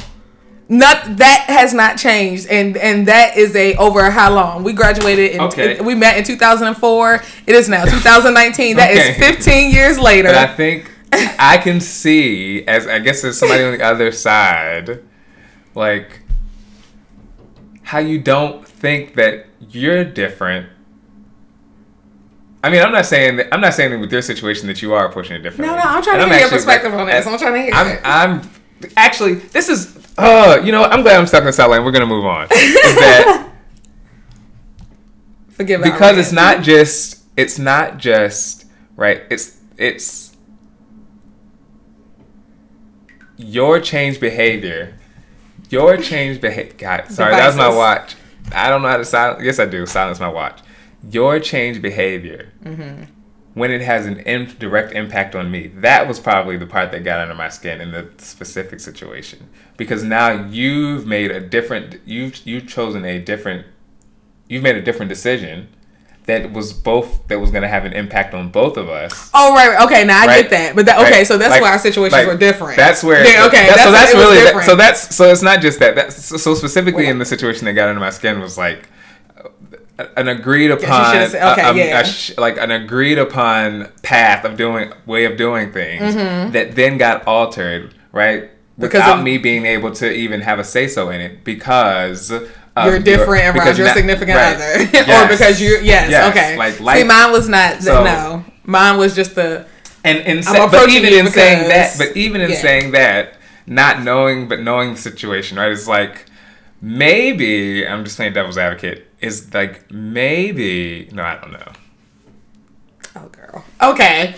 not 0.68 1.18
that 1.18 1.44
has 1.48 1.72
not 1.72 1.96
changed 1.96 2.46
and 2.48 2.76
and 2.76 3.06
that 3.06 3.36
is 3.36 3.54
a 3.54 3.76
over 3.76 4.10
how 4.10 4.34
long 4.34 4.64
we 4.64 4.72
graduated 4.72 5.32
in 5.32 5.40
okay. 5.40 5.80
we 5.80 5.94
met 5.94 6.16
in 6.16 6.24
2004 6.24 7.22
it 7.46 7.54
is 7.54 7.68
now 7.68 7.84
2019 7.84 8.76
That 8.76 8.90
okay. 8.98 9.10
is 9.10 9.16
15 9.16 9.70
years 9.70 9.96
later 9.96 10.28
but 10.28 10.36
i 10.36 10.46
think 10.46 10.90
i 11.12 11.56
can 11.56 11.80
see 11.80 12.66
as 12.66 12.88
i 12.88 12.98
guess 12.98 13.22
there's 13.22 13.38
somebody 13.38 13.62
on 13.62 13.78
the 13.78 13.84
other 13.84 14.10
side 14.10 15.04
like 15.76 16.20
how 17.86 17.98
you 17.98 18.18
don't 18.18 18.66
think 18.66 19.14
that 19.14 19.46
you're 19.70 20.04
different. 20.04 20.68
I 22.64 22.68
mean, 22.68 22.82
I'm 22.82 22.90
not 22.90 23.06
saying 23.06 23.36
that. 23.36 23.54
I'm 23.54 23.60
not 23.60 23.74
saying 23.74 23.92
that 23.92 24.00
with 24.00 24.10
your 24.10 24.22
situation 24.22 24.66
that 24.66 24.82
you 24.82 24.92
are 24.92 25.08
pushing 25.08 25.36
it 25.36 25.42
differently. 25.42 25.68
No, 25.68 25.80
no, 25.80 25.88
I'm 25.88 26.02
trying 26.02 26.20
And 26.20 26.28
to 26.28 26.34
hear 26.36 26.40
your 26.40 26.50
perspective 26.50 26.90
like, 26.90 27.00
on 27.02 27.06
this. 27.06 27.26
I'm 27.28 27.38
trying 27.38 27.54
to 27.54 27.62
hear 27.62 27.70
I'm, 27.72 27.86
it. 27.86 28.00
I'm 28.02 28.50
actually. 28.96 29.34
This 29.34 29.68
is. 29.68 29.96
Uh, 30.18 30.60
you 30.64 30.72
know. 30.72 30.82
I'm 30.82 31.02
glad 31.02 31.16
I'm 31.16 31.28
stuck 31.28 31.44
in 31.44 31.52
Southland. 31.52 31.84
We're 31.84 31.92
gonna 31.92 32.06
move 32.06 32.24
on. 32.24 32.46
Is 32.46 32.50
that 32.50 33.52
Forgive 35.50 35.80
me 35.80 35.88
because 35.88 36.18
it's 36.18 36.32
not 36.32 36.64
just. 36.64 37.22
It's 37.36 37.56
not 37.56 37.98
just 37.98 38.66
right. 38.96 39.22
It's 39.30 39.60
it's 39.76 40.36
your 43.36 43.78
change 43.78 44.18
behavior. 44.18 44.98
Your 45.70 45.96
change 45.96 46.40
behavior. 46.40 46.74
God, 46.78 47.10
sorry, 47.10 47.32
that 47.32 47.46
was 47.46 47.56
my 47.56 47.68
watch. 47.68 48.14
I 48.52 48.70
don't 48.70 48.82
know 48.82 48.88
how 48.88 48.96
to 48.96 49.04
silence. 49.04 49.42
Yes, 49.44 49.58
I 49.58 49.66
do. 49.66 49.84
Silence 49.86 50.20
my 50.20 50.28
watch. 50.28 50.60
Your 51.10 51.38
change 51.40 51.82
behavior 51.82 52.52
Mm-hmm. 52.64 53.04
when 53.54 53.70
it 53.70 53.80
has 53.80 54.06
an 54.06 54.18
in, 54.20 54.54
direct 54.58 54.92
impact 54.92 55.34
on 55.34 55.50
me. 55.50 55.68
That 55.68 56.06
was 56.06 56.20
probably 56.20 56.56
the 56.56 56.66
part 56.66 56.92
that 56.92 57.04
got 57.04 57.20
under 57.20 57.34
my 57.34 57.48
skin 57.48 57.80
in 57.80 57.90
the 57.90 58.08
specific 58.18 58.80
situation 58.80 59.48
because 59.76 60.02
now 60.02 60.30
you've 60.46 61.06
made 61.06 61.30
a 61.30 61.40
different. 61.40 62.00
You've 62.04 62.46
you've 62.46 62.66
chosen 62.68 63.04
a 63.04 63.18
different. 63.20 63.66
You've 64.48 64.62
made 64.62 64.76
a 64.76 64.82
different 64.82 65.08
decision 65.08 65.68
that 66.26 66.52
was 66.52 66.72
both 66.72 67.26
that 67.28 67.38
was 67.40 67.50
going 67.50 67.62
to 67.62 67.68
have 67.68 67.84
an 67.84 67.92
impact 67.92 68.34
on 68.34 68.48
both 68.50 68.76
of 68.76 68.88
us. 68.88 69.30
Oh 69.32 69.54
right, 69.54 69.80
okay. 69.86 70.04
Now 70.04 70.22
I 70.22 70.26
Right. 70.26 70.42
get 70.42 70.50
that, 70.50 70.76
but 70.76 70.86
that, 70.86 70.98
okay, 71.00 71.18
Right. 71.18 71.26
so 71.26 71.38
that's 71.38 71.50
Like- 71.50 71.62
why 71.62 71.70
our 71.70 71.78
situations 71.78 72.12
like, 72.12 72.26
were 72.26 72.36
different. 72.36 72.76
That's 72.76 73.02
where. 73.04 73.24
Yeah, 73.24 73.46
okay, 73.46 73.66
that- 73.68 73.78
so 73.78 73.92
that's- 73.92 74.12
that's 74.12 74.14
really. 74.14 74.38
different. 74.42 74.66
so 74.66 74.74
that's 74.76 75.14
so 75.14 75.30
it's 75.30 75.42
not 75.42 75.60
just 75.60 75.78
that. 75.78 75.94
That's 75.94 76.24
so, 76.24 76.36
so 76.36 76.54
specifically 76.54 77.06
in 77.06 77.18
the 77.18 77.24
situation 77.24 77.64
that 77.66 77.74
got 77.74 77.88
under 77.88 78.00
my 78.00 78.10
skin 78.10 78.40
was 78.40 78.58
like 78.58 78.88
an 80.16 80.28
agreed 80.28 80.70
upon, 80.70 81.30
said- 81.30 81.52
okay, 81.52 81.62
a- 81.62 81.68
a- 81.68 81.72
a 81.72 81.74
yeah. 81.76 82.02
sh- 82.02 82.32
like 82.36 82.58
an 82.58 82.70
agreed 82.70 83.18
upon 83.18 83.88
path 84.02 84.44
of 84.44 84.56
doing 84.56 84.92
way 85.06 85.24
of 85.24 85.36
doing 85.38 85.72
things 85.72 86.14
Mm-hmm. 86.14 86.50
that 86.52 86.74
then 86.76 86.98
got 86.98 87.26
altered, 87.26 87.94
right? 88.12 88.50
Because 88.78 89.00
Without 89.00 89.18
of- 89.20 89.24
me 89.24 89.38
being 89.38 89.64
able 89.64 89.90
to 89.92 90.12
even 90.12 90.42
have 90.42 90.58
a 90.58 90.64
say 90.64 90.86
so 90.88 91.08
in 91.10 91.20
it 91.20 91.44
because. 91.44 92.32
You're 92.84 92.94
your- 92.94 92.98
different 93.02 93.44
around 93.44 93.54
because 93.54 93.78
your 93.78 93.86
na- 93.88 93.94
significant 93.94 94.36
right. 94.36 94.54
other, 94.56 95.24
or 95.24 95.28
because 95.28 95.60
you 95.60 95.78
yes, 95.82 96.10
Yes. 96.10 96.30
okay. 96.30 96.56
Like 96.56 96.74
See, 96.74 96.84
life- 96.84 97.06
mine 97.06 97.32
was 97.32 97.48
not. 97.48 97.82
So- 97.82 98.04
no, 98.04 98.44
mine 98.64 98.98
was 98.98 99.14
just 99.14 99.34
the 99.34 99.66
And 100.04 100.18
I'm 100.26 100.42
sa- 100.42 100.68
but 100.68 100.88
even 100.90 101.12
in 101.12 101.26
saying 101.32 101.68
that, 101.68 101.94
but 101.98 102.16
even 102.16 102.40
in 102.40 102.50
yeah. 102.50 102.56
saying 102.60 102.92
that, 102.92 103.34
not 103.66 104.02
knowing 104.02 104.48
but 104.48 104.60
knowing 104.60 104.94
the 104.94 105.00
situation, 105.00 105.58
right? 105.58 105.72
It's 105.72 105.88
like 105.88 106.26
maybe 106.80 107.86
I'm 107.86 108.04
just 108.04 108.16
playing 108.16 108.32
devil's 108.34 108.58
advocate. 108.58 109.06
Is 109.20 109.52
like 109.54 109.90
maybe 109.90 111.08
no, 111.12 111.22
I 111.22 111.36
don't 111.36 111.52
know. 111.52 111.72
Oh, 113.16 113.28
girl. 113.28 113.64
Okay. 113.82 114.34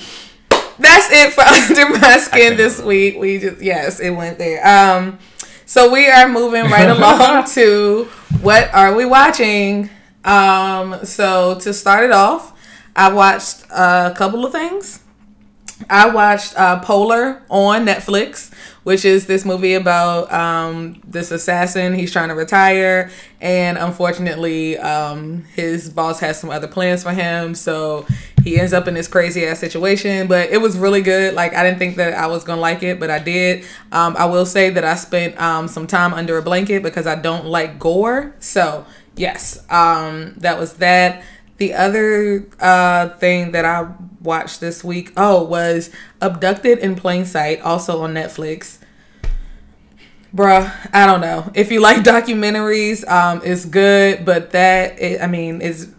That's 0.78 1.08
it 1.10 1.32
for 1.32 1.40
Under 1.80 1.98
My 1.98 2.18
Skin 2.18 2.56
this 2.56 2.80
week. 2.80 3.18
We 3.18 3.38
just, 3.40 3.60
yes, 3.60 3.98
it 3.98 4.10
went 4.10 4.38
there. 4.38 4.64
Um, 4.64 5.18
so 5.66 5.90
we 5.92 6.08
are 6.08 6.28
moving 6.28 6.64
right 6.70 6.88
along 6.96 7.46
to 7.50 8.08
what 8.40 8.72
are 8.74 8.94
we 8.94 9.04
watching? 9.04 9.90
Um, 10.24 11.04
so 11.04 11.58
to 11.60 11.72
start 11.72 12.04
it 12.04 12.12
off, 12.12 12.52
I 12.94 13.12
watched 13.12 13.64
a 13.70 14.12
couple 14.16 14.44
of 14.44 14.52
things. 14.52 15.02
I 15.88 16.08
watched 16.08 16.58
uh, 16.58 16.80
Polar 16.80 17.42
on 17.48 17.86
Netflix, 17.86 18.52
which 18.82 19.04
is 19.04 19.26
this 19.26 19.44
movie 19.44 19.74
about 19.74 20.32
um, 20.32 21.00
this 21.06 21.30
assassin. 21.30 21.94
He's 21.94 22.12
trying 22.12 22.28
to 22.28 22.34
retire, 22.34 23.10
and 23.40 23.78
unfortunately, 23.78 24.76
um, 24.78 25.44
his 25.54 25.88
boss 25.88 26.18
has 26.20 26.40
some 26.40 26.50
other 26.50 26.66
plans 26.66 27.04
for 27.04 27.12
him. 27.12 27.54
So 27.54 28.06
he 28.48 28.58
ends 28.58 28.72
up 28.72 28.88
in 28.88 28.94
this 28.94 29.08
crazy 29.08 29.46
ass 29.46 29.58
situation. 29.58 30.26
But 30.26 30.50
it 30.50 30.60
was 30.60 30.76
really 30.76 31.02
good. 31.02 31.34
Like 31.34 31.54
I 31.54 31.62
didn't 31.62 31.78
think 31.78 31.96
that 31.96 32.14
I 32.14 32.26
was 32.26 32.44
gonna 32.44 32.60
like 32.60 32.82
it, 32.82 32.98
but 32.98 33.10
I 33.10 33.18
did. 33.18 33.64
Um, 33.92 34.16
I 34.18 34.24
will 34.26 34.46
say 34.46 34.70
that 34.70 34.84
I 34.84 34.94
spent 34.94 35.40
um, 35.40 35.68
some 35.68 35.86
time 35.86 36.14
under 36.14 36.38
a 36.38 36.42
blanket 36.42 36.82
because 36.82 37.06
I 37.06 37.14
don't 37.14 37.46
like 37.46 37.78
gore. 37.78 38.34
So 38.40 38.86
yes, 39.16 39.64
um, 39.70 40.34
that 40.38 40.58
was 40.58 40.74
that. 40.74 41.22
The 41.58 41.74
other 41.74 42.46
uh, 42.60 43.08
thing 43.16 43.50
that 43.50 43.64
I 43.64 43.92
watched 44.22 44.60
this 44.60 44.84
week, 44.84 45.12
oh, 45.16 45.42
was 45.42 45.90
Abducted 46.20 46.78
in 46.78 46.94
Plain 46.94 47.24
Sight, 47.24 47.60
also 47.62 48.02
on 48.02 48.14
Netflix. 48.14 48.78
Bruh, 50.32 50.72
I 50.92 51.06
don't 51.06 51.20
know. 51.20 51.50
If 51.54 51.72
you 51.72 51.80
like 51.80 52.04
documentaries, 52.04 53.06
um, 53.08 53.40
it's 53.44 53.64
good, 53.64 54.24
but 54.24 54.52
that, 54.52 55.00
it, 55.00 55.20
I 55.20 55.26
mean, 55.26 55.60
is 55.60 55.92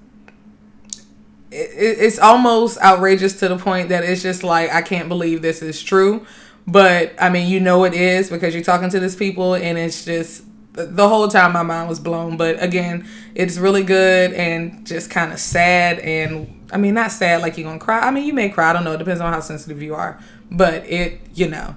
it's 1.51 2.19
almost 2.19 2.77
outrageous 2.79 3.39
to 3.39 3.47
the 3.47 3.57
point 3.57 3.89
that 3.89 4.03
it's 4.03 4.21
just 4.21 4.43
like 4.43 4.71
I 4.71 4.81
can't 4.81 5.09
believe 5.09 5.41
this 5.41 5.62
is 5.62 5.81
true. 5.81 6.25
But 6.67 7.13
I 7.19 7.29
mean, 7.29 7.49
you 7.49 7.59
know 7.59 7.83
it 7.85 7.93
is 7.93 8.29
because 8.29 8.53
you're 8.53 8.63
talking 8.63 8.89
to 8.89 8.99
these 8.99 9.15
people, 9.15 9.55
and 9.55 9.77
it's 9.77 10.05
just 10.05 10.43
the 10.73 11.09
whole 11.09 11.27
time 11.27 11.53
my 11.53 11.63
mind 11.63 11.89
was 11.89 11.99
blown. 11.99 12.38
But 12.38 12.62
again, 12.62 13.07
it's 13.33 13.57
really 13.57 13.83
good 13.83 14.33
and 14.33 14.85
just 14.85 15.09
kind 15.09 15.33
of 15.33 15.39
sad. 15.39 15.99
And 15.99 16.67
I 16.71 16.77
mean, 16.77 16.93
not 16.93 17.12
sad 17.12 17.41
like 17.41 17.57
you're 17.57 17.67
gonna 17.67 17.79
cry. 17.79 17.99
I 17.99 18.12
mean, 18.12 18.25
you 18.25 18.33
may 18.33 18.49
cry. 18.49 18.69
I 18.69 18.73
don't 18.73 18.83
know. 18.83 18.93
It 18.93 18.99
depends 18.99 19.21
on 19.21 19.33
how 19.33 19.39
sensitive 19.39 19.81
you 19.81 19.95
are. 19.95 20.19
But 20.51 20.85
it, 20.85 21.21
you 21.33 21.47
know, 21.47 21.75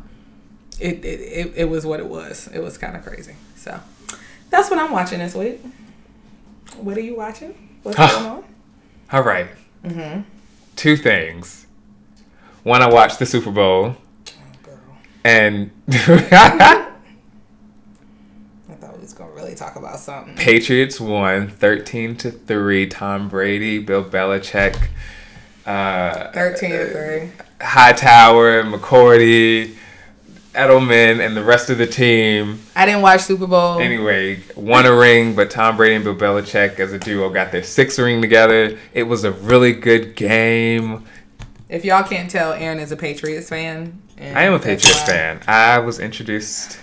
it 0.79 1.05
it, 1.05 1.21
it, 1.21 1.53
it 1.57 1.65
was 1.65 1.87
what 1.87 2.01
it 2.01 2.07
was. 2.07 2.49
It 2.53 2.61
was 2.61 2.77
kind 2.77 2.97
of 2.97 3.05
crazy. 3.05 3.37
So 3.57 3.81
that's 4.51 4.71
what 4.71 4.79
I'm 4.79 4.93
watching 4.93 5.21
this 5.21 5.35
week. 5.35 5.61
What 6.77 6.97
are 6.99 7.03
you 7.03 7.17
watching? 7.17 7.79
What's 7.83 7.97
going 7.97 8.27
on? 8.27 8.45
All 9.11 9.23
right. 9.23 9.49
Two 10.77 10.97
things. 10.97 11.67
One, 12.63 12.83
I 12.83 12.89
watched 12.89 13.19
the 13.19 13.27
Super 13.27 13.51
Bowl, 13.51 13.97
and 15.25 15.71
I 15.91 16.95
thought 18.81 18.95
we 18.95 19.01
was 19.01 19.13
gonna 19.13 19.33
really 19.33 19.55
talk 19.55 19.77
about 19.77 19.99
something. 19.99 20.37
Patriots 20.37 21.01
won 21.01 21.49
13 21.49 22.17
to 22.19 22.31
3. 22.31 22.87
Tom 22.87 23.29
Brady, 23.29 23.79
Bill 23.81 24.05
Belichick, 24.05 24.77
uh, 25.67 26.31
Thirteen 26.33 26.71
to 26.71 26.91
three. 26.91 27.31
Hightower, 27.61 28.63
McCourty, 28.65 29.75
Edelman, 30.55 31.25
and 31.25 31.37
the 31.37 31.43
rest 31.43 31.71
of 31.71 31.79
the 31.79 31.87
team. 31.87 32.61
I 32.77 32.85
didn't 32.87 33.01
watch 33.03 33.23
Super 33.23 33.47
Bowl. 33.47 33.79
Anyway, 33.81 34.41
won 34.55 34.85
a 34.87 34.95
ring, 34.95 35.35
but 35.35 35.51
Tom 35.51 35.77
Brady 35.77 35.95
and 35.97 36.05
Bill 36.05 36.15
Belichick 36.15 36.79
as 36.79 36.93
a 36.93 36.99
duo 36.99 37.31
got 37.31 37.53
their 37.53 37.63
sixth 37.63 37.99
ring 37.99 38.21
together. 38.21 38.79
It 38.93 39.05
was 39.05 39.25
a 39.25 39.33
really 39.33 39.73
good 39.73 40.15
game. 40.17 41.05
If 41.69 41.85
y'all 41.87 42.03
can't 42.03 42.31
tell, 42.31 42.53
Aaron 42.53 42.79
is 42.79 42.93
a 42.93 42.97
Patriots 42.97 43.49
fan. 43.49 43.99
and 44.19 44.37
I 44.39 44.43
am 44.43 44.53
a 44.53 44.59
Patriots 44.59 45.01
why- 45.01 45.07
fan. 45.07 45.41
I 45.49 45.79
was 45.79 45.99
introduced 45.99 46.79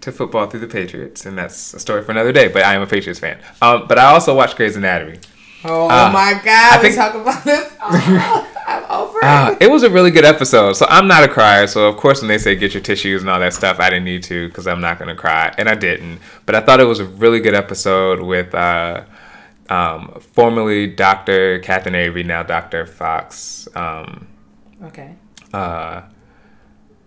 to 0.00 0.10
football 0.10 0.46
through 0.48 0.60
the 0.60 0.66
Patriots, 0.66 1.26
and 1.26 1.36
that's 1.38 1.74
a 1.74 1.78
story 1.78 2.02
for 2.02 2.10
another 2.12 2.32
day. 2.32 2.48
But 2.48 2.64
I 2.64 2.74
am 2.74 2.82
a 2.82 2.86
Patriots 2.86 3.20
fan. 3.20 3.38
Um, 3.60 3.86
but 3.86 3.98
I 3.98 4.06
also 4.06 4.34
watch 4.34 4.56
Grey's 4.56 4.74
Anatomy. 4.76 5.18
Oh 5.64 5.86
Ah, 5.90 6.10
my 6.12 6.32
God! 6.44 6.72
I 6.72 6.76
we 6.78 6.82
think- 6.82 6.96
talk 6.96 7.14
about 7.14 7.44
this. 7.44 7.72
Oh, 7.80 8.48
I'm 8.72 8.90
over 8.90 9.18
it. 9.18 9.24
Uh, 9.24 9.56
it 9.60 9.70
was 9.70 9.82
a 9.82 9.90
really 9.90 10.10
good 10.10 10.24
episode. 10.24 10.74
So 10.74 10.86
I'm 10.88 11.06
not 11.06 11.24
a 11.24 11.28
crier. 11.28 11.66
So 11.66 11.88
of 11.88 11.96
course, 11.96 12.20
when 12.20 12.28
they 12.28 12.38
say 12.38 12.56
get 12.56 12.74
your 12.74 12.82
tissues 12.82 13.22
and 13.22 13.30
all 13.30 13.40
that 13.40 13.54
stuff, 13.54 13.80
I 13.80 13.90
didn't 13.90 14.04
need 14.04 14.22
to 14.24 14.48
because 14.48 14.66
I'm 14.66 14.80
not 14.80 14.98
gonna 14.98 15.16
cry, 15.16 15.54
and 15.58 15.68
I 15.68 15.74
didn't. 15.74 16.20
But 16.46 16.54
I 16.54 16.60
thought 16.60 16.80
it 16.80 16.84
was 16.84 17.00
a 17.00 17.04
really 17.04 17.40
good 17.40 17.54
episode 17.54 18.20
with 18.20 18.54
uh, 18.54 19.04
um, 19.68 20.20
formerly 20.32 20.86
Dr. 20.86 21.58
Catherine 21.60 21.94
Avery, 21.94 22.22
now 22.22 22.42
Dr. 22.42 22.86
Fox. 22.86 23.68
Um, 23.74 24.26
okay. 24.84 25.14
uh, 25.52 26.02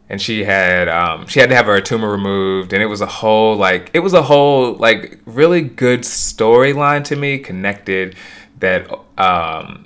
and 0.10 0.21
she 0.21 0.43
had 0.43 0.88
um, 0.88 1.25
she 1.28 1.39
had 1.39 1.49
to 1.49 1.56
have 1.56 1.65
her 1.65 1.82
tumor 1.82 2.12
removed, 2.12 2.73
and 2.73 2.82
it 2.84 2.86
was 2.86 3.01
a 3.01 3.08
whole 3.08 3.56
like 3.56 3.89
it 3.93 3.99
was 3.99 4.13
a 4.13 4.21
whole 4.21 4.75
like 4.75 5.19
really 5.25 5.62
good 5.62 6.01
storyline 6.01 7.04
to 7.06 7.15
me, 7.15 7.39
connected 7.39 8.15
that 8.60 8.89
um, 9.17 9.85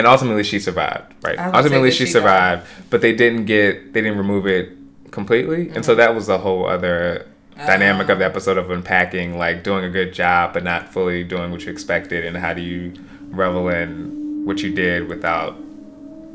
and 0.00 0.06
ultimately 0.08 0.42
she 0.42 0.58
survived, 0.58 1.12
right? 1.22 1.38
I 1.38 1.46
was 1.46 1.52
gonna 1.52 1.52
say, 1.52 1.58
Ultimately 1.58 1.90
she 1.92 2.06
she 2.06 2.12
survived, 2.12 2.66
but 2.90 3.00
they 3.00 3.14
didn't 3.14 3.44
get 3.44 3.92
they 3.92 4.00
didn't 4.00 4.18
remove 4.18 4.46
it 4.46 4.66
completely, 5.12 5.62
and 5.62 5.70
Mm-hmm. 5.70 5.82
so 5.82 5.94
that 5.94 6.14
was 6.14 6.28
a 6.28 6.38
whole 6.38 6.66
other 6.66 7.26
dynamic 7.56 8.08
of 8.08 8.18
the 8.18 8.24
episode 8.24 8.56
of 8.56 8.70
unpacking 8.70 9.36
like 9.38 9.62
doing 9.62 9.84
a 9.84 9.90
good 9.90 10.14
job 10.14 10.54
but 10.54 10.64
not 10.64 10.88
fully 10.88 11.22
doing 11.22 11.50
what 11.50 11.60
you 11.64 11.70
expected 11.70 12.24
and 12.24 12.34
how 12.38 12.54
do 12.54 12.62
you 12.62 12.94
revel 13.28 13.68
in 13.68 14.42
what 14.46 14.62
you 14.62 14.72
did 14.74 15.06
without 15.08 15.54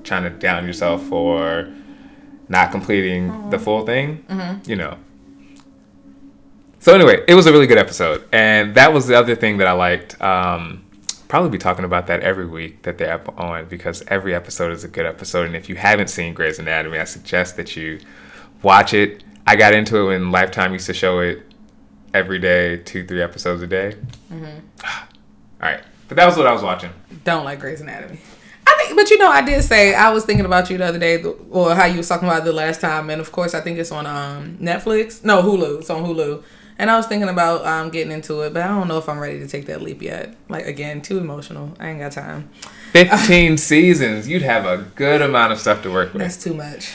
trying 0.04 0.22
to 0.22 0.30
down 0.30 0.68
yourself 0.68 1.02
for 1.08 1.68
not 2.48 2.70
completing 2.70 3.50
the 3.50 3.58
full 3.58 3.84
thing, 3.88 4.24
you 4.68 4.76
know. 4.76 4.98
So 6.80 6.94
anyway, 6.94 7.24
it 7.28 7.34
was 7.34 7.48
a 7.48 7.52
really 7.52 7.66
good 7.66 7.80
episode, 7.80 8.24
and 8.32 8.76
that 8.76 8.94
was 8.94 9.08
the 9.08 9.16
other 9.18 9.36
thing 9.36 9.58
that 9.58 9.68
I 9.68 9.72
liked. 9.72 10.22
Um, 10.22 10.85
probably 11.28 11.50
be 11.50 11.58
talking 11.58 11.86
about 11.86 12.08
that 12.08 12.22
every 12.22 12.46
week 12.46 12.84
that 12.84 12.98
they're 12.98 13.14
up 13.14 13.40
on 13.40 13.66
because 13.66 14.04
every 14.08 14.34
episode 14.34 14.72
is 14.72 14.84
a 14.84 14.88
good 14.88 15.06
episode, 15.06 15.48
and 15.48 15.56
if 15.56 15.70
you 15.70 15.76
haven't 15.76 16.10
seen 16.10 16.34
Grey's 16.34 16.60
Anatomy, 16.60 17.00
I 17.00 17.04
suggest 17.06 17.58
that 17.58 17.76
you 17.76 18.00
watch 18.62 18.94
it. 18.94 19.24
I 19.48 19.56
got 19.56 19.74
into 19.74 19.98
it 19.98 20.06
when 20.06 20.32
Lifetime 20.32 20.74
used 20.74 20.88
to 20.88 20.94
show 20.94 21.20
it 21.20 21.44
every 22.14 22.40
day, 22.40 22.78
two, 22.78 23.06
three 23.06 23.22
episodes 23.22 23.62
a 23.62 23.68
day. 23.68 23.96
All 24.32 24.40
right, 25.62 25.84
but 26.08 26.18
that 26.18 26.26
was 26.26 26.38
what 26.38 26.48
I 26.48 26.54
was 26.54 26.62
watching. 26.62 26.92
Don't 27.24 27.46
like 27.46 27.60
Grey's 27.60 27.82
Anatomy. 27.82 28.20
I 28.68 28.76
think 28.78 28.98
but 28.98 29.10
you 29.10 29.18
know, 29.18 29.30
I 29.30 29.42
did 29.42 29.64
say 29.64 29.94
I 29.94 30.12
was 30.12 30.26
thinking 30.26 30.46
about 30.46 30.70
you 30.70 30.78
the 30.78 30.86
other 30.86 31.00
day, 31.00 31.24
or 31.24 31.76
how 31.76 31.86
you 31.86 31.98
was 31.98 32.08
talking 32.08 32.28
about 32.28 32.42
it 32.42 32.46
the 32.46 32.54
last 32.54 32.82
time, 32.82 33.10
and 33.10 33.22
of 33.22 33.32
course, 33.32 33.54
I 33.54 33.62
think 33.62 33.78
it's 33.78 33.92
on 33.92 34.06
um 34.06 34.58
Netflix. 34.58 35.24
No, 35.24 35.42
Hulu. 35.42 35.80
It's 35.80 35.90
on 35.90 36.04
Hulu. 36.04 36.44
And 36.78 36.92
I 36.92 36.98
was 36.98 37.06
thinking 37.08 37.30
about 37.30 37.66
um 37.66 37.90
getting 37.90 38.12
into 38.12 38.42
it, 38.42 38.54
but 38.54 38.62
I 38.64 38.68
don't 38.68 38.88
know 38.88 38.98
if 38.98 39.08
I'm 39.08 39.20
ready 39.20 39.40
to 39.40 39.48
take 39.48 39.66
that 39.68 39.82
leap 39.82 40.02
yet. 40.02 40.36
Like 40.50 40.66
again, 40.68 41.02
too 41.02 41.18
emotional. 41.18 41.74
I 41.80 41.90
ain't 41.90 42.00
got 42.00 42.12
time. 42.12 42.50
15 42.94 43.58
seasons. 43.58 44.28
You'd 44.28 44.42
have 44.42 44.66
a 44.66 44.84
good 44.96 45.22
amount 45.22 45.54
of 45.54 45.60
stuff 45.60 45.84
to 45.84 45.92
work 45.92 46.14
with. 46.14 46.22
That's 46.22 46.42
too 46.42 46.54
much. 46.54 46.94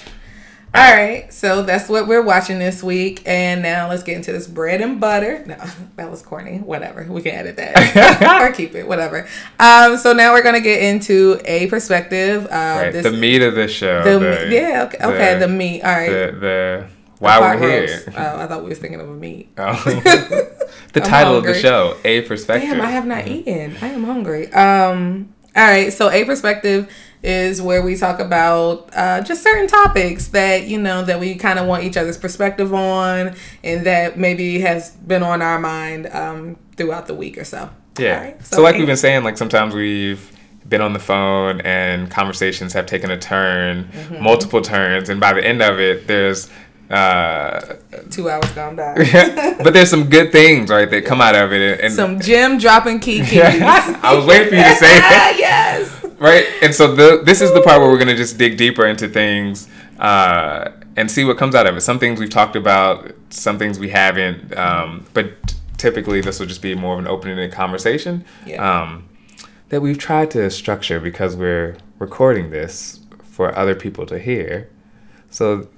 All 0.72 0.80
right, 0.94 1.32
so 1.32 1.62
that's 1.62 1.88
what 1.88 2.06
we're 2.06 2.22
watching 2.22 2.60
this 2.60 2.80
week, 2.80 3.22
and 3.26 3.60
now 3.60 3.88
let's 3.88 4.04
get 4.04 4.14
into 4.14 4.30
this 4.30 4.46
bread 4.46 4.80
and 4.80 5.00
butter. 5.00 5.44
No, 5.44 5.56
that 5.96 6.08
was 6.08 6.22
corny. 6.22 6.58
Whatever, 6.58 7.04
we 7.10 7.22
can 7.22 7.32
edit 7.34 7.56
that 7.56 8.40
or 8.40 8.52
keep 8.52 8.76
it. 8.76 8.86
Whatever. 8.86 9.26
Um, 9.58 9.96
so 9.96 10.12
now 10.12 10.32
we're 10.32 10.44
gonna 10.44 10.60
get 10.60 10.80
into 10.80 11.40
a 11.44 11.66
perspective. 11.66 12.44
Uh, 12.46 12.48
Right, 12.50 12.92
this, 12.92 13.02
the 13.02 13.10
meat 13.10 13.42
of 13.42 13.56
the 13.56 13.66
show. 13.66 14.04
the, 14.04 14.18
the- 14.20 14.48
yeah, 14.54 14.84
okay, 14.84 14.98
okay, 15.04 15.38
the, 15.40 15.48
meat. 15.48 15.82
All 15.82 15.90
right, 15.90 16.08
The, 16.08 16.38
the 16.38 16.86
why 17.20 17.38
we're 17.38 17.59
here. 17.87 18.02
Oh, 18.16 18.37
I 18.40 18.46
thought 18.48 18.62
we 18.64 18.70
was 18.70 18.78
thinking 18.78 19.00
of 19.00 19.09
a 19.09 19.14
meat. 19.14 19.50
Oh. 19.56 19.74
the 20.92 21.00
title 21.00 21.37
of 21.37 21.44
the 21.44 21.54
show, 21.54 21.96
A 22.04 22.22
Perspective. 22.22 22.70
Damn, 22.70 22.80
I 22.80 22.90
have 22.90 23.06
not 23.06 23.28
eaten. 23.28 23.76
I 23.80 23.88
am 23.88 24.04
hungry. 24.04 24.52
Um. 24.52 25.33
All 25.54 25.64
right. 25.64 25.92
So 25.92 26.11
a 26.11 26.24
perspective 26.24 26.90
is 27.22 27.61
where 27.61 27.83
we 27.83 27.96
talk 27.96 28.18
about 28.20 28.88
uh, 28.96 29.20
just 29.20 29.42
certain 29.42 29.66
topics 29.66 30.28
that 30.28 30.66
you 30.66 30.80
know 30.80 31.04
that 31.04 31.20
we 31.20 31.35
kind 31.35 31.59
of 31.59 31.66
want 31.66 31.85
each 31.85 31.96
other's 31.96 32.16
perspective 32.18 32.72
on, 32.72 33.35
and 33.62 33.85
that 33.87 34.18
maybe 34.18 34.61
has 34.61 34.90
been 34.92 35.22
on 35.22 35.42
our 35.42 35.59
mind 35.59 36.06
um, 36.12 36.56
throughout 36.76 37.06
the 37.06 37.14
week 37.14 37.37
or 37.37 37.44
so. 37.44 37.68
Yeah. 37.98 38.14
All 38.16 38.20
right, 38.24 38.46
so, 38.46 38.62
like 38.62 38.76
A- 38.76 38.78
we've 38.78 38.87
been 38.87 38.96
saying, 38.96 39.24
like 39.24 39.37
sometimes 39.37 39.74
we've 39.74 40.30
been 40.66 40.80
on 40.80 40.92
the 40.92 41.00
phone 41.00 41.61
and 41.62 42.09
conversations 42.11 42.72
have 42.74 42.87
taken 42.87 43.11
a 43.11 43.18
turn, 43.18 43.88
Mm-hmm. 43.92 44.22
multiple 44.22 44.62
turns, 44.62 45.09
and 45.09 45.20
by 45.20 45.33
the 45.35 45.44
end 45.44 45.61
of 45.62 45.78
it, 45.80 46.06
there's. 46.06 46.48
Uh, 46.90 47.76
two 48.11 48.29
hours 48.29 48.50
gone 48.53 48.74
by. 48.76 48.94
but 49.62 49.72
there's 49.72 49.88
some 49.90 50.11
good 50.11 50.33
things, 50.33 50.70
right, 50.70 50.90
that 50.90 51.05
come 51.05 51.20
out 51.20 51.35
of 51.37 51.53
it. 51.53 51.81
And, 51.81 51.92
Some 51.92 52.18
gym 52.20 52.59
dropping 52.59 52.98
kiki. 53.00 53.40
I 53.40 54.12
was 54.14 54.26
waiting 54.26 54.48
for 54.48 54.55
you 54.57 54.62
to 54.64 54.74
say 54.74 54.98
that. 54.98 55.37
yes. 55.38 56.05
right? 56.18 56.46
And 56.62 56.74
so 56.74 56.92
the 56.94 57.22
this 57.24 57.40
is 57.40 57.53
the 57.53 57.61
part 57.62 57.81
where 57.81 57.88
we're 57.90 57.98
gonna 57.98 58.16
just 58.16 58.38
dig 58.38 58.57
deeper 58.57 58.87
into 58.87 59.09
things 59.09 59.68
uh, 60.00 60.72
and 60.96 61.09
see 61.11 61.24
what 61.24 61.38
comes 61.38 61.55
out 61.55 61.66
of 61.66 61.76
it. 61.76 61.81
Some 61.83 61.98
things 62.00 62.18
we've 62.18 62.29
talked 62.31 62.57
about, 62.57 63.12
some 63.31 63.57
things 63.59 63.79
we 63.79 63.90
haven't. 63.90 64.57
Um, 64.59 65.07
but 65.14 65.55
typically, 65.79 66.20
this 66.20 66.40
will 66.40 66.46
just 66.46 66.61
be 66.62 66.74
more 66.74 66.94
of 66.94 66.98
an 66.98 67.07
open-ended 67.07 67.53
conversation 67.53 68.24
Yeah. 68.44 68.83
um, 68.83 69.09
that 69.68 69.81
we've 69.81 69.96
tried 69.98 70.31
to 70.33 70.50
structure 70.50 70.98
because 70.98 71.37
we're 71.37 71.76
recording 72.00 72.50
this 72.50 72.98
for 73.22 73.57
other 73.57 73.74
people 73.76 74.05
to 74.07 74.18
hear. 74.18 74.68
So 75.31 75.68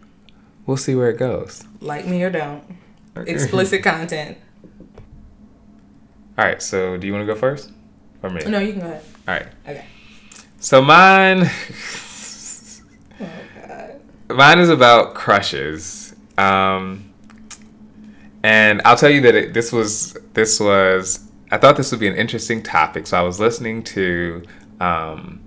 we'll 0.66 0.77
see 0.77 0.94
where 0.94 1.11
it 1.11 1.18
goes. 1.18 1.64
Like 1.81 2.07
me 2.07 2.22
or 2.22 2.31
don't. 2.31 2.62
Explicit 3.16 3.83
content. 3.83 4.38
All 6.38 6.44
right. 6.44 6.62
So 6.62 6.96
do 6.96 7.07
you 7.07 7.12
want 7.12 7.27
to 7.27 7.33
go 7.33 7.38
first, 7.38 7.70
or 8.22 8.31
me? 8.31 8.42
No, 8.46 8.59
you 8.59 8.72
can 8.72 8.81
go 8.81 8.87
ahead. 8.87 9.05
All 9.29 9.35
right. 9.35 9.46
Okay. 9.66 9.85
So 10.59 10.83
mine. 10.83 11.51
Oh 13.20 13.29
God. 13.68 14.01
Mine 14.31 14.59
is 14.59 14.68
about 14.68 15.14
crushes. 15.14 16.16
Um, 16.38 17.12
and 18.42 18.83
I'll 18.85 18.96
tell 18.96 19.11
you 19.11 19.20
that 19.20 19.35
it, 19.35 19.55
this 19.55 19.70
was 19.70 20.14
this 20.33 20.59
was 20.59 21.20
I 21.51 21.59
thought 21.59 21.77
this 21.77 21.90
would 21.92 22.01
be 22.01 22.09
an 22.09 22.16
interesting 22.16 22.62
topic. 22.62 23.07
So 23.07 23.18
I 23.18 23.22
was 23.22 23.38
listening 23.38 23.85
to 23.85 24.42
um, 24.81 25.40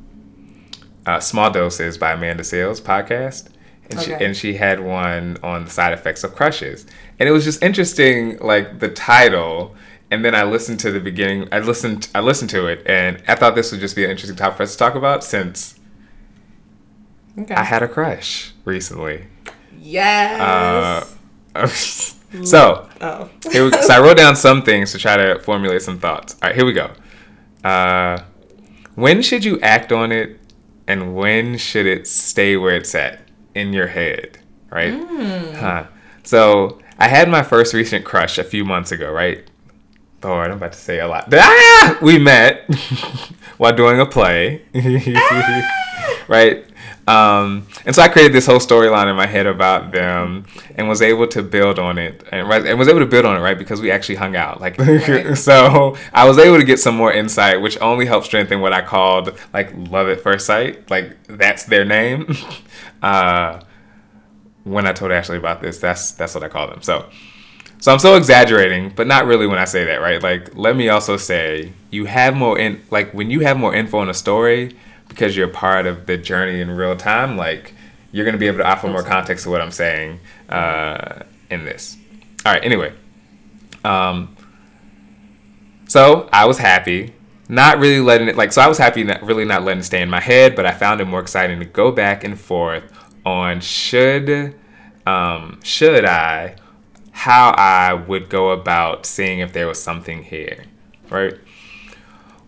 uh, 1.06 1.20
Small 1.20 1.52
Doses 1.52 1.98
by 1.98 2.12
Amanda 2.14 2.44
Seales 2.44 2.82
podcast, 2.82 3.50
and 3.90 4.02
she 4.02 4.14
and 4.14 4.36
she 4.36 4.56
had 4.56 4.80
one 4.80 5.38
on 5.44 5.66
the 5.66 5.72
side 5.72 5.94
effects 5.94 6.24
of 6.24 6.36
crushes, 6.36 6.86
and 7.20 7.30
it 7.30 7.32
was 7.32 7.44
just 7.44 7.62
interesting, 7.64 8.38
like 8.40 8.80
the 8.80 8.90
title. 8.90 9.76
And 10.12 10.24
then 10.24 10.36
I 10.36 10.44
listened 10.44 10.80
to 10.82 10.92
the 10.92 11.00
beginning. 11.00 11.48
I 11.52 11.60
listened. 11.60 12.10
I 12.14 12.20
listened 12.20 12.50
to 12.52 12.68
it, 12.68 12.84
and 12.86 13.22
I 13.28 13.36
thought 13.36 13.56
this 13.56 13.72
would 13.72 13.82
just 13.82 13.96
be 13.96 14.06
an 14.06 14.12
interesting 14.12 14.38
topic 14.38 14.58
for 14.58 14.64
us 14.64 14.74
to 14.74 14.78
talk 14.78 14.96
about 14.96 15.24
since 15.24 15.80
Okay. 17.38 17.54
I 17.54 17.64
had 17.64 17.84
a 17.84 17.88
crush 17.88 18.54
recently. 18.64 19.26
yes. 19.80 21.16
Uh, 21.56 21.68
so, 22.44 22.90
oh. 23.02 23.30
here 23.52 23.66
we, 23.66 23.72
so 23.72 23.94
I 23.94 24.00
wrote 24.00 24.18
down 24.18 24.36
some 24.36 24.62
things 24.62 24.92
to 24.94 24.98
try 24.98 25.18
to 25.18 25.40
formulate 25.40 25.82
some 25.82 26.00
thoughts. 26.00 26.36
All 26.42 26.50
right, 26.50 26.56
here 26.56 26.66
we 26.66 26.74
go. 26.74 26.92
Uh, 27.64 28.24
when 28.96 29.22
should 29.22 29.44
you 29.44 29.60
act 29.62 29.92
on 29.92 30.12
it, 30.12 30.40
and 30.88 31.16
when 31.16 31.58
should 31.58 31.86
it 31.86 32.08
stay 32.08 32.56
where 32.56 32.76
it's 32.76 32.94
at 32.96 33.25
in 33.56 33.74
your 33.74 33.88
head? 33.88 34.38
Right? 34.70 34.94
Huh. 35.56 35.88
So 36.24 36.80
I 37.00 37.08
had 37.08 37.30
my 37.30 37.42
first 37.42 37.74
recent 37.74 38.06
crush 38.06 38.38
a 38.38 38.44
few 38.44 38.64
months 38.66 38.92
ago. 38.92 39.12
Right? 39.12 39.50
Lord, 40.24 40.50
I'm 40.52 40.58
about 40.58 40.74
to 40.74 40.80
say 40.80 41.00
a 41.00 41.08
lot. 41.08 41.34
Ah! 41.34 41.98
We 42.02 42.18
met 42.18 42.68
while 43.58 43.76
doing 43.76 44.00
a 44.00 44.06
play. 44.06 44.64
right? 46.28 46.66
Um, 47.08 47.68
and 47.86 47.96
so 47.96 48.02
I 48.02 48.08
created 48.08 48.34
this 48.34 48.48
whole 48.48 48.58
storyline 48.58 49.08
in 49.12 49.16
my 49.16 49.28
head 49.28 49.46
about 49.46 49.92
them 49.92 50.46
and 50.76 50.90
was 50.90 51.04
able 51.04 51.28
to 51.28 51.44
build 51.44 51.78
on 51.78 52.00
it 52.00 52.24
and, 52.32 52.50
right- 52.50 52.66
and 52.66 52.80
was 52.80 52.88
able 52.88 53.00
to 53.02 53.06
build 53.06 53.26
on 53.26 53.36
it, 53.38 53.42
right? 53.42 53.58
Because 53.58 53.80
we 53.80 53.92
actually 53.92 54.16
hung 54.16 54.36
out. 54.36 54.60
Like, 54.60 54.78
Right. 54.80 55.38
so 55.38 55.96
I 56.14 56.28
was 56.28 56.40
able 56.40 56.58
to 56.58 56.64
get 56.64 56.80
some 56.80 56.96
more 56.96 57.14
insight, 57.14 57.62
which 57.62 57.80
only 57.80 58.08
helped 58.08 58.26
strengthen 58.26 58.60
what 58.60 58.74
I 58.74 58.82
called 58.82 59.38
like 59.54 59.72
love 59.76 60.08
at 60.08 60.22
first 60.22 60.48
sight. 60.48 60.90
Like, 60.90 61.16
that's 61.28 61.66
their 61.66 61.86
name. 61.86 62.36
uh, 63.04 63.60
when 64.64 64.88
I 64.88 64.94
told 64.94 65.12
Ashley 65.12 65.38
about 65.38 65.62
this, 65.62 65.78
that's, 65.78 66.14
that's 66.14 66.34
what 66.34 66.44
I 66.44 66.48
call 66.48 66.68
them. 66.68 66.82
So, 66.82 67.08
so 67.78 67.94
I'm 67.94 68.00
so 68.00 68.16
exaggerating, 68.16 68.90
but 68.96 69.06
not 69.06 69.28
really 69.28 69.46
when 69.46 69.60
I 69.60 69.66
say 69.66 69.84
that, 69.86 69.98
right? 70.02 70.24
Like, 70.24 70.56
let 70.56 70.76
me 70.76 70.90
also 70.90 71.18
say 71.18 71.74
you 71.92 72.06
have 72.06 72.36
more 72.36 72.58
in 72.58 72.82
like 72.90 73.14
when 73.14 73.30
you 73.30 73.42
have 73.42 73.58
more 73.58 73.76
info 73.76 74.02
in 74.02 74.10
a 74.10 74.14
story 74.14 74.76
because 75.16 75.36
you're 75.36 75.48
part 75.48 75.86
of 75.86 76.06
the 76.06 76.18
journey 76.18 76.60
in 76.60 76.70
real 76.70 76.96
time. 76.96 77.38
Like, 77.38 77.74
you're 78.12 78.26
gonna 78.26 78.38
be 78.38 78.48
able 78.48 78.58
to 78.60 78.68
offer 78.68 78.88
more 78.88 79.02
context 79.02 79.46
to 79.46 79.50
what 79.50 79.62
I'm 79.62 79.72
saying 79.72 80.20
uh, 80.50 81.24
in 81.50 81.64
this. 81.64 81.98
All 82.46 82.54
right. 82.54 82.64
Anyway, 82.64 82.94
um, 83.84 84.36
so 85.88 86.28
I 86.34 86.46
was 86.46 86.58
happy, 86.58 87.14
not 87.48 87.80
really 87.80 88.02
letting 88.02 88.28
it 88.28 88.36
like. 88.36 88.52
So 88.52 88.62
I 88.62 88.68
was 88.68 88.78
happy, 88.78 89.04
not 89.04 89.24
really 89.24 89.46
not 89.46 89.64
letting 89.64 89.80
it 89.80 89.86
stay 89.86 90.02
in 90.02 90.10
my 90.10 90.20
head, 90.20 90.56
but 90.56 90.66
I 90.66 90.74
found 90.74 91.00
it 91.00 91.06
more 91.06 91.22
exciting 91.22 91.60
to 91.60 91.66
go 91.66 91.92
back 91.92 92.24
and 92.24 92.40
forth 92.40 92.84
on 93.26 93.62
should 93.62 94.56
um, 95.06 95.60
should 95.64 96.06
I 96.06 96.56
how 97.12 97.52
I 97.52 97.94
would 97.94 98.30
go 98.30 98.52
about 98.52 99.06
seeing 99.06 99.40
if 99.40 99.54
there 99.54 99.68
was 99.68 99.82
something 99.82 100.24
here, 100.24 100.66
right? 101.10 101.34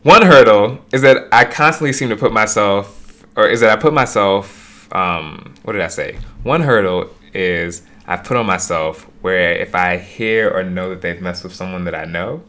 One 0.07 0.21
hurdle 0.21 0.79
is 0.93 1.01
that 1.01 1.27
I 1.33 1.43
constantly 1.43 1.91
seem 1.91 2.07
to 2.07 2.15
put 2.15 2.31
myself, 2.31 3.25
or 3.35 3.49
is 3.49 3.59
that 3.59 3.77
I 3.77 3.81
put 3.81 3.91
myself, 3.93 4.87
um, 4.95 5.53
what 5.63 5.73
did 5.73 5.81
I 5.81 5.89
say? 5.89 6.17
One 6.43 6.61
hurdle 6.61 7.09
is 7.33 7.81
I 8.07 8.15
put 8.15 8.37
on 8.37 8.45
myself 8.45 9.05
where 9.19 9.51
if 9.51 9.75
I 9.75 9.97
hear 9.97 10.49
or 10.49 10.63
know 10.63 10.91
that 10.91 11.01
they've 11.01 11.21
messed 11.21 11.43
with 11.43 11.53
someone 11.53 11.83
that 11.83 11.93
I 11.93 12.05
know, 12.05 12.41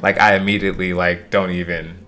like 0.00 0.20
I 0.20 0.36
immediately 0.36 0.92
like 0.92 1.28
don't 1.30 1.50
even 1.50 2.06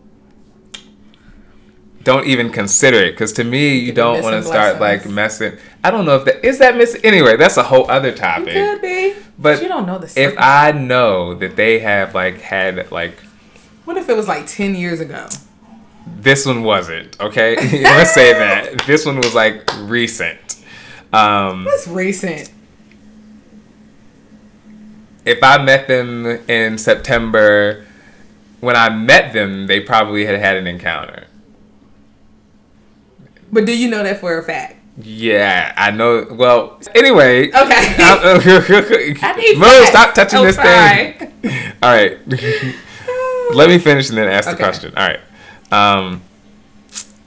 don't 2.04 2.26
even 2.28 2.50
consider 2.50 2.98
it 2.98 3.12
because 3.12 3.32
to 3.32 3.42
me 3.42 3.76
you 3.76 3.92
don't 3.92 4.22
want 4.22 4.36
to 4.36 4.44
start 4.44 4.78
blessings. 4.78 5.06
like 5.06 5.12
messing. 5.12 5.58
I 5.82 5.90
don't 5.90 6.04
know 6.04 6.18
if 6.18 6.24
that 6.26 6.46
is 6.46 6.60
that 6.60 6.76
missing. 6.76 7.00
Anyway, 7.02 7.36
that's 7.36 7.56
a 7.56 7.64
whole 7.64 7.90
other 7.90 8.12
topic. 8.12 8.54
Could 8.54 8.80
be. 8.80 9.14
But 9.40 9.60
you 9.60 9.66
don't 9.66 9.86
know 9.86 9.98
the 9.98 10.12
If. 10.14 10.34
I 10.38 10.70
know 10.70 11.34
that 11.34 11.56
they 11.56 11.80
have 11.80 12.14
like 12.14 12.40
had 12.40 12.92
like 12.92 13.18
What 13.84 13.96
if 13.96 14.08
it 14.08 14.16
was 14.16 14.28
like 14.28 14.46
10 14.46 14.74
years 14.74 15.00
ago? 15.00 15.26
this 16.06 16.44
one 16.44 16.62
wasn't 16.62 17.18
okay. 17.20 17.56
Let's 17.82 18.12
say 18.12 18.32
that 18.34 18.82
this 18.86 19.06
one 19.06 19.16
was 19.16 19.34
like 19.34 19.62
recent. 19.80 20.38
Um, 21.12 21.64
That's 21.64 21.86
recent. 21.88 22.50
if 25.24 25.42
I 25.42 25.62
met 25.62 25.88
them 25.88 26.26
in 26.26 26.76
September, 26.76 27.86
when 28.60 28.76
I 28.76 28.90
met 28.90 29.32
them, 29.32 29.66
they 29.66 29.80
probably 29.80 30.26
had 30.26 30.38
had 30.38 30.56
an 30.56 30.66
encounter. 30.66 31.24
But 33.52 33.64
do 33.64 33.76
you 33.76 33.88
know 33.88 34.02
that 34.02 34.20
for 34.20 34.36
a 34.38 34.42
fact? 34.42 34.76
Yeah, 35.00 35.72
I 35.76 35.90
know. 35.90 36.26
Well, 36.30 36.80
anyway. 36.94 37.48
Okay. 37.48 37.54
I 39.22 39.34
need 39.36 39.58
Mo, 39.58 39.84
stop 39.86 40.14
touching 40.14 40.38
Oh, 40.40 40.44
this 40.44 40.56
sorry. 40.56 41.12
thing. 41.12 41.72
All 41.82 41.90
right. 41.92 42.18
Let 43.54 43.68
me 43.68 43.78
finish 43.78 44.08
and 44.08 44.18
then 44.18 44.28
ask 44.28 44.50
the 44.50 44.56
question. 44.56 44.92
All 44.96 45.06
right. 45.06 45.20
Um, 45.72 46.22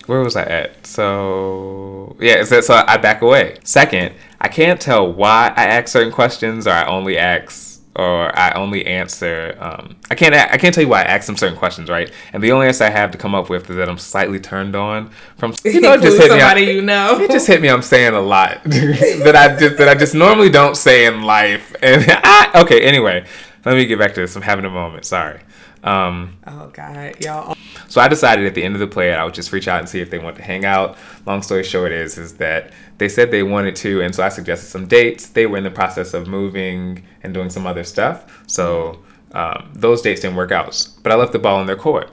where 0.05 0.21
was 0.21 0.35
I 0.35 0.43
at? 0.43 0.87
So 0.87 2.15
yeah, 2.19 2.43
so, 2.43 2.61
so 2.61 2.83
I 2.87 2.97
back 2.97 3.21
away. 3.21 3.57
Second, 3.63 4.13
I 4.39 4.47
can't 4.47 4.79
tell 4.79 5.11
why 5.11 5.53
I 5.55 5.65
ask 5.65 5.89
certain 5.89 6.13
questions 6.13 6.67
or 6.67 6.71
I 6.71 6.85
only 6.85 7.17
ask 7.17 7.67
or 7.97 8.37
I 8.37 8.51
only 8.51 8.85
answer. 8.85 9.57
Um, 9.59 9.95
I 10.09 10.15
can't. 10.15 10.33
I 10.33 10.57
can't 10.57 10.73
tell 10.73 10.83
you 10.83 10.89
why 10.89 11.01
I 11.01 11.05
ask 11.05 11.25
them 11.25 11.35
certain 11.35 11.57
questions, 11.57 11.89
right? 11.89 12.11
And 12.31 12.43
the 12.43 12.51
only 12.51 12.67
answer 12.67 12.83
I 12.83 12.89
have 12.89 13.11
to 13.11 13.17
come 13.17 13.33
up 13.33 13.49
with 13.49 13.69
is 13.69 13.75
that 13.75 13.89
I'm 13.89 13.97
slightly 13.97 14.39
turned 14.39 14.75
on 14.75 15.09
from. 15.35 15.53
You 15.63 15.81
know, 15.81 15.97
just 15.97 16.17
hit 16.17 16.29
somebody 16.29 16.67
me. 16.67 16.73
you 16.73 16.81
know. 16.81 17.19
It 17.19 17.31
just 17.31 17.47
hit 17.47 17.61
me. 17.61 17.69
I'm 17.69 17.81
saying 17.81 18.13
a 18.13 18.21
lot 18.21 18.63
that 18.65 19.35
I 19.35 19.59
just 19.59 19.77
that 19.77 19.89
I 19.89 19.95
just 19.95 20.13
normally 20.13 20.49
don't 20.49 20.77
say 20.77 21.05
in 21.07 21.23
life. 21.23 21.75
And 21.81 22.05
I, 22.07 22.61
okay, 22.61 22.81
anyway, 22.81 23.25
let 23.65 23.75
me 23.75 23.85
get 23.85 23.99
back 23.99 24.13
to 24.13 24.21
this. 24.21 24.35
I'm 24.35 24.43
having 24.43 24.65
a 24.65 24.69
moment. 24.69 25.05
Sorry. 25.05 25.41
Um, 25.83 26.37
oh 26.45 26.67
God, 26.73 27.15
y'all. 27.23 27.55
So 27.87 28.01
I 28.01 28.07
decided 28.07 28.45
at 28.45 28.55
the 28.55 28.63
end 28.63 28.75
of 28.75 28.79
the 28.79 28.87
play 28.87 29.13
I 29.13 29.23
would 29.23 29.33
just 29.33 29.51
reach 29.51 29.67
out 29.67 29.79
and 29.79 29.87
see 29.87 30.01
if 30.01 30.09
they 30.09 30.19
want 30.19 30.35
to 30.37 30.41
hang 30.41 30.65
out. 30.65 30.97
Long 31.25 31.41
story 31.41 31.63
short 31.63 31.91
is 31.91 32.17
is 32.17 32.35
that 32.37 32.71
they 32.97 33.07
said 33.07 33.31
they 33.31 33.43
wanted 33.43 33.75
to, 33.77 34.01
and 34.01 34.13
so 34.13 34.23
I 34.23 34.29
suggested 34.29 34.67
some 34.67 34.87
dates. 34.87 35.27
They 35.27 35.45
were 35.45 35.57
in 35.57 35.63
the 35.63 35.71
process 35.71 36.13
of 36.13 36.27
moving 36.27 37.03
and 37.23 37.33
doing 37.33 37.49
some 37.49 37.67
other 37.67 37.83
stuff, 37.83 38.43
so 38.47 38.99
um, 39.33 39.71
those 39.73 40.01
dates 40.01 40.21
didn't 40.21 40.35
work 40.35 40.51
out. 40.51 40.87
But 41.03 41.11
I 41.11 41.15
left 41.15 41.31
the 41.31 41.39
ball 41.39 41.61
in 41.61 41.67
their 41.67 41.75
court. 41.75 42.11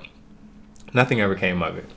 Nothing 0.92 1.20
ever 1.20 1.35
came 1.35 1.62
of 1.62 1.77
it. 1.77 1.88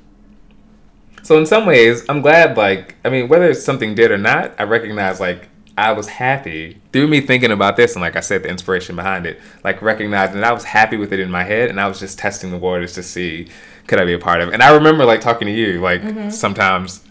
So 1.21 1.38
in 1.38 1.45
some 1.45 1.65
ways, 1.65 2.06
I'm 2.08 2.21
glad. 2.21 2.56
Like 2.56 2.95
I 3.03 3.10
mean, 3.10 3.27
whether 3.27 3.53
something 3.53 3.93
did 3.93 4.12
or 4.12 4.17
not, 4.17 4.56
I 4.58 4.63
recognize 4.63 5.19
like 5.19 5.49
I 5.77 5.91
was 5.91 6.07
happy 6.07 6.81
through 6.91 7.07
me 7.07 7.21
thinking 7.21 7.51
about 7.51 7.75
this, 7.77 7.95
and 7.95 8.01
like 8.01 8.15
I 8.15 8.19
said, 8.19 8.41
the 8.41 8.49
inspiration 8.49 8.95
behind 8.95 9.27
it, 9.27 9.39
like 9.63 9.81
recognizing 9.81 10.41
that 10.41 10.49
I 10.49 10.51
was 10.51 10.63
happy 10.63 10.97
with 10.97 11.13
it 11.13 11.19
in 11.19 11.29
my 11.29 11.43
head, 11.43 11.69
and 11.69 11.79
I 11.79 11.87
was 11.87 11.99
just 11.99 12.17
testing 12.17 12.49
the 12.49 12.57
waters 12.57 12.93
to 12.93 13.03
see 13.03 13.47
could 13.85 13.99
I 13.99 14.05
be 14.05 14.13
a 14.13 14.19
part 14.19 14.41
of 14.41 14.49
it. 14.49 14.53
And 14.53 14.63
I 14.63 14.73
remember 14.73 15.05
like 15.05 15.21
talking 15.21 15.47
to 15.47 15.53
you, 15.53 15.79
like 15.79 16.01
mm-hmm. 16.01 16.29
sometimes. 16.29 17.03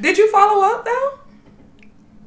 Did 0.00 0.16
you 0.16 0.30
follow 0.30 0.64
up 0.64 0.84
though? 0.84 1.18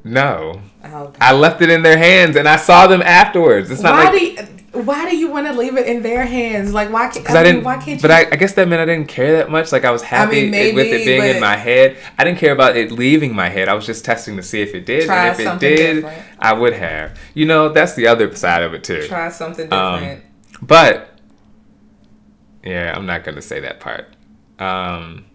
No. 0.04 0.60
Oh, 0.84 1.12
I 1.20 1.32
left 1.32 1.62
it 1.62 1.70
in 1.70 1.82
their 1.82 1.98
hands, 1.98 2.36
and 2.36 2.46
I 2.46 2.56
saw 2.56 2.86
them 2.86 3.02
afterwards. 3.02 3.70
It's 3.70 3.80
not 3.80 3.94
why 3.94 4.10
like. 4.10 4.22
You, 4.22 4.55
why 4.84 5.08
do 5.08 5.16
you 5.16 5.30
want 5.30 5.46
to 5.46 5.52
leave 5.52 5.76
it 5.76 5.86
in 5.86 6.02
their 6.02 6.24
hands? 6.24 6.72
Like, 6.72 6.90
why 6.92 7.08
can't? 7.08 7.28
I, 7.30 7.40
I 7.40 7.42
didn't. 7.42 7.64
Why 7.64 7.76
can't 7.76 7.88
you? 7.88 8.00
But 8.00 8.10
I, 8.10 8.20
I, 8.32 8.36
guess 8.36 8.54
that 8.54 8.68
meant 8.68 8.80
I 8.80 8.84
didn't 8.84 9.08
care 9.08 9.38
that 9.38 9.50
much. 9.50 9.72
Like 9.72 9.84
I 9.84 9.90
was 9.90 10.02
happy 10.02 10.38
I 10.38 10.42
mean, 10.42 10.50
maybe, 10.50 10.76
with 10.76 10.86
it 10.86 11.04
being 11.04 11.22
in 11.22 11.40
my 11.40 11.56
head. 11.56 11.96
I 12.18 12.24
didn't 12.24 12.38
care 12.38 12.52
about 12.52 12.76
it 12.76 12.92
leaving 12.92 13.34
my 13.34 13.48
head. 13.48 13.68
I 13.68 13.74
was 13.74 13.86
just 13.86 14.04
testing 14.04 14.36
to 14.36 14.42
see 14.42 14.60
if 14.60 14.74
it 14.74 14.86
did, 14.86 15.08
and 15.08 15.40
if 15.40 15.40
it 15.40 15.58
did, 15.58 15.94
different. 15.96 16.22
I 16.38 16.52
would 16.52 16.74
have. 16.74 17.18
You 17.34 17.46
know, 17.46 17.70
that's 17.70 17.94
the 17.94 18.06
other 18.06 18.34
side 18.34 18.62
of 18.62 18.74
it 18.74 18.84
too. 18.84 19.06
Try 19.06 19.30
something 19.30 19.72
um, 19.72 20.00
different. 20.00 20.24
Um, 20.24 20.66
but 20.66 21.18
yeah, 22.64 22.92
I'm 22.94 23.06
not 23.06 23.24
gonna 23.24 23.42
say 23.42 23.60
that 23.60 23.80
part. 23.80 24.14
Um, 24.58 25.26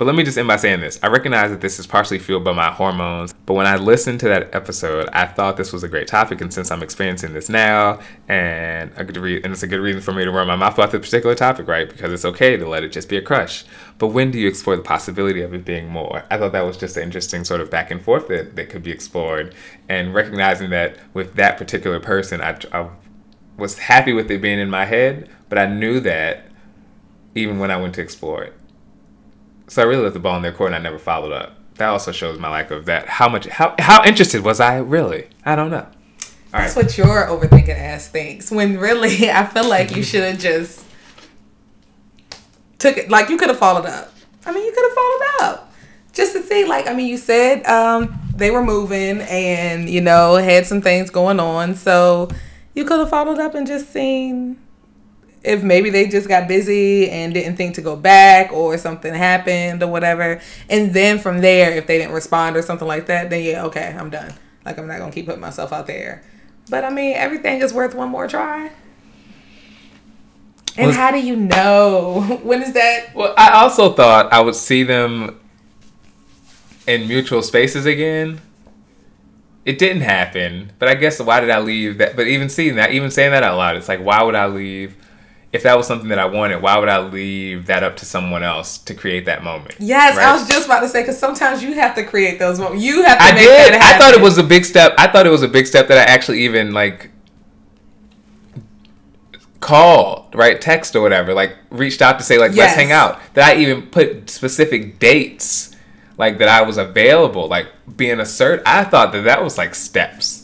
but 0.00 0.06
let 0.06 0.14
me 0.14 0.22
just 0.22 0.38
end 0.38 0.48
by 0.48 0.56
saying 0.56 0.80
this. 0.80 0.98
I 1.02 1.08
recognize 1.08 1.50
that 1.50 1.60
this 1.60 1.78
is 1.78 1.86
partially 1.86 2.18
fueled 2.18 2.42
by 2.42 2.54
my 2.54 2.70
hormones, 2.70 3.34
but 3.44 3.52
when 3.52 3.66
I 3.66 3.76
listened 3.76 4.18
to 4.20 4.28
that 4.28 4.54
episode, 4.54 5.10
I 5.12 5.26
thought 5.26 5.58
this 5.58 5.74
was 5.74 5.82
a 5.82 5.88
great 5.88 6.06
topic, 6.06 6.40
and 6.40 6.50
since 6.50 6.70
I'm 6.70 6.82
experiencing 6.82 7.34
this 7.34 7.50
now, 7.50 8.00
and 8.26 8.90
re- 9.18 9.42
and 9.42 9.52
it's 9.52 9.62
a 9.62 9.66
good 9.66 9.80
reason 9.80 10.00
for 10.00 10.12
me 10.12 10.24
to 10.24 10.30
run 10.30 10.46
my 10.46 10.56
mouth 10.56 10.72
about 10.72 10.90
this 10.90 11.02
particular 11.02 11.34
topic, 11.34 11.68
right? 11.68 11.86
Because 11.86 12.14
it's 12.14 12.24
okay 12.24 12.56
to 12.56 12.66
let 12.66 12.82
it 12.82 12.92
just 12.92 13.10
be 13.10 13.18
a 13.18 13.20
crush. 13.20 13.66
But 13.98 14.06
when 14.06 14.30
do 14.30 14.38
you 14.38 14.48
explore 14.48 14.74
the 14.74 14.82
possibility 14.82 15.42
of 15.42 15.52
it 15.52 15.66
being 15.66 15.86
more? 15.88 16.24
I 16.30 16.38
thought 16.38 16.52
that 16.52 16.64
was 16.64 16.78
just 16.78 16.96
an 16.96 17.02
interesting 17.02 17.44
sort 17.44 17.60
of 17.60 17.68
back 17.70 17.90
and 17.90 18.00
forth 18.00 18.26
that, 18.28 18.56
that 18.56 18.70
could 18.70 18.82
be 18.82 18.92
explored, 18.92 19.54
and 19.86 20.14
recognizing 20.14 20.70
that 20.70 20.96
with 21.12 21.34
that 21.34 21.58
particular 21.58 22.00
person, 22.00 22.40
I, 22.40 22.58
I 22.72 22.88
was 23.58 23.80
happy 23.80 24.14
with 24.14 24.30
it 24.30 24.40
being 24.40 24.60
in 24.60 24.70
my 24.70 24.86
head, 24.86 25.28
but 25.50 25.58
I 25.58 25.66
knew 25.66 26.00
that 26.00 26.46
even 27.34 27.58
when 27.58 27.70
I 27.70 27.76
went 27.76 27.94
to 27.96 28.00
explore 28.00 28.42
it. 28.44 28.54
So 29.70 29.80
I 29.82 29.84
really 29.84 30.02
left 30.02 30.14
the 30.14 30.20
ball 30.20 30.34
in 30.34 30.42
their 30.42 30.50
court 30.50 30.72
and 30.72 30.74
I 30.74 30.80
never 30.80 30.98
followed 30.98 31.30
up. 31.30 31.54
That 31.74 31.90
also 31.90 32.10
shows 32.10 32.40
my 32.40 32.50
lack 32.50 32.72
of 32.72 32.86
that. 32.86 33.08
How 33.08 33.28
much, 33.28 33.46
how, 33.46 33.76
how 33.78 34.04
interested 34.04 34.42
was 34.42 34.58
I 34.58 34.78
really? 34.78 35.28
I 35.44 35.54
don't 35.54 35.70
know. 35.70 35.86
All 36.52 36.60
That's 36.60 36.74
right. 36.74 36.86
what 36.86 36.98
your 36.98 37.26
overthinking 37.28 37.68
ass 37.68 38.08
thinks. 38.08 38.50
When 38.50 38.78
really, 38.78 39.30
I 39.30 39.46
feel 39.46 39.68
like 39.68 39.94
you 39.94 40.02
should 40.02 40.24
have 40.24 40.40
just 40.40 40.84
took 42.78 42.96
it. 42.96 43.10
Like 43.10 43.28
you 43.28 43.36
could 43.36 43.48
have 43.48 43.60
followed 43.60 43.86
up. 43.86 44.12
I 44.44 44.52
mean, 44.52 44.64
you 44.64 44.72
could 44.72 44.82
have 44.82 44.92
followed 44.92 45.52
up 45.52 45.72
just 46.14 46.32
to 46.32 46.42
see. 46.42 46.64
Like, 46.64 46.88
I 46.88 46.92
mean, 46.92 47.06
you 47.06 47.16
said 47.16 47.64
um, 47.66 48.18
they 48.34 48.50
were 48.50 48.64
moving 48.64 49.20
and 49.20 49.88
you 49.88 50.00
know 50.00 50.34
had 50.34 50.66
some 50.66 50.82
things 50.82 51.10
going 51.10 51.38
on, 51.38 51.76
so 51.76 52.28
you 52.74 52.84
could 52.84 52.98
have 52.98 53.10
followed 53.10 53.38
up 53.38 53.54
and 53.54 53.68
just 53.68 53.92
seen 53.92 54.58
if 55.42 55.62
maybe 55.62 55.90
they 55.90 56.06
just 56.06 56.28
got 56.28 56.48
busy 56.48 57.08
and 57.10 57.32
didn't 57.32 57.56
think 57.56 57.74
to 57.76 57.82
go 57.82 57.96
back 57.96 58.52
or 58.52 58.76
something 58.76 59.14
happened 59.14 59.82
or 59.82 59.86
whatever. 59.86 60.40
And 60.68 60.92
then 60.92 61.18
from 61.18 61.40
there, 61.40 61.72
if 61.72 61.86
they 61.86 61.98
didn't 61.98 62.12
respond 62.12 62.56
or 62.56 62.62
something 62.62 62.86
like 62.86 63.06
that, 63.06 63.30
then 63.30 63.42
yeah, 63.44 63.64
okay, 63.66 63.94
I'm 63.98 64.10
done. 64.10 64.32
Like 64.64 64.78
I'm 64.78 64.86
not 64.86 64.98
gonna 64.98 65.12
keep 65.12 65.26
putting 65.26 65.40
myself 65.40 65.72
out 65.72 65.86
there. 65.86 66.22
But 66.68 66.84
I 66.84 66.90
mean, 66.90 67.14
everything 67.16 67.60
is 67.62 67.72
worth 67.72 67.94
one 67.94 68.10
more 68.10 68.28
try. 68.28 68.70
And 70.76 70.88
well, 70.88 70.96
how 70.96 71.10
do 71.10 71.18
you 71.18 71.36
know? 71.36 72.40
when 72.42 72.62
is 72.62 72.74
that? 72.74 73.14
Well, 73.14 73.34
I 73.36 73.62
also 73.62 73.92
thought 73.92 74.32
I 74.32 74.40
would 74.40 74.54
see 74.54 74.82
them 74.82 75.40
in 76.86 77.08
mutual 77.08 77.42
spaces 77.42 77.86
again. 77.86 78.40
It 79.64 79.78
didn't 79.78 80.02
happen, 80.02 80.72
but 80.78 80.88
I 80.88 80.94
guess 80.94 81.20
why 81.20 81.40
did 81.40 81.50
I 81.50 81.60
leave 81.60 81.98
that? 81.98 82.16
But 82.16 82.26
even 82.26 82.48
seeing 82.48 82.76
that, 82.76 82.92
even 82.92 83.10
saying 83.10 83.32
that 83.32 83.42
out 83.42 83.56
loud, 83.58 83.76
it's 83.76 83.88
like, 83.88 84.00
why 84.00 84.22
would 84.22 84.34
I 84.34 84.46
leave 84.46 84.96
if 85.52 85.64
that 85.64 85.76
was 85.76 85.86
something 85.86 86.08
that 86.08 86.18
I 86.18 86.26
wanted, 86.26 86.62
why 86.62 86.78
would 86.78 86.88
I 86.88 87.00
leave 87.00 87.66
that 87.66 87.82
up 87.82 87.96
to 87.98 88.06
someone 88.06 88.44
else 88.44 88.78
to 88.78 88.94
create 88.94 89.24
that 89.24 89.42
moment? 89.42 89.74
Yes, 89.80 90.16
right? 90.16 90.28
I 90.28 90.32
was 90.32 90.46
just 90.46 90.66
about 90.66 90.80
to 90.80 90.88
say 90.88 91.02
because 91.02 91.18
sometimes 91.18 91.62
you 91.62 91.72
have 91.74 91.94
to 91.96 92.04
create 92.04 92.38
those 92.38 92.60
moments. 92.60 92.84
You 92.84 93.02
have 93.02 93.18
to. 93.18 93.24
I 93.24 93.32
did. 93.32 93.74
I 93.74 93.98
thought 93.98 94.14
it 94.14 94.20
was 94.20 94.38
a 94.38 94.44
big 94.44 94.64
step. 94.64 94.94
I 94.96 95.08
thought 95.08 95.26
it 95.26 95.30
was 95.30 95.42
a 95.42 95.48
big 95.48 95.66
step 95.66 95.88
that 95.88 95.98
I 95.98 96.12
actually 96.12 96.42
even 96.44 96.72
like 96.72 97.10
called, 99.58 100.34
right, 100.34 100.60
text 100.60 100.94
or 100.94 101.02
whatever, 101.02 101.34
like 101.34 101.56
reached 101.70 102.00
out 102.00 102.18
to 102.18 102.24
say 102.24 102.38
like 102.38 102.52
yes. 102.52 102.58
let's 102.58 102.74
hang 102.74 102.92
out. 102.92 103.20
That 103.34 103.50
I 103.50 103.60
even 103.60 103.88
put 103.88 104.30
specific 104.30 105.00
dates, 105.00 105.74
like 106.16 106.38
that 106.38 106.48
I 106.48 106.62
was 106.62 106.78
available, 106.78 107.48
like 107.48 107.66
being 107.96 108.20
assert. 108.20 108.62
I 108.64 108.84
thought 108.84 109.10
that 109.12 109.22
that 109.22 109.42
was 109.42 109.58
like 109.58 109.74
steps. 109.74 110.39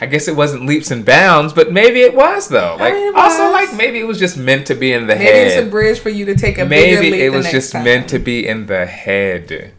I 0.00 0.06
guess 0.06 0.26
it 0.26 0.34
wasn't 0.34 0.66
leaps 0.66 0.90
and 0.90 1.04
bounds, 1.04 1.52
but 1.52 1.72
maybe 1.72 2.00
it 2.00 2.14
was 2.14 2.48
though. 2.48 2.76
Like 2.78 2.94
I 2.94 2.96
mean, 2.96 3.14
also 3.14 3.50
like 3.50 3.74
maybe 3.74 3.98
it 3.98 4.06
was 4.06 4.18
just 4.18 4.36
meant 4.36 4.66
to 4.66 4.74
be 4.74 4.92
in 4.92 5.06
the 5.06 5.14
maybe 5.14 5.24
head. 5.24 5.34
Maybe 5.34 5.54
it's 5.54 5.66
a 5.66 5.70
bridge 5.70 5.98
for 6.00 6.08
you 6.08 6.24
to 6.26 6.34
take 6.34 6.58
a 6.58 6.64
maybe 6.64 7.14
it 7.22 7.30
was 7.30 7.50
just 7.50 7.72
time. 7.72 7.84
meant 7.84 8.08
to 8.08 8.18
be 8.18 8.46
in 8.46 8.66
the 8.66 8.86
head. 8.86 9.72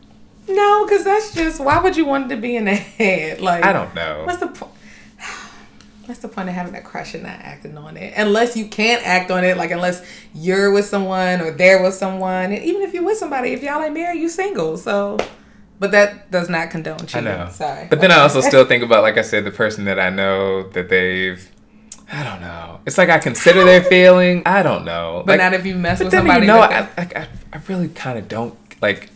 No, 0.47 0.85
because 0.85 1.03
that's 1.03 1.33
just 1.33 1.59
why 1.59 1.79
would 1.79 1.97
you 1.97 2.05
want 2.05 2.31
it 2.31 2.35
to 2.35 2.41
be 2.41 2.55
in 2.55 2.65
the 2.65 2.75
head? 2.75 3.41
Like 3.41 3.63
I 3.63 3.73
don't 3.73 3.93
know. 3.93 4.23
What's 4.25 4.39
the 4.39 4.47
point? 4.47 4.71
What's 6.05 6.21
the 6.21 6.27
point 6.27 6.49
of 6.49 6.55
having 6.55 6.75
a 6.75 6.81
crush 6.81 7.13
and 7.13 7.23
not 7.23 7.39
acting 7.39 7.77
on 7.77 7.97
it? 7.97 8.13
Unless 8.15 8.55
you 8.55 8.67
can't 8.67 9.05
act 9.05 9.31
on 9.31 9.43
it, 9.43 9.57
like 9.57 9.71
unless 9.71 10.05
you're 10.33 10.71
with 10.71 10.85
someone 10.85 11.41
or 11.41 11.51
they're 11.51 11.81
with 11.83 11.95
someone, 11.95 12.51
and 12.51 12.63
even 12.63 12.83
if 12.83 12.93
you're 12.93 13.03
with 13.03 13.17
somebody, 13.17 13.51
if 13.53 13.63
y'all 13.63 13.81
ain't 13.81 13.93
married, 13.93 14.21
you 14.21 14.29
single. 14.29 14.77
So 14.77 15.17
but 15.79 15.91
that 15.91 16.31
does 16.31 16.49
not 16.49 16.69
condone 16.69 16.99
cheating. 16.99 17.27
I 17.27 17.45
know. 17.45 17.49
Sorry. 17.51 17.87
But 17.89 18.01
then 18.01 18.11
I 18.11 18.19
also 18.19 18.41
still 18.41 18.65
think 18.65 18.83
about, 18.83 19.03
like 19.03 19.17
I 19.17 19.21
said, 19.21 19.45
the 19.45 19.51
person 19.51 19.85
that 19.85 19.99
I 19.99 20.09
know 20.09 20.69
that 20.69 20.89
they've. 20.89 21.51
I 22.11 22.23
don't 22.23 22.41
know. 22.41 22.79
It's 22.85 22.97
like 22.97 23.09
I 23.09 23.19
consider 23.19 23.63
their 23.63 23.83
feeling. 23.89 24.43
I 24.45 24.63
don't 24.63 24.85
know. 24.85 25.23
But 25.25 25.33
like, 25.33 25.51
not 25.51 25.53
if 25.59 25.65
you 25.65 25.75
mess 25.75 25.99
with 25.99 26.11
somebody. 26.11 26.45
No, 26.45 26.59
I, 26.59 26.87
I, 26.97 27.27
I 27.51 27.59
really 27.67 27.89
kind 27.89 28.17
of 28.17 28.27
don't 28.27 28.57
like. 28.81 29.09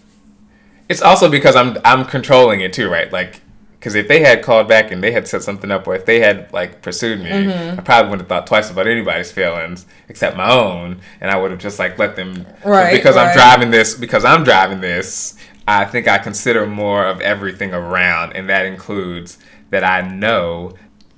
It's 0.89 1.01
also 1.01 1.29
because 1.29 1.55
I'm 1.55 1.77
I'm 1.85 2.03
controlling 2.03 2.61
it 2.61 2.73
too, 2.73 2.89
right? 2.89 3.11
Like, 3.11 3.41
because 3.79 3.95
if 3.95 4.07
they 4.07 4.19
had 4.19 4.41
called 4.41 4.67
back 4.67 4.91
and 4.91 5.01
they 5.01 5.11
had 5.11 5.27
set 5.27 5.43
something 5.43 5.71
up, 5.71 5.87
or 5.87 5.95
if 5.95 6.05
they 6.05 6.19
had 6.19 6.51
like 6.51 6.81
pursued 6.81 7.19
me, 7.19 7.29
mm-hmm. 7.29 7.79
I 7.79 7.83
probably 7.83 8.09
wouldn't 8.09 8.21
have 8.21 8.27
thought 8.27 8.47
twice 8.47 8.69
about 8.69 8.87
anybody's 8.87 9.31
feelings 9.31 9.85
except 10.09 10.35
my 10.35 10.51
own, 10.51 10.99
and 11.21 11.31
I 11.31 11.37
would 11.37 11.51
have 11.51 11.59
just 11.59 11.79
like 11.79 11.97
let 11.97 12.15
them. 12.17 12.45
Right. 12.65 12.91
Because 12.91 13.15
right. 13.15 13.27
I'm 13.27 13.35
driving 13.35 13.71
this. 13.71 13.93
Because 13.95 14.25
I'm 14.25 14.43
driving 14.43 14.81
this. 14.81 15.37
I 15.69 15.85
think 15.85 16.07
I 16.07 16.17
consider 16.17 16.65
more 16.65 17.05
of 17.05 17.21
everything 17.21 17.75
around, 17.75 18.33
and 18.33 18.49
that 18.49 18.65
includes 18.65 19.37
that 19.69 19.83
I 19.83 20.01
know, 20.01 20.73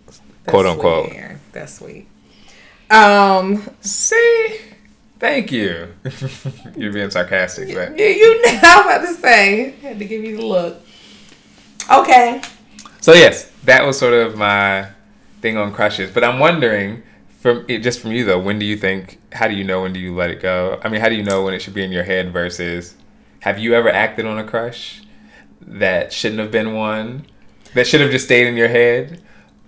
That's 0.05 0.19
quote 0.45 0.65
unquote. 0.65 1.09
Sweet, 1.09 1.37
That's 1.53 1.73
sweet. 1.75 2.07
Um, 2.89 3.63
see, 3.79 4.59
thank 5.19 5.53
you. 5.53 5.93
You're 6.75 6.91
being 6.91 7.09
sarcastic, 7.11 7.73
but 7.73 7.97
you, 7.97 8.41
know, 8.43 8.59
I'm 8.61 8.85
about 8.89 9.07
to 9.07 9.13
say, 9.13 9.67
I 9.67 9.87
had 9.87 9.99
to 9.99 10.05
give 10.05 10.21
you 10.21 10.35
the 10.35 10.45
look. 10.45 10.81
Okay. 11.89 12.41
So 12.99 13.13
yes, 13.13 13.49
that 13.63 13.85
was 13.85 13.97
sort 13.97 14.13
of 14.13 14.35
my 14.35 14.89
thing 15.39 15.55
on 15.55 15.71
crushes, 15.71 16.11
but 16.11 16.25
I'm 16.25 16.39
wondering 16.39 17.03
from 17.39 17.65
just 17.67 18.01
from 18.01 18.11
you 18.11 18.25
though, 18.25 18.39
when 18.39 18.59
do 18.59 18.65
you 18.65 18.75
think? 18.75 19.21
How 19.31 19.47
do 19.47 19.53
you 19.53 19.63
know 19.63 19.83
when 19.83 19.93
do 19.93 19.99
you 20.01 20.13
let 20.13 20.29
it 20.29 20.41
go? 20.41 20.81
I 20.83 20.89
mean, 20.89 20.99
how 20.99 21.07
do 21.07 21.15
you 21.15 21.23
know 21.23 21.41
when 21.41 21.53
it 21.53 21.61
should 21.61 21.73
be 21.73 21.85
in 21.85 21.91
your 21.93 22.03
head 22.03 22.33
versus 22.33 22.97
have 23.41 23.59
you 23.59 23.73
ever 23.75 23.89
acted 23.89 24.25
on 24.25 24.37
a 24.39 24.43
crush 24.43 25.01
that 25.61 26.13
shouldn't 26.13 26.39
have 26.39 26.51
been 26.51 26.73
one? 26.73 27.25
That 27.73 27.87
should 27.87 28.01
have 28.01 28.11
just 28.11 28.25
stayed 28.25 28.47
in 28.47 28.55
your 28.55 28.67
head? 28.67 29.21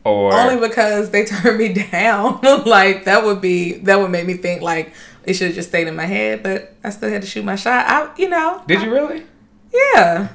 Or 0.04 0.34
only 0.34 0.68
because 0.68 1.10
they 1.10 1.26
turned 1.26 1.58
me 1.58 1.74
down. 1.74 2.40
like 2.66 3.06
that 3.06 3.24
would 3.24 3.42
be 3.42 3.74
that 3.80 4.00
would 4.00 4.12
make 4.12 4.26
me 4.26 4.36
think 4.36 4.62
like 4.62 4.94
it 5.24 5.34
should 5.34 5.48
have 5.48 5.56
just 5.56 5.70
stayed 5.70 5.88
in 5.88 5.96
my 5.96 6.06
head, 6.06 6.44
but 6.44 6.76
I 6.84 6.90
still 6.90 7.10
had 7.10 7.22
to 7.22 7.28
shoot 7.28 7.44
my 7.46 7.56
shot. 7.56 7.86
I 7.88 8.10
you 8.18 8.30
know. 8.30 8.62
Did 8.68 8.80
I, 8.80 8.86
you 8.86 8.92
really? 8.92 9.26
Yeah. 9.74 10.30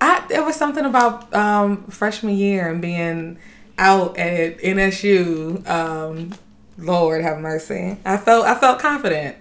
I 0.00 0.24
there 0.28 0.44
was 0.44 0.56
something 0.56 0.84
about 0.84 1.32
um, 1.34 1.84
freshman 1.86 2.36
year 2.36 2.68
and 2.68 2.82
being 2.82 3.38
out 3.78 4.18
at 4.18 4.58
NSU, 4.58 5.66
um, 5.68 6.34
Lord 6.76 7.22
have 7.22 7.38
mercy. 7.38 7.96
I 8.04 8.16
felt 8.16 8.46
I 8.46 8.54
felt 8.56 8.78
confident. 8.78 9.36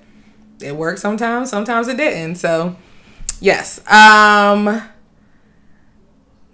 It 0.62 0.76
worked 0.76 1.00
sometimes, 1.00 1.50
sometimes 1.50 1.88
it 1.88 1.98
didn't. 1.98 2.36
So 2.36 2.76
yes. 3.40 3.80
Um 3.88 4.82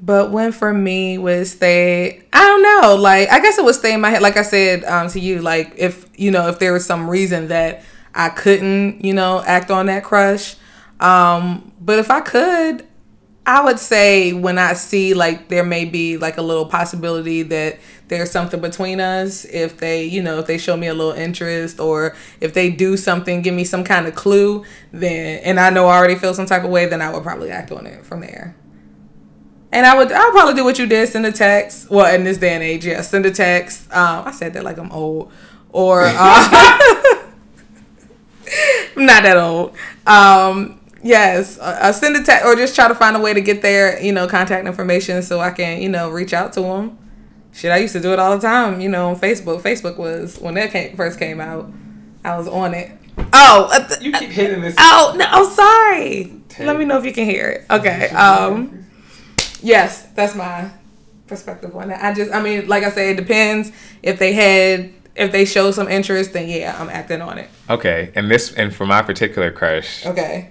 but 0.01 0.31
when 0.31 0.51
for 0.51 0.73
me 0.73 1.17
was 1.17 1.51
stay 1.51 2.23
I 2.34 2.43
don't 2.43 2.63
know, 2.63 2.95
like 2.95 3.29
I 3.31 3.39
guess 3.39 3.57
it 3.57 3.65
would 3.65 3.75
stay 3.75 3.93
in 3.93 4.01
my 4.01 4.09
head 4.09 4.21
like 4.21 4.38
I 4.38 4.41
said 4.41 4.84
um 4.86 5.07
to 5.09 5.19
you, 5.19 5.41
like 5.41 5.73
if 5.77 6.05
you 6.15 6.31
know, 6.31 6.47
if 6.47 6.59
there 6.59 6.73
was 6.73 6.86
some 6.86 7.09
reason 7.09 7.47
that 7.49 7.84
I 8.13 8.29
couldn't, 8.29 9.03
you 9.03 9.13
know, 9.13 9.41
act 9.45 9.71
on 9.71 9.88
that 9.88 10.03
crush. 10.03 10.55
Um, 10.99 11.71
but 11.81 11.99
if 11.99 12.11
I 12.11 12.21
could, 12.21 12.88
I 13.45 13.63
would 13.63 13.77
say 13.77 14.31
when 14.31 14.57
I 14.57 14.73
see 14.73 15.13
like 15.13 15.49
there 15.49 15.65
may 15.65 15.83
be 15.83 16.17
like 16.17 16.37
a 16.37 16.41
little 16.41 16.65
possibility 16.65 17.43
that 17.43 17.77
there's 18.07 18.31
something 18.31 18.61
between 18.61 19.01
us, 19.01 19.43
if 19.45 19.77
they, 19.77 20.05
you 20.05 20.23
know, 20.23 20.39
if 20.39 20.47
they 20.47 20.57
show 20.57 20.77
me 20.77 20.87
a 20.87 20.93
little 20.93 21.11
interest 21.11 21.79
or 21.79 22.15
if 22.39 22.53
they 22.53 22.69
do 22.69 22.95
something, 22.95 23.41
give 23.41 23.53
me 23.53 23.65
some 23.65 23.83
kind 23.83 24.07
of 24.07 24.15
clue, 24.15 24.63
then 24.93 25.41
and 25.43 25.59
I 25.59 25.71
know 25.71 25.87
I 25.87 25.97
already 25.97 26.15
feel 26.15 26.33
some 26.33 26.45
type 26.45 26.63
of 26.63 26.69
way, 26.69 26.85
then 26.85 27.01
I 27.01 27.11
would 27.11 27.23
probably 27.23 27.51
act 27.51 27.71
on 27.71 27.85
it 27.85 28.05
from 28.05 28.21
there. 28.21 28.55
And 29.73 29.85
I 29.85 29.97
would 29.97 30.11
I'll 30.11 30.31
probably 30.31 30.53
do 30.53 30.63
what 30.63 30.79
you 30.79 30.85
did, 30.85 31.09
send 31.09 31.25
a 31.25 31.31
text. 31.31 31.89
Well, 31.89 32.13
in 32.15 32.23
this 32.23 32.37
day 32.37 32.53
and 32.53 32.63
age, 32.63 32.85
yeah, 32.85 33.01
send 33.01 33.25
a 33.25 33.31
text. 33.31 33.91
Um, 33.91 34.25
I 34.25 34.31
said 34.31 34.53
that 34.53 34.63
like 34.63 34.77
I'm 34.77 34.91
old. 34.91 35.31
Or 35.69 36.03
uh, 36.05 36.13
I'm 38.95 39.05
not 39.05 39.23
that 39.23 39.35
old. 39.35 39.75
Um, 40.05 40.79
Yes, 41.03 41.59
uh, 41.59 41.91
send 41.91 42.15
a 42.15 42.23
text 42.23 42.45
or 42.45 42.55
just 42.55 42.75
try 42.75 42.87
to 42.87 42.95
find 42.95 43.15
a 43.15 43.19
way 43.19 43.33
to 43.33 43.41
get 43.41 43.61
their, 43.61 44.01
you 44.01 44.11
know, 44.13 44.25
contact 44.27 44.65
information 44.67 45.21
so 45.21 45.39
I 45.41 45.51
can, 45.51 45.81
you 45.81 45.89
know, 45.89 46.09
reach 46.09 46.33
out 46.33 46.53
to 46.53 46.61
them. 46.61 46.97
Shit, 47.51 47.71
I 47.71 47.77
used 47.77 47.93
to 47.93 47.99
do 47.99 48.13
it 48.13 48.19
all 48.19 48.35
the 48.35 48.41
time, 48.41 48.79
you 48.81 48.89
know, 48.89 49.09
on 49.09 49.15
Facebook. 49.17 49.61
Facebook 49.61 49.97
was 49.97 50.39
when 50.39 50.53
that 50.55 50.71
came, 50.71 50.95
first 50.95 51.19
came 51.19 51.39
out. 51.41 51.69
I 52.23 52.37
was 52.37 52.47
on 52.47 52.73
it. 52.73 52.91
Oh, 53.33 53.69
uh, 53.71 53.87
th- 53.87 54.01
You 54.01 54.11
keep 54.13 54.29
hitting 54.31 54.61
this. 54.61 54.75
oh 54.79 55.13
no! 55.17 55.25
Oh, 55.31 55.49
sorry. 55.49 56.33
Let 56.65 56.77
me 56.79 56.85
know 56.85 56.97
if 56.97 57.05
you 57.05 57.13
can 57.13 57.25
hear 57.25 57.47
it. 57.49 57.65
Okay. 57.69 58.07
Um. 58.09 58.85
Yes, 59.61 60.03
that's 60.15 60.35
my 60.35 60.69
perspective 61.27 61.75
on 61.75 61.89
that. 61.89 62.03
I 62.03 62.13
just, 62.13 62.31
I 62.33 62.41
mean, 62.41 62.67
like 62.67 62.83
I 62.83 62.89
said, 62.91 63.11
it 63.11 63.15
depends. 63.21 63.71
If 64.01 64.19
they 64.19 64.33
had, 64.33 64.93
if 65.15 65.31
they 65.31 65.45
show 65.45 65.71
some 65.71 65.87
interest, 65.87 66.33
then 66.33 66.49
yeah, 66.49 66.75
I'm 66.79 66.89
acting 66.89 67.21
on 67.21 67.37
it. 67.37 67.49
Okay, 67.69 68.11
and 68.15 68.29
this 68.31 68.51
and 68.53 68.73
for 68.73 68.85
my 68.85 69.01
particular 69.01 69.51
crush, 69.51 70.05
Okay. 70.05 70.49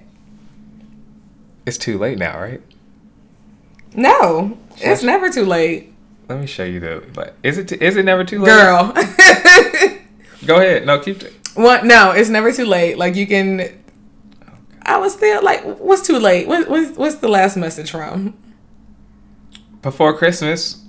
It's 1.66 1.78
too 1.78 1.98
late 1.98 2.18
now, 2.18 2.38
right? 2.40 2.60
No, 3.94 4.58
it's 4.78 5.02
never 5.02 5.28
too 5.30 5.44
late, 5.44 5.92
Let 6.28 6.40
me 6.40 6.46
show 6.46 6.64
you 6.64 6.80
the. 6.80 7.04
Like, 7.14 7.34
is 7.42 7.58
it? 7.58 7.70
Is 7.72 7.96
it 7.96 8.04
never 8.04 8.24
too 8.24 8.38
late? 8.40 8.46
girl. 8.46 8.92
Go 10.46 10.56
ahead. 10.56 10.86
No, 10.86 10.98
keep. 10.98 11.20
T- 11.20 11.28
what? 11.54 11.84
No, 11.84 12.10
it's 12.12 12.30
never 12.30 12.52
too 12.52 12.64
late. 12.64 12.96
Like 12.98 13.14
you 13.16 13.26
can. 13.26 13.82
I 14.84 14.96
was 14.98 15.12
still 15.12 15.42
like, 15.44 15.62
what's 15.78 16.06
too 16.06 16.18
late? 16.18 16.48
What, 16.48 16.68
what's 16.68 16.96
what's 16.96 17.16
the 17.16 17.28
last 17.28 17.56
message 17.56 17.90
from? 17.90 18.34
Before 19.82 20.16
Christmas. 20.16 20.82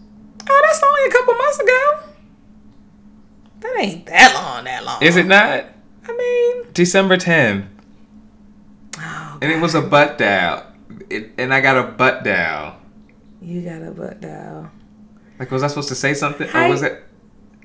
Oh, 0.49 0.61
that's 0.65 0.83
only 0.83 1.05
a 1.07 1.11
couple 1.11 1.33
months 1.35 1.59
ago. 1.59 1.99
That 3.61 3.75
ain't 3.79 4.05
that 4.07 4.33
long. 4.33 4.63
That 4.65 4.85
long. 4.85 5.01
Is 5.03 5.15
it 5.17 5.25
not? 5.25 5.65
I 6.07 6.17
mean, 6.17 6.73
December 6.73 7.17
10th. 7.17 7.65
And 9.43 9.51
it 9.51 9.59
was 9.61 9.75
a 9.75 9.81
butt 9.81 10.17
dial. 10.17 10.65
It, 11.09 11.31
and 11.37 11.53
I 11.53 11.59
got 11.59 11.77
a 11.77 11.83
butt 11.83 12.23
dial. 12.23 12.77
you 13.41 13.61
got 13.61 13.81
a 13.81 13.91
butt 13.91 14.21
dial. 14.21 14.71
Like, 15.37 15.51
was 15.51 15.63
I 15.63 15.67
supposed 15.67 15.89
to 15.89 15.95
say 15.95 16.13
something? 16.13 16.47
Hi- 16.47 16.67
Or 16.67 16.69
was 16.69 16.81
it. 16.81 17.03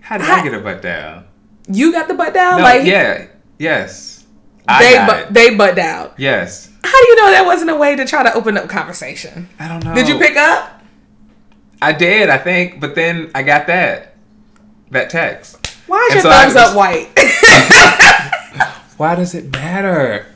How 0.00 0.18
did 0.18 0.26
Hi- 0.26 0.40
I 0.40 0.42
get 0.42 0.54
a 0.54 0.60
butt 0.60 0.82
dial? 0.82 1.22
You 1.70 1.92
got 1.92 2.08
the 2.08 2.14
butt 2.14 2.34
dial. 2.34 2.58
No, 2.58 2.64
like 2.64 2.84
yeah. 2.84 3.26
Yes. 3.58 4.26
I 4.66 4.82
they 4.82 4.98
bu- 5.06 5.32
they 5.32 5.54
butt 5.56 5.76
dialed. 5.76 6.12
Yes. 6.18 6.68
How 6.82 6.90
do 7.02 7.08
you 7.08 7.16
know 7.16 7.30
that 7.30 7.44
wasn't 7.46 7.70
a 7.70 7.76
way 7.76 7.94
to 7.96 8.04
try 8.04 8.22
to 8.24 8.32
open 8.34 8.56
up 8.56 8.68
conversation? 8.68 9.48
I 9.60 9.68
don't 9.68 9.84
know. 9.84 9.94
Did 9.94 10.08
you 10.08 10.18
pick 10.18 10.36
up? 10.36 10.82
I 11.80 11.92
did, 11.92 12.28
I 12.28 12.38
think, 12.38 12.80
but 12.80 12.94
then 12.96 13.30
I 13.36 13.42
got 13.44 13.66
that. 13.68 14.16
That 14.90 15.10
text. 15.10 15.64
Why 15.86 15.98
is 16.10 16.16
And 16.16 16.24
your 16.24 16.32
so 16.32 16.38
thumbs 16.40 16.56
up 16.56 16.76
white? 16.76 17.08
Why 18.96 19.14
does 19.14 19.34
it 19.34 19.52
matter? 19.52 20.26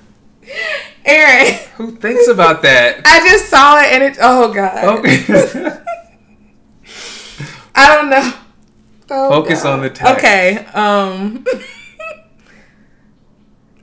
Aaron, 1.04 1.54
Who 1.76 1.96
thinks 1.96 2.28
about 2.28 2.62
that? 2.62 3.00
I 3.04 3.28
just 3.28 3.48
saw 3.48 3.80
it 3.80 3.92
and 3.92 4.02
it. 4.04 4.18
Oh 4.20 4.52
god. 4.52 4.98
Okay. 4.98 5.24
I 7.74 7.96
don't 7.96 8.10
know. 8.10 8.32
Oh, 9.10 9.30
Focus 9.30 9.62
God. 9.62 9.74
on 9.74 9.80
the 9.82 9.90
text. 9.90 10.18
Okay. 10.18 10.58
Um. 10.74 11.44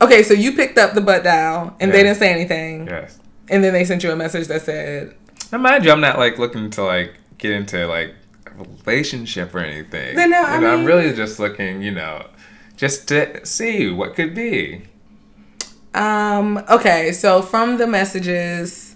okay, 0.02 0.24
so 0.24 0.34
you 0.34 0.54
picked 0.54 0.78
up 0.78 0.94
the 0.94 1.02
butt 1.02 1.24
dial 1.24 1.76
and 1.80 1.92
they 1.92 2.04
didn't 2.04 2.18
say 2.18 2.32
anything, 2.32 2.88
yes. 2.88 3.20
and 3.50 3.64
then 3.64 3.74
they 3.74 3.86
sent 3.86 4.04
you 4.04 4.12
a 4.12 4.16
message 4.16 4.48
that 4.48 4.62
said, 4.62 5.16
Now, 5.52 5.58
mind 5.58 5.86
you, 5.86 5.92
I'm 5.92 6.02
not 6.02 6.18
like 6.18 6.40
looking 6.40 6.70
to 6.72 6.84
like 6.84 7.16
get 7.38 7.52
into 7.52 7.86
like 7.88 8.14
a 8.46 8.64
relationship 8.64 9.54
or 9.54 9.60
anything. 9.60 10.16
Then, 10.16 10.32
no, 10.32 10.42
I 10.42 10.60
know, 10.60 10.74
I'm 10.74 10.86
really 10.86 11.14
just 11.14 11.40
looking, 11.40 11.82
you 11.82 11.92
know, 11.92 12.26
just 12.78 13.08
to 13.10 13.46
see 13.46 13.92
what 13.92 14.16
could 14.16 14.34
be. 14.34 14.84
Um, 15.94 16.64
okay, 16.70 17.12
so 17.12 17.42
from 17.42 17.78
the 17.78 17.88
messages, 17.88 18.96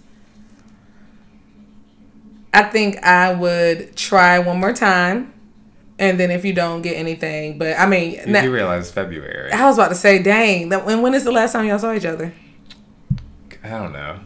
I 2.53 2.63
think 2.63 3.03
I 3.03 3.33
would 3.33 3.95
try 3.95 4.39
one 4.39 4.59
more 4.59 4.73
time. 4.73 5.33
And 5.99 6.19
then 6.19 6.31
if 6.31 6.43
you 6.43 6.53
don't 6.53 6.81
get 6.81 6.95
anything, 6.97 7.57
but 7.57 7.77
I 7.79 7.85
mean, 7.85 8.13
You 8.25 8.25
na- 8.27 8.41
realize 8.41 8.91
February. 8.91 9.51
I 9.51 9.65
was 9.65 9.77
about 9.77 9.89
to 9.89 9.95
say, 9.95 10.21
dang, 10.21 10.69
that, 10.69 10.85
when, 10.85 11.01
when 11.01 11.13
is 11.13 11.23
the 11.23 11.31
last 11.31 11.53
time 11.53 11.65
y'all 11.65 11.79
saw 11.79 11.93
each 11.93 12.05
other? 12.05 12.33
I 13.63 13.69
don't 13.69 13.93
know. 13.93 14.19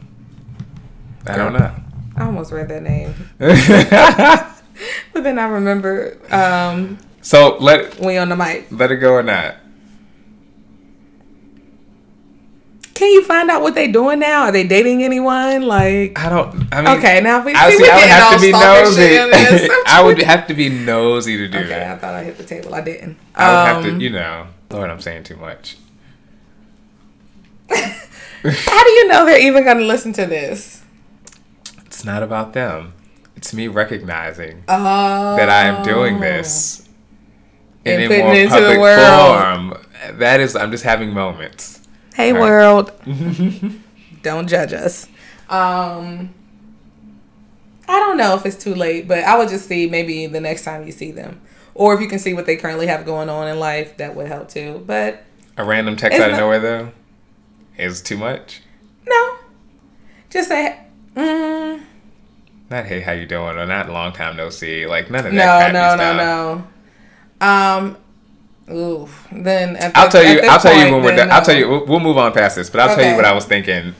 I 1.27 1.37
don't 1.37 1.53
know. 1.53 1.71
I 2.15 2.25
almost 2.25 2.51
read 2.51 2.69
that 2.69 2.83
name. 2.83 3.13
But 5.11 5.23
then 5.23 5.39
I 5.39 5.47
remember 5.47 6.17
um, 6.31 6.99
so 7.21 7.57
let 7.59 7.99
we 7.99 8.15
on 8.17 8.29
the 8.29 8.35
mic. 8.35 8.67
let 8.69 8.91
it 8.91 8.97
go 8.97 9.13
or 9.13 9.23
not. 9.23 9.55
Can 12.97 13.11
you 13.11 13.23
find 13.23 13.51
out 13.51 13.61
what 13.61 13.75
they 13.75 13.87
doing 13.91 14.17
now? 14.17 14.45
Are 14.45 14.51
they 14.51 14.65
dating 14.65 15.03
anyone? 15.03 15.61
Like, 15.61 16.17
I 16.17 16.29
don't. 16.29 16.67
I 16.73 16.81
mean, 16.81 16.97
okay, 16.97 17.21
now 17.21 17.45
we, 17.45 17.53
I, 17.53 17.69
see, 17.69 17.77
see, 17.77 17.83
we 17.83 17.89
I 17.91 17.95
would 17.95 18.09
have 18.09 18.33
to 18.33 18.41
be 18.41 18.49
stalker 18.49 18.91
shit 18.91 19.21
in 19.21 19.29
this. 19.29 19.51
nosy. 19.61 19.73
I 19.85 20.03
would 20.03 20.17
have 20.23 20.47
to 20.47 20.53
be 20.55 20.69
nosy 20.69 21.37
to 21.37 21.47
do 21.47 21.59
Okay, 21.59 21.91
I 21.91 21.95
thought 21.95 22.15
I 22.15 22.23
hit 22.23 22.37
the 22.39 22.43
table. 22.43 22.73
I 22.73 22.81
didn't. 22.81 23.17
I 23.35 23.47
would 23.51 23.67
have 23.67 23.85
Um, 23.85 23.99
to, 23.99 24.03
you 24.03 24.09
know. 24.09 24.47
Lord, 24.71 24.89
I'm 24.89 24.99
saying 24.99 25.25
too 25.25 25.35
much. 25.35 25.77
How 27.69 28.83
do 28.83 28.89
you 28.91 29.07
know 29.09 29.25
they're 29.25 29.41
even 29.45 29.63
going 29.63 29.77
to 29.77 29.83
listen 29.85 30.11
to 30.13 30.25
this? 30.25 30.81
It's 31.85 32.03
not 32.03 32.23
about 32.23 32.53
them. 32.53 32.93
It's 33.35 33.53
me 33.53 33.67
recognizing 33.67 34.63
Oh, 34.67 35.35
that 35.35 35.49
I 35.49 35.65
am 35.65 35.83
doing 35.83 36.19
this 36.19 36.87
in 37.85 38.01
And 38.01 38.03
a 38.03 38.07
putting 38.07 38.25
more 38.25 38.33
it 38.33 38.37
into 38.39 38.53
public 38.55 38.73
the 38.73 38.79
world. 38.79 39.75
form. 39.75 40.17
That 40.19 40.39
is, 40.39 40.55
I'm 40.55 40.71
just 40.71 40.83
having 40.83 41.11
moments. 41.13 41.76
Hey, 42.17 42.33
world, 42.33 42.91
don't 44.23 44.47
judge 44.49 44.73
us. 44.73 45.05
Um, 45.49 46.33
I 47.87 47.99
don't 47.99 48.17
know 48.17 48.35
if 48.35 48.45
it's 48.45 48.55
too 48.61 48.73
late, 48.73 49.07
but 49.07 49.19
I 49.23 49.37
would 49.37 49.49
just 49.49 49.67
see 49.67 49.87
maybe 49.87 50.25
the 50.25 50.41
next 50.41 50.63
time 50.65 50.85
you 50.85 50.91
see 50.91 51.11
them, 51.11 51.39
or 51.75 51.93
if 51.93 52.01
you 52.01 52.07
can 52.07 52.17
see 52.19 52.33
what 52.33 52.47
they 52.47 52.57
currently 52.57 52.87
have 52.87 53.05
going 53.05 53.29
on 53.29 53.47
in 53.47 53.59
life, 53.59 53.97
that 53.97 54.15
would 54.15 54.27
help 54.27 54.49
too. 54.49 54.83
But 54.87 55.23
A 55.57 55.63
random 55.63 55.95
text 55.95 56.19
out 56.19 56.25
of 56.25 56.31
not- 56.31 56.39
nowhere 56.39 56.59
though 56.59 56.91
is 57.77 58.01
too 58.01 58.17
much. 58.17 58.61
no, 59.07 59.35
just 60.31 60.49
say. 60.49 60.79
Mm, 61.15 61.81
Not 62.71 62.85
hey, 62.87 63.01
how 63.01 63.11
you 63.11 63.27
doing? 63.27 63.57
Or 63.57 63.65
not 63.67 63.89
long 63.89 64.11
time 64.11 64.35
no 64.37 64.49
see. 64.49 64.85
Like 64.87 65.09
none 65.11 65.25
of 65.27 65.33
that. 65.33 65.71
no, 65.71 65.79
no, 65.79 65.95
stuff. 65.95 66.17
no, 66.17 66.65
no. 67.41 67.47
Um, 67.47 67.97
ooh. 68.69 69.07
Then 69.31 69.75
at 69.75 69.95
I'll 69.97 70.09
tell 70.09 70.23
you. 70.23 70.41
I'll 70.41 70.59
tell 70.59 70.75
you 70.75 70.93
when 70.93 71.03
we're 71.03 71.15
done. 71.15 71.31
I'll 71.31 71.43
tell 71.43 71.55
you. 71.55 71.69
We'll, 71.69 71.85
we'll 71.85 71.99
move 71.99 72.17
on 72.17 72.33
past 72.33 72.55
this, 72.55 72.69
but 72.69 72.79
I'll 72.81 72.95
tell 72.95 73.09
you 73.09 73.15
what 73.15 73.25
I 73.25 73.33
was 73.33 73.45
thinking. 73.45 73.93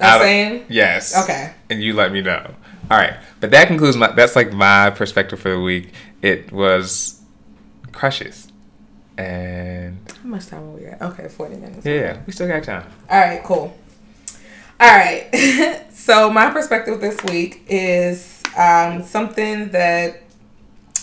I'm 0.00 0.20
saying. 0.20 0.66
Yes. 0.68 1.16
Okay. 1.24 1.52
And 1.70 1.82
you 1.82 1.94
let 1.94 2.12
me 2.12 2.20
know. 2.20 2.54
All 2.90 2.98
right. 2.98 3.16
But 3.40 3.50
that 3.52 3.68
concludes 3.68 3.96
my. 3.96 4.12
That's 4.12 4.36
like 4.36 4.52
my 4.52 4.90
perspective 4.90 5.40
for 5.40 5.50
the 5.50 5.60
week. 5.60 5.92
It 6.22 6.52
was 6.52 7.20
crushes, 7.92 8.48
and 9.16 9.98
How 10.22 10.28
much 10.28 10.46
time 10.46 10.62
are 10.62 10.70
we 10.70 10.86
at? 10.86 11.00
Okay, 11.00 11.28
forty 11.28 11.56
minutes. 11.56 11.84
yeah, 11.86 12.20
we 12.26 12.32
still 12.32 12.46
got 12.48 12.62
time. 12.62 12.90
All 13.10 13.20
right, 13.20 13.42
cool. 13.42 13.76
All 14.78 14.96
right. 14.96 15.86
so 15.92 16.30
my 16.30 16.50
perspective 16.50 17.00
this 17.00 17.18
week 17.24 17.62
is 17.68 18.42
um, 18.56 19.02
something 19.02 19.70
that 19.70 20.22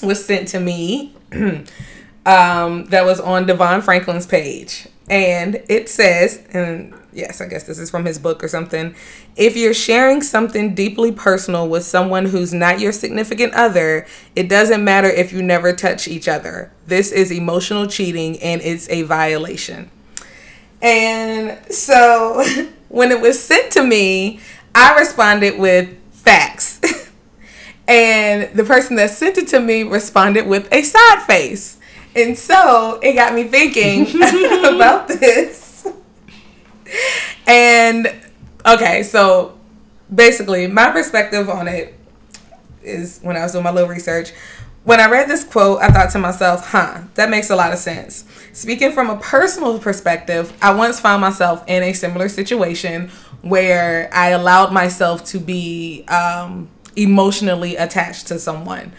was 0.04 0.24
sent 0.24 0.48
to 0.50 0.60
me 0.60 1.16
um, 2.26 2.86
that 2.86 3.06
was 3.06 3.20
on 3.20 3.46
DeVon 3.46 3.84
Franklin's 3.84 4.26
page, 4.26 4.88
and 5.10 5.62
it 5.68 5.90
says, 5.90 6.46
and 6.52 6.94
yes, 7.16 7.42
I 7.42 7.48
guess 7.48 7.64
this 7.64 7.80
is 7.80 7.90
from 7.90 8.06
his 8.06 8.20
book 8.20 8.44
or 8.44 8.48
something. 8.48 8.96
If 9.36 9.56
you're 9.56 9.74
sharing 9.74 10.22
something 10.22 10.76
deeply 10.76 11.12
personal 11.12 11.68
with 11.68 11.84
someone 11.84 12.26
who's 12.26 12.54
not 12.54 12.80
your 12.80 12.92
significant 12.92 13.54
other, 13.54 14.06
it 14.36 14.50
doesn't 14.50 14.84
matter 14.84 15.10
if 15.10 15.32
you 15.32 15.42
never 15.42 15.74
touch 15.74 16.08
each 16.08 16.28
other. 16.28 16.72
This 16.88 17.12
is 17.12 17.32
emotional 17.32 17.88
cheating 17.88 18.40
and 18.40 18.62
it's 18.62 18.90
a 18.90 19.04
violation. 19.04 19.90
And 20.82 21.60
so 21.72 22.44
when 22.90 23.12
it 23.12 23.22
was 23.22 23.42
sent 23.42 23.72
to 23.74 23.84
me, 23.84 24.40
I 24.76 24.98
responded 24.98 25.60
with 25.60 25.96
facts. 26.12 26.82
and 27.88 28.56
the 28.56 28.64
person 28.64 28.96
that 28.98 29.12
sent 29.12 29.38
it 29.38 29.48
to 29.50 29.60
me 29.60 29.84
responded 29.84 30.48
with 30.48 30.72
a 30.72 30.84
sad 30.84 31.24
face. 31.26 31.80
And 32.16 32.38
so 32.38 33.00
it 33.02 33.14
got 33.14 33.34
me 33.34 33.46
thinking 33.46 34.08
about 34.76 35.08
this. 35.08 35.88
And 37.48 38.08
okay, 38.66 39.04
so 39.04 39.58
basically, 40.14 40.68
my 40.68 40.92
perspective 40.92 41.50
on 41.50 41.68
it 41.68 41.96
is 42.84 43.20
when 43.22 43.36
I 43.36 43.44
was 43.44 43.54
doing 43.54 43.64
my 43.64 43.72
little 43.72 43.90
research. 43.90 44.32
When 44.84 45.00
I 45.00 45.10
read 45.10 45.30
this 45.30 45.46
quote, 45.46 45.82
I 45.82 45.88
thought 45.88 46.10
to 46.12 46.20
myself, 46.20 46.68
huh, 46.68 47.04
that 47.16 47.30
makes 47.30 47.50
a 47.50 47.56
lot 47.56 47.72
of 47.72 47.80
sense. 47.80 48.26
Speaking 48.52 48.92
from 48.92 49.10
a 49.10 49.18
personal 49.18 49.80
perspective, 49.80 50.56
I 50.62 50.74
once 50.74 51.00
found 51.00 51.22
myself 51.22 51.64
in 51.68 51.84
a 51.84 51.94
similar 51.94 52.28
situation 52.28 53.10
where 53.42 54.10
I 54.14 54.30
allowed 54.30 54.74
myself 54.74 55.24
to 55.26 55.40
be 55.40 56.04
um, 56.10 56.70
emotionally 56.98 57.78
attached 57.78 58.28
to 58.28 58.40
someone. 58.40 58.94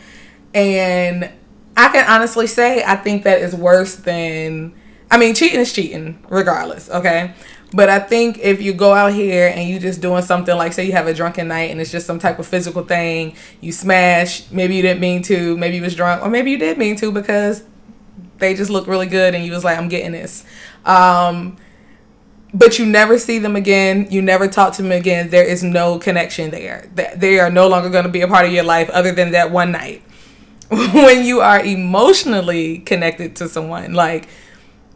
And 0.54 1.30
I 1.76 1.88
can 1.88 2.08
honestly 2.08 2.46
say 2.46 2.84
I 2.84 2.96
think 2.96 3.24
that 3.24 3.40
is 3.40 3.54
worse 3.54 3.96
than 3.96 4.74
I 5.10 5.18
mean 5.18 5.34
cheating 5.34 5.60
is 5.60 5.72
cheating 5.72 6.24
regardless, 6.28 6.88
okay? 6.90 7.34
But 7.72 7.88
I 7.88 7.98
think 7.98 8.38
if 8.38 8.62
you 8.62 8.72
go 8.72 8.94
out 8.94 9.12
here 9.12 9.52
and 9.52 9.68
you 9.68 9.80
just 9.80 10.00
doing 10.00 10.22
something 10.22 10.56
like 10.56 10.72
say 10.72 10.86
you 10.86 10.92
have 10.92 11.08
a 11.08 11.14
drunken 11.14 11.48
night 11.48 11.72
and 11.72 11.80
it's 11.80 11.90
just 11.90 12.06
some 12.06 12.20
type 12.20 12.38
of 12.38 12.46
physical 12.46 12.84
thing, 12.84 13.34
you 13.60 13.72
smash, 13.72 14.48
maybe 14.52 14.76
you 14.76 14.82
didn't 14.82 15.00
mean 15.00 15.22
to, 15.22 15.56
maybe 15.56 15.76
you 15.76 15.82
was 15.82 15.96
drunk, 15.96 16.22
or 16.22 16.30
maybe 16.30 16.52
you 16.52 16.58
did 16.58 16.78
mean 16.78 16.94
to 16.96 17.10
because 17.10 17.64
they 18.38 18.54
just 18.54 18.70
look 18.70 18.86
really 18.86 19.06
good 19.06 19.34
and 19.34 19.44
you 19.44 19.50
was 19.50 19.64
like, 19.64 19.76
I'm 19.76 19.88
getting 19.88 20.12
this. 20.12 20.44
Um, 20.84 21.56
but 22.52 22.78
you 22.78 22.86
never 22.86 23.18
see 23.18 23.40
them 23.40 23.56
again. 23.56 24.06
You 24.08 24.22
never 24.22 24.46
talk 24.46 24.74
to 24.74 24.82
them 24.82 24.92
again. 24.92 25.30
There 25.30 25.44
is 25.44 25.64
no 25.64 25.98
connection 25.98 26.52
there. 26.52 26.88
They 26.94 27.40
are 27.40 27.50
no 27.50 27.66
longer 27.66 27.90
going 27.90 28.04
to 28.04 28.10
be 28.10 28.20
a 28.20 28.28
part 28.28 28.46
of 28.46 28.52
your 28.52 28.62
life 28.62 28.88
other 28.90 29.10
than 29.10 29.32
that 29.32 29.50
one 29.50 29.72
night. 29.72 30.02
when 30.94 31.24
you 31.24 31.40
are 31.40 31.60
emotionally 31.60 32.78
connected 32.78 33.36
to 33.36 33.48
someone, 33.48 33.92
like 33.94 34.28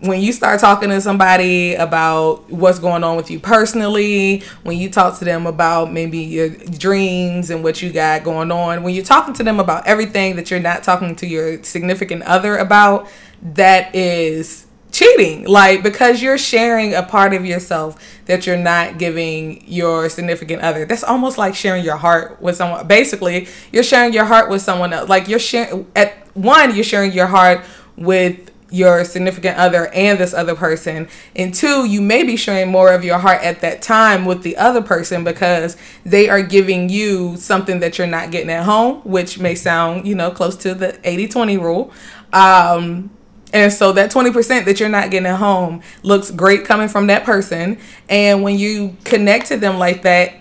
when 0.00 0.20
you 0.20 0.32
start 0.32 0.60
talking 0.60 0.90
to 0.90 1.00
somebody 1.00 1.74
about 1.74 2.48
what's 2.50 2.78
going 2.78 3.02
on 3.02 3.16
with 3.16 3.30
you 3.30 3.40
personally, 3.40 4.42
when 4.62 4.78
you 4.78 4.88
talk 4.88 5.18
to 5.18 5.24
them 5.24 5.46
about 5.46 5.92
maybe 5.92 6.18
your 6.18 6.50
dreams 6.50 7.50
and 7.50 7.64
what 7.64 7.82
you 7.82 7.92
got 7.92 8.22
going 8.22 8.52
on, 8.52 8.82
when 8.84 8.94
you're 8.94 9.04
talking 9.04 9.34
to 9.34 9.42
them 9.42 9.58
about 9.58 9.86
everything 9.86 10.36
that 10.36 10.50
you're 10.50 10.60
not 10.60 10.84
talking 10.84 11.16
to 11.16 11.26
your 11.26 11.62
significant 11.64 12.22
other 12.22 12.56
about, 12.56 13.08
that 13.42 13.92
is 13.94 14.67
cheating 14.90 15.44
like 15.46 15.82
because 15.82 16.22
you're 16.22 16.38
sharing 16.38 16.94
a 16.94 17.02
part 17.02 17.34
of 17.34 17.44
yourself 17.44 18.02
that 18.26 18.46
you're 18.46 18.56
not 18.56 18.98
giving 18.98 19.62
your 19.66 20.08
significant 20.08 20.62
other. 20.62 20.84
That's 20.84 21.04
almost 21.04 21.38
like 21.38 21.54
sharing 21.54 21.84
your 21.84 21.96
heart 21.96 22.40
with 22.40 22.56
someone 22.56 22.86
basically 22.86 23.48
you're 23.72 23.82
sharing 23.82 24.12
your 24.12 24.24
heart 24.24 24.48
with 24.50 24.62
someone 24.62 24.92
else 24.92 25.08
like 25.08 25.28
you're 25.28 25.38
sharing 25.38 25.86
at 25.94 26.14
one 26.34 26.74
you're 26.74 26.84
sharing 26.84 27.12
your 27.12 27.26
heart 27.26 27.64
with 27.96 28.50
your 28.70 29.04
significant 29.04 29.56
other 29.56 29.86
and 29.88 30.18
this 30.18 30.34
other 30.34 30.54
person 30.54 31.08
and 31.34 31.54
two 31.54 31.86
you 31.86 32.00
may 32.02 32.22
be 32.22 32.36
sharing 32.36 32.70
more 32.70 32.92
of 32.92 33.02
your 33.02 33.18
heart 33.18 33.42
at 33.42 33.60
that 33.60 33.80
time 33.80 34.26
with 34.26 34.42
the 34.42 34.56
other 34.58 34.82
person 34.82 35.24
because 35.24 35.76
they 36.04 36.28
are 36.28 36.42
giving 36.42 36.88
you 36.88 37.34
something 37.36 37.80
that 37.80 37.96
you're 37.96 38.06
not 38.06 38.30
getting 38.30 38.50
at 38.50 38.64
home 38.64 39.00
which 39.02 39.38
may 39.38 39.54
sound 39.54 40.06
you 40.06 40.14
know 40.14 40.30
close 40.30 40.56
to 40.56 40.74
the 40.74 40.92
80-20 41.04 41.60
rule. 41.60 41.92
Um, 42.32 43.10
and 43.52 43.72
so 43.72 43.92
that 43.92 44.10
20% 44.10 44.64
that 44.66 44.78
you're 44.78 44.88
not 44.88 45.10
getting 45.10 45.26
at 45.26 45.36
home 45.36 45.82
looks 46.02 46.30
great 46.30 46.64
coming 46.64 46.88
from 46.88 47.06
that 47.06 47.24
person. 47.24 47.78
And 48.08 48.42
when 48.42 48.58
you 48.58 48.96
connect 49.04 49.46
to 49.46 49.56
them 49.56 49.78
like 49.78 50.02
that, 50.02 50.34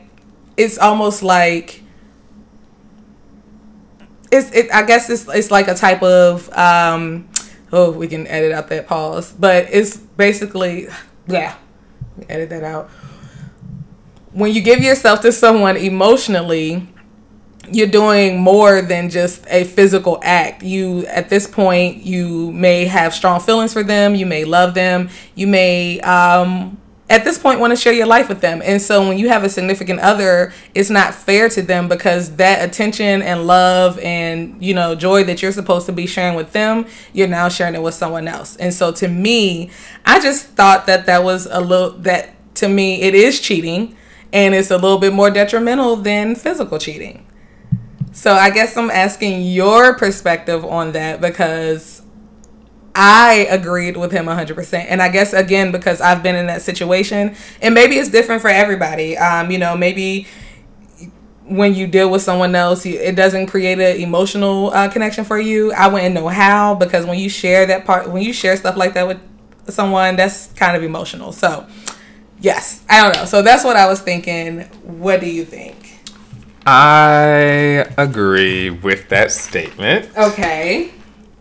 it's 0.57 0.77
almost 0.77 1.23
like 1.23 1.83
it's 4.29 4.51
it 4.51 4.73
I 4.73 4.83
guess 4.83 5.09
it's 5.09 5.27
it's 5.29 5.51
like 5.51 5.69
a 5.69 5.73
type 5.73 6.03
of 6.03 6.51
um 6.57 7.29
oh 7.71 7.91
we 7.91 8.07
can 8.07 8.27
edit 8.27 8.51
out 8.51 8.67
that 8.69 8.87
pause. 8.87 9.31
But 9.31 9.67
it's 9.71 9.95
basically 9.95 10.87
yeah. 11.27 11.55
Edit 12.27 12.49
that 12.49 12.63
out. 12.63 12.89
When 14.31 14.53
you 14.53 14.61
give 14.61 14.81
yourself 14.81 15.21
to 15.21 15.31
someone 15.31 15.77
emotionally, 15.77 16.87
you're 17.71 17.87
doing 17.87 18.39
more 18.39 18.81
than 18.81 19.09
just 19.09 19.45
a 19.49 19.63
physical 19.63 20.19
act. 20.23 20.63
You, 20.63 21.05
at 21.07 21.29
this 21.29 21.47
point, 21.47 22.03
you 22.03 22.51
may 22.51 22.85
have 22.85 23.13
strong 23.13 23.39
feelings 23.39 23.73
for 23.73 23.83
them. 23.83 24.15
You 24.15 24.25
may 24.25 24.45
love 24.45 24.73
them. 24.73 25.09
You 25.35 25.47
may, 25.47 25.99
um, 26.01 26.77
at 27.09 27.23
this 27.23 27.37
point, 27.37 27.59
want 27.59 27.71
to 27.71 27.77
share 27.77 27.93
your 27.93 28.05
life 28.05 28.27
with 28.27 28.41
them. 28.41 28.61
And 28.63 28.81
so 28.81 29.07
when 29.07 29.17
you 29.17 29.29
have 29.29 29.43
a 29.43 29.49
significant 29.49 29.99
other, 29.99 30.53
it's 30.75 30.89
not 30.89 31.13
fair 31.13 31.47
to 31.49 31.61
them 31.61 31.87
because 31.87 32.35
that 32.35 32.67
attention 32.67 33.21
and 33.21 33.47
love 33.47 33.97
and, 33.99 34.61
you 34.63 34.73
know, 34.73 34.93
joy 34.95 35.23
that 35.23 35.41
you're 35.41 35.51
supposed 35.53 35.85
to 35.85 35.91
be 35.91 36.05
sharing 36.05 36.35
with 36.35 36.51
them, 36.51 36.85
you're 37.13 37.27
now 37.27 37.47
sharing 37.47 37.75
it 37.75 37.81
with 37.81 37.93
someone 37.93 38.27
else. 38.27 38.55
And 38.57 38.73
so 38.73 38.91
to 38.93 39.07
me, 39.07 39.69
I 40.05 40.19
just 40.19 40.47
thought 40.47 40.85
that 40.87 41.05
that 41.05 41.23
was 41.23 41.45
a 41.45 41.61
little, 41.61 41.91
that 41.99 42.33
to 42.55 42.67
me, 42.67 43.01
it 43.01 43.15
is 43.15 43.39
cheating 43.39 43.95
and 44.33 44.53
it's 44.53 44.71
a 44.71 44.77
little 44.77 44.97
bit 44.97 45.13
more 45.13 45.29
detrimental 45.29 45.95
than 45.95 46.35
physical 46.35 46.79
cheating. 46.79 47.26
So 48.17 48.33
I 48.33 48.49
guess 48.49 48.75
I'm 48.75 48.89
asking 48.89 49.43
your 49.43 49.93
perspective 49.93 50.65
on 50.65 50.93
that 50.93 51.21
because 51.21 52.01
I 52.95 53.45
agreed 53.51 53.95
with 53.95 54.11
him 54.11 54.25
100%. 54.25 54.85
And 54.89 55.03
I 55.03 55.09
guess, 55.09 55.33
again, 55.33 55.71
because 55.71 56.01
I've 56.01 56.23
been 56.23 56.35
in 56.35 56.47
that 56.47 56.63
situation, 56.63 57.35
and 57.61 57.75
maybe 57.75 57.97
it's 57.97 58.09
different 58.09 58.41
for 58.41 58.47
everybody. 58.47 59.15
Um, 59.19 59.51
you 59.51 59.59
know, 59.59 59.77
maybe 59.77 60.25
when 61.45 61.75
you 61.75 61.85
deal 61.85 62.09
with 62.09 62.23
someone 62.23 62.55
else, 62.55 62.87
it 62.87 63.15
doesn't 63.15 63.45
create 63.45 63.77
an 63.77 64.01
emotional 64.01 64.71
uh, 64.71 64.89
connection 64.89 65.23
for 65.23 65.37
you. 65.37 65.71
I 65.73 65.87
wouldn't 65.87 66.15
know 66.15 66.27
how 66.27 66.73
because 66.73 67.05
when 67.05 67.19
you 67.19 67.29
share 67.29 67.67
that 67.67 67.85
part, 67.85 68.09
when 68.09 68.23
you 68.23 68.33
share 68.33 68.57
stuff 68.57 68.75
like 68.77 68.95
that 68.95 69.05
with 69.05 69.19
someone, 69.67 70.15
that's 70.15 70.47
kind 70.53 70.75
of 70.75 70.81
emotional. 70.81 71.33
So, 71.33 71.67
yes, 72.41 72.83
I 72.89 73.03
don't 73.03 73.15
know. 73.15 73.25
So 73.25 73.43
that's 73.43 73.63
what 73.63 73.75
I 73.75 73.85
was 73.85 74.01
thinking. 74.01 74.61
What 74.81 75.21
do 75.21 75.29
you 75.29 75.45
think? 75.45 75.96
I 76.69 77.85
agree 77.97 78.69
with 78.69 79.07
that 79.07 79.31
statement. 79.31 80.09
Okay. 80.17 80.91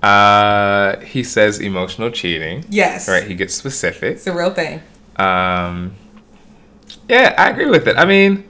Uh, 0.00 1.00
he 1.00 1.24
says 1.24 1.58
emotional 1.58 2.10
cheating. 2.10 2.64
Yes. 2.68 3.08
Right. 3.08 3.24
He 3.24 3.34
gets 3.34 3.52
specific. 3.52 4.16
It's 4.16 4.26
a 4.28 4.32
real 4.32 4.54
thing. 4.54 4.82
Um. 5.16 5.94
Yeah, 7.08 7.34
I 7.36 7.50
agree 7.50 7.66
with 7.66 7.88
it. 7.88 7.96
I 7.96 8.04
mean, 8.04 8.44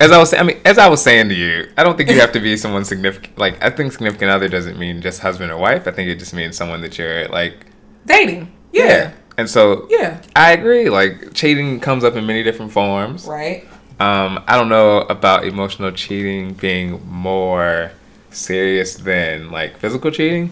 as 0.00 0.12
I 0.12 0.18
was, 0.18 0.34
I 0.34 0.42
mean, 0.42 0.60
as 0.64 0.76
I 0.78 0.88
was 0.88 1.02
saying 1.02 1.28
to 1.30 1.34
you, 1.34 1.70
I 1.78 1.82
don't 1.82 1.96
think 1.96 2.10
you 2.10 2.20
have 2.20 2.32
to 2.32 2.40
be 2.40 2.56
someone 2.58 2.84
significant. 2.84 3.38
Like, 3.38 3.62
I 3.62 3.70
think 3.70 3.92
significant 3.92 4.30
other 4.30 4.48
doesn't 4.48 4.78
mean 4.78 5.00
just 5.00 5.20
husband 5.20 5.50
or 5.50 5.56
wife. 5.56 5.86
I 5.86 5.92
think 5.92 6.10
it 6.10 6.18
just 6.18 6.34
means 6.34 6.56
someone 6.56 6.80
that 6.82 6.98
you're 6.98 7.28
like 7.28 7.66
dating. 8.04 8.52
Yeah. 8.72 8.86
yeah. 8.86 9.12
And 9.38 9.48
so, 9.48 9.86
yeah, 9.88 10.20
I 10.36 10.52
agree. 10.52 10.90
Like, 10.90 11.32
cheating 11.32 11.80
comes 11.80 12.04
up 12.04 12.16
in 12.16 12.26
many 12.26 12.42
different 12.42 12.72
forms. 12.72 13.26
Right. 13.26 13.66
Um, 14.02 14.42
I 14.48 14.58
don't 14.58 14.68
know 14.68 15.02
about 15.02 15.44
emotional 15.44 15.92
cheating 15.92 16.54
being 16.54 17.06
more 17.06 17.92
serious 18.32 18.96
than 18.96 19.52
like 19.52 19.78
physical 19.78 20.10
cheating. 20.10 20.50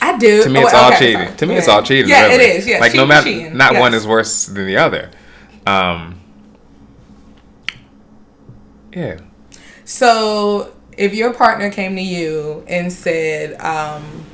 I 0.00 0.16
do. 0.16 0.44
To 0.44 0.48
me, 0.48 0.60
it's 0.60 0.72
oh, 0.72 0.76
all 0.76 0.92
cheating. 0.92 1.16
Sorry. 1.16 1.36
To 1.36 1.46
me, 1.46 1.52
yeah. 1.54 1.58
it's 1.58 1.68
all 1.68 1.82
cheating. 1.82 2.08
Yeah, 2.08 2.26
really. 2.28 2.44
it 2.44 2.56
is. 2.58 2.66
Yeah, 2.68 2.78
like 2.78 2.92
cheating, 2.92 3.00
no 3.00 3.06
matter, 3.08 3.26
cheating. 3.26 3.56
not 3.56 3.72
yes. 3.72 3.80
one 3.80 3.94
is 3.94 4.06
worse 4.06 4.46
than 4.46 4.66
the 4.66 4.76
other. 4.76 5.10
Um, 5.66 6.20
yeah. 8.92 9.18
So, 9.84 10.72
if 10.96 11.12
your 11.12 11.34
partner 11.34 11.72
came 11.72 11.96
to 11.96 12.02
you 12.02 12.64
and 12.68 12.92
said, 12.92 13.60
um, 13.60 14.24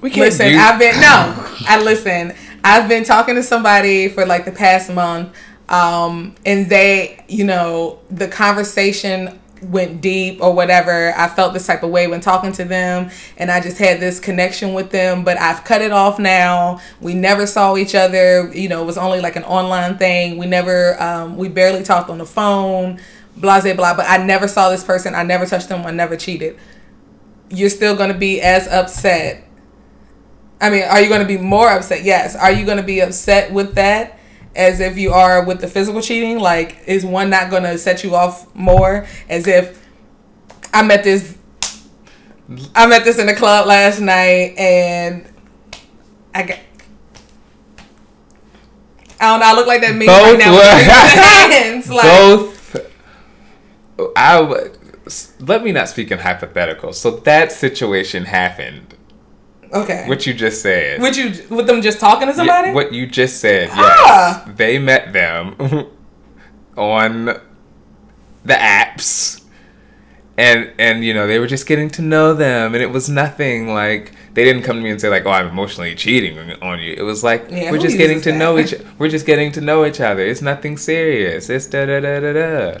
"We 0.00 0.10
can't 0.10 0.26
listen," 0.26 0.54
I've 0.54 0.78
been 0.78 1.00
no, 1.00 1.34
I 1.66 1.82
listen. 1.82 2.34
I've 2.62 2.88
been 2.88 3.02
talking 3.02 3.34
to 3.34 3.42
somebody 3.42 4.10
for 4.10 4.24
like 4.24 4.44
the 4.44 4.52
past 4.52 4.92
month 4.92 5.36
um, 5.68 6.34
and 6.44 6.68
they, 6.68 7.24
you 7.28 7.44
know, 7.44 7.98
the 8.10 8.28
conversation 8.28 9.40
went 9.62 10.00
deep 10.00 10.40
or 10.40 10.52
whatever. 10.54 11.12
I 11.16 11.28
felt 11.28 11.54
this 11.54 11.66
type 11.66 11.82
of 11.82 11.90
way 11.90 12.06
when 12.06 12.20
talking 12.20 12.52
to 12.52 12.64
them, 12.64 13.10
and 13.36 13.50
I 13.50 13.60
just 13.60 13.78
had 13.78 14.00
this 14.00 14.20
connection 14.20 14.74
with 14.74 14.90
them. 14.90 15.24
But 15.24 15.38
I've 15.38 15.64
cut 15.64 15.82
it 15.82 15.92
off 15.92 16.18
now. 16.18 16.80
We 17.00 17.14
never 17.14 17.46
saw 17.46 17.76
each 17.76 17.94
other. 17.94 18.52
You 18.54 18.68
know, 18.68 18.82
it 18.82 18.86
was 18.86 18.98
only 18.98 19.20
like 19.20 19.36
an 19.36 19.44
online 19.44 19.98
thing. 19.98 20.38
We 20.38 20.46
never, 20.46 21.00
um, 21.02 21.36
we 21.36 21.48
barely 21.48 21.82
talked 21.82 22.10
on 22.10 22.18
the 22.18 22.26
phone. 22.26 23.00
Blah 23.36 23.60
blah 23.60 23.74
blah. 23.74 23.94
But 23.94 24.06
I 24.08 24.24
never 24.24 24.48
saw 24.48 24.70
this 24.70 24.84
person. 24.84 25.14
I 25.14 25.22
never 25.22 25.46
touched 25.46 25.68
them. 25.68 25.84
I 25.84 25.90
never 25.90 26.16
cheated. 26.16 26.58
You're 27.50 27.70
still 27.70 27.96
gonna 27.96 28.18
be 28.18 28.40
as 28.40 28.66
upset 28.68 29.46
I 30.60 30.70
mean, 30.70 30.84
are 30.84 31.00
you 31.00 31.08
going 31.08 31.20
to 31.20 31.26
be 31.26 31.36
more 31.36 31.68
upset? 31.68 32.02
Yes. 32.04 32.34
Are 32.34 32.50
you 32.50 32.64
going 32.64 32.78
to 32.78 32.82
be 32.82 33.00
upset 33.00 33.52
with 33.52 33.74
that 33.74 34.18
as 34.56 34.80
if 34.80 34.96
you 34.98 35.12
are 35.12 35.44
with 35.44 35.60
the 35.60 35.68
physical 35.68 36.00
cheating? 36.00 36.38
Like, 36.38 36.82
is 36.86 37.04
one 37.04 37.30
not 37.30 37.50
going 37.50 37.62
to 37.64 37.78
set 37.78 38.02
you 38.02 38.14
off 38.14 38.52
more 38.54 39.06
as 39.28 39.46
if 39.46 39.82
I 40.72 40.82
met 40.82 41.04
this 41.04 41.36
I 42.74 42.86
met 42.86 43.04
this 43.04 43.18
in 43.18 43.26
the 43.26 43.34
club 43.34 43.66
last 43.66 44.00
night 44.00 44.56
and 44.56 45.26
I 46.34 46.42
got 46.44 46.58
I 49.18 49.30
don't 49.30 49.40
know. 49.40 49.46
I 49.46 49.54
look 49.54 49.66
like 49.66 49.80
that 49.80 49.94
meme 49.94 50.08
right 50.08 50.38
now. 50.38 50.52
were- 50.52 50.60
hands, 51.52 51.88
like, 51.88 52.02
Both. 52.02 52.90
I 54.14 54.40
would. 54.40 54.78
Let 55.40 55.64
me 55.64 55.72
not 55.72 55.88
speak 55.88 56.10
in 56.10 56.18
hypotheticals. 56.18 56.96
So 56.96 57.12
that 57.12 57.50
situation 57.52 58.24
happened. 58.26 58.95
Okay. 59.72 60.04
What 60.08 60.26
you 60.26 60.34
just 60.34 60.62
said. 60.62 61.00
Would 61.00 61.16
you 61.16 61.32
with 61.54 61.66
them 61.66 61.82
just 61.82 62.00
talking 62.00 62.26
to 62.28 62.32
Yeah, 62.32 62.36
somebody? 62.36 62.72
what 62.72 62.92
you 62.92 63.06
just 63.06 63.40
said. 63.40 63.68
Yes. 63.68 63.76
Ah. 63.78 64.44
They 64.56 64.78
met 64.78 65.12
them 65.12 65.54
on 66.76 67.24
the 67.26 68.54
apps. 68.54 69.42
And 70.38 70.70
and 70.78 71.02
you 71.04 71.14
know, 71.14 71.26
they 71.26 71.38
were 71.38 71.46
just 71.46 71.66
getting 71.66 71.88
to 71.90 72.02
know 72.02 72.34
them 72.34 72.74
and 72.74 72.82
it 72.82 72.90
was 72.90 73.08
nothing 73.08 73.68
like 73.72 74.12
they 74.34 74.44
didn't 74.44 74.64
come 74.64 74.76
to 74.76 74.82
me 74.82 74.90
and 74.90 75.00
say 75.00 75.08
like, 75.08 75.24
"Oh, 75.24 75.30
I'm 75.30 75.48
emotionally 75.48 75.94
cheating 75.94 76.38
on 76.60 76.78
you." 76.78 76.92
It 76.92 77.00
was 77.02 77.24
like 77.24 77.46
Yeah, 77.50 77.70
we're 77.70 77.78
just 77.78 77.96
getting 77.96 78.20
to 78.20 78.32
know 78.36 78.56
that? 78.56 78.70
each 78.74 78.80
we're 78.98 79.08
just 79.08 79.24
getting 79.24 79.50
to 79.52 79.62
know 79.62 79.86
each 79.86 79.98
other. 79.98 80.20
It's 80.22 80.42
nothing 80.42 80.76
serious. 80.76 81.48
It's 81.48 81.66
da 81.66 81.86
da 81.86 82.00
da 82.00 82.20
da 82.20 82.32
da. 82.34 82.78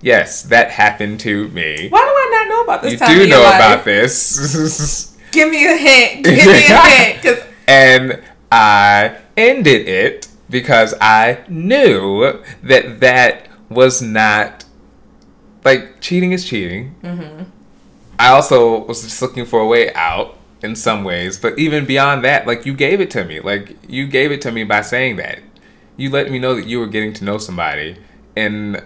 Yes, 0.00 0.42
that 0.44 0.70
happened 0.70 1.20
to 1.20 1.48
me. 1.48 1.88
Why 1.90 1.98
do 2.00 2.04
I 2.06 2.28
not 2.32 2.48
know 2.48 2.62
about 2.64 2.82
this 2.82 2.92
You 2.92 2.98
do 3.24 3.26
know 3.28 3.42
life? 3.42 3.54
about 3.56 3.84
this. 3.84 5.10
Give 5.34 5.50
me 5.50 5.66
a 5.66 5.76
hint. 5.76 6.24
Give 6.24 6.46
me 6.46 6.66
a 6.66 6.80
hint. 6.88 7.22
Cause 7.22 7.44
and 7.66 8.22
I 8.52 9.16
ended 9.36 9.88
it 9.88 10.28
because 10.48 10.94
I 11.00 11.44
knew 11.48 12.40
that 12.62 13.00
that 13.00 13.48
was 13.68 14.00
not 14.00 14.64
like 15.64 16.00
cheating 16.00 16.32
is 16.32 16.44
cheating. 16.44 16.94
Mm-hmm. 17.02 17.44
I 18.18 18.28
also 18.28 18.84
was 18.84 19.02
just 19.02 19.20
looking 19.20 19.44
for 19.44 19.60
a 19.60 19.66
way 19.66 19.92
out 19.94 20.38
in 20.62 20.76
some 20.76 21.04
ways, 21.04 21.38
but 21.38 21.58
even 21.58 21.84
beyond 21.84 22.24
that, 22.24 22.46
like 22.46 22.64
you 22.64 22.74
gave 22.74 23.00
it 23.00 23.10
to 23.12 23.24
me. 23.24 23.40
Like 23.40 23.76
you 23.88 24.06
gave 24.06 24.30
it 24.30 24.40
to 24.42 24.52
me 24.52 24.64
by 24.64 24.82
saying 24.82 25.16
that. 25.16 25.40
You 25.96 26.10
let 26.10 26.30
me 26.30 26.38
know 26.38 26.54
that 26.54 26.66
you 26.66 26.80
were 26.80 26.86
getting 26.86 27.12
to 27.14 27.24
know 27.24 27.38
somebody 27.38 27.96
and 28.36 28.82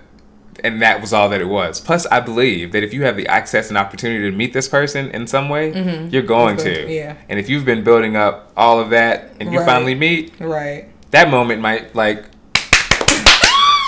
and 0.64 0.82
that 0.82 1.00
was 1.00 1.12
all 1.12 1.28
that 1.28 1.40
it 1.40 1.46
was. 1.48 1.80
Plus, 1.80 2.04
I 2.06 2.20
believe 2.20 2.72
that 2.72 2.82
if 2.82 2.92
you 2.92 3.04
have 3.04 3.16
the 3.16 3.26
access 3.28 3.68
and 3.68 3.78
opportunity 3.78 4.28
to 4.30 4.36
meet 4.36 4.52
this 4.52 4.68
person 4.68 5.10
in 5.10 5.26
some 5.26 5.48
way, 5.48 6.08
you're 6.10 6.22
going 6.22 6.56
That's 6.56 6.64
to. 6.86 6.92
yeah. 6.92 7.16
And 7.28 7.38
if 7.38 7.48
you've 7.48 7.64
been 7.64 7.84
building 7.84 8.16
up 8.16 8.52
all 8.56 8.80
of 8.80 8.90
that 8.90 9.32
and 9.40 9.52
you 9.52 9.58
Right. 9.60 9.66
finally 9.66 9.94
meet, 9.94 10.32
right. 10.40 10.86
that 11.12 11.30
moment 11.30 11.60
might 11.60 11.94
like 11.94 12.24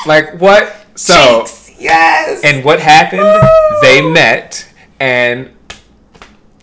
like 0.06 0.40
what? 0.40 0.74
So 0.94 1.40
Cheeks. 1.42 1.70
Yes. 1.78 2.42
and 2.44 2.64
what 2.64 2.80
happened? 2.80 3.22
They 3.82 4.02
met 4.02 4.68
and 4.98 5.50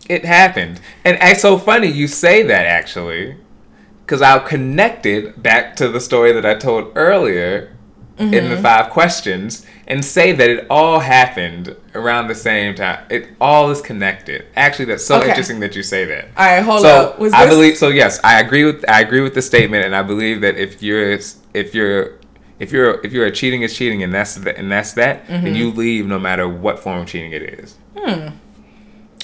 it 0.10 0.24
happened. 0.26 0.80
And 1.04 1.18
it's 1.22 1.42
so 1.42 1.58
funny 1.58 1.88
you 1.88 2.08
say 2.08 2.44
that 2.44 2.66
actually. 2.66 3.36
Because 4.06 4.22
I'll 4.22 4.40
connect 4.40 5.06
it 5.06 5.44
back 5.44 5.76
to 5.78 5.90
the 5.90 6.00
story 6.00 6.32
that 6.32 6.46
I 6.46 6.56
told 6.56 6.92
earlier 6.96 7.74
in 8.18 8.30
Mm-hmm. 8.32 8.50
the 8.50 8.58
five 8.62 8.90
questions 8.90 9.66
and 9.88 10.04
say 10.04 10.34
that 10.34 10.50
it 10.50 10.68
all 10.70 11.00
happened 11.00 11.76
around 11.96 12.28
the 12.28 12.36
same 12.36 12.76
time. 12.76 13.06
It 13.10 13.30
all 13.40 13.70
is 13.72 13.82
connected. 13.82 14.46
Actually, 14.56 14.86
that's 14.86 15.06
so 15.06 15.18
Okay. 15.20 15.30
interesting 15.30 15.60
that 15.62 15.76
you 15.76 15.84
say 15.84 16.04
that. 16.06 16.26
All 16.36 16.46
right, 16.46 16.62
hold 16.62 16.82
so 16.82 16.88
up. 16.90 17.20
Was 17.20 17.34
I 17.34 17.46
this- 17.46 17.56
believe 17.56 17.78
so. 17.78 17.88
Yes, 17.90 18.20
I 18.24 18.40
agree 18.42 18.66
with 18.66 18.84
I 18.90 19.02
agree 19.02 19.22
with 19.22 19.34
the 19.34 19.42
statement, 19.42 19.86
and 19.86 19.96
I 19.96 20.04
believe 20.04 20.42
that 20.42 20.58
if 20.58 20.84
you're 20.84 21.12
if 21.54 21.74
you're 21.74 22.14
if 22.60 22.72
you're 22.72 23.00
if 23.06 23.14
you're 23.14 23.26
a 23.28 23.32
cheating 23.32 23.62
is 23.62 23.76
cheating, 23.76 24.04
and 24.04 24.14
that's 24.14 24.36
the, 24.36 24.58
and 24.58 24.72
that's 24.72 24.94
that, 24.94 25.28
Mm-hmm. 25.28 25.44
then 25.46 25.56
you 25.56 25.72
leave 25.72 26.06
no 26.06 26.20
matter 26.20 26.48
what 26.50 26.80
form 26.80 27.02
of 27.02 27.08
cheating 27.08 27.32
it 27.32 27.42
is. 27.44 27.76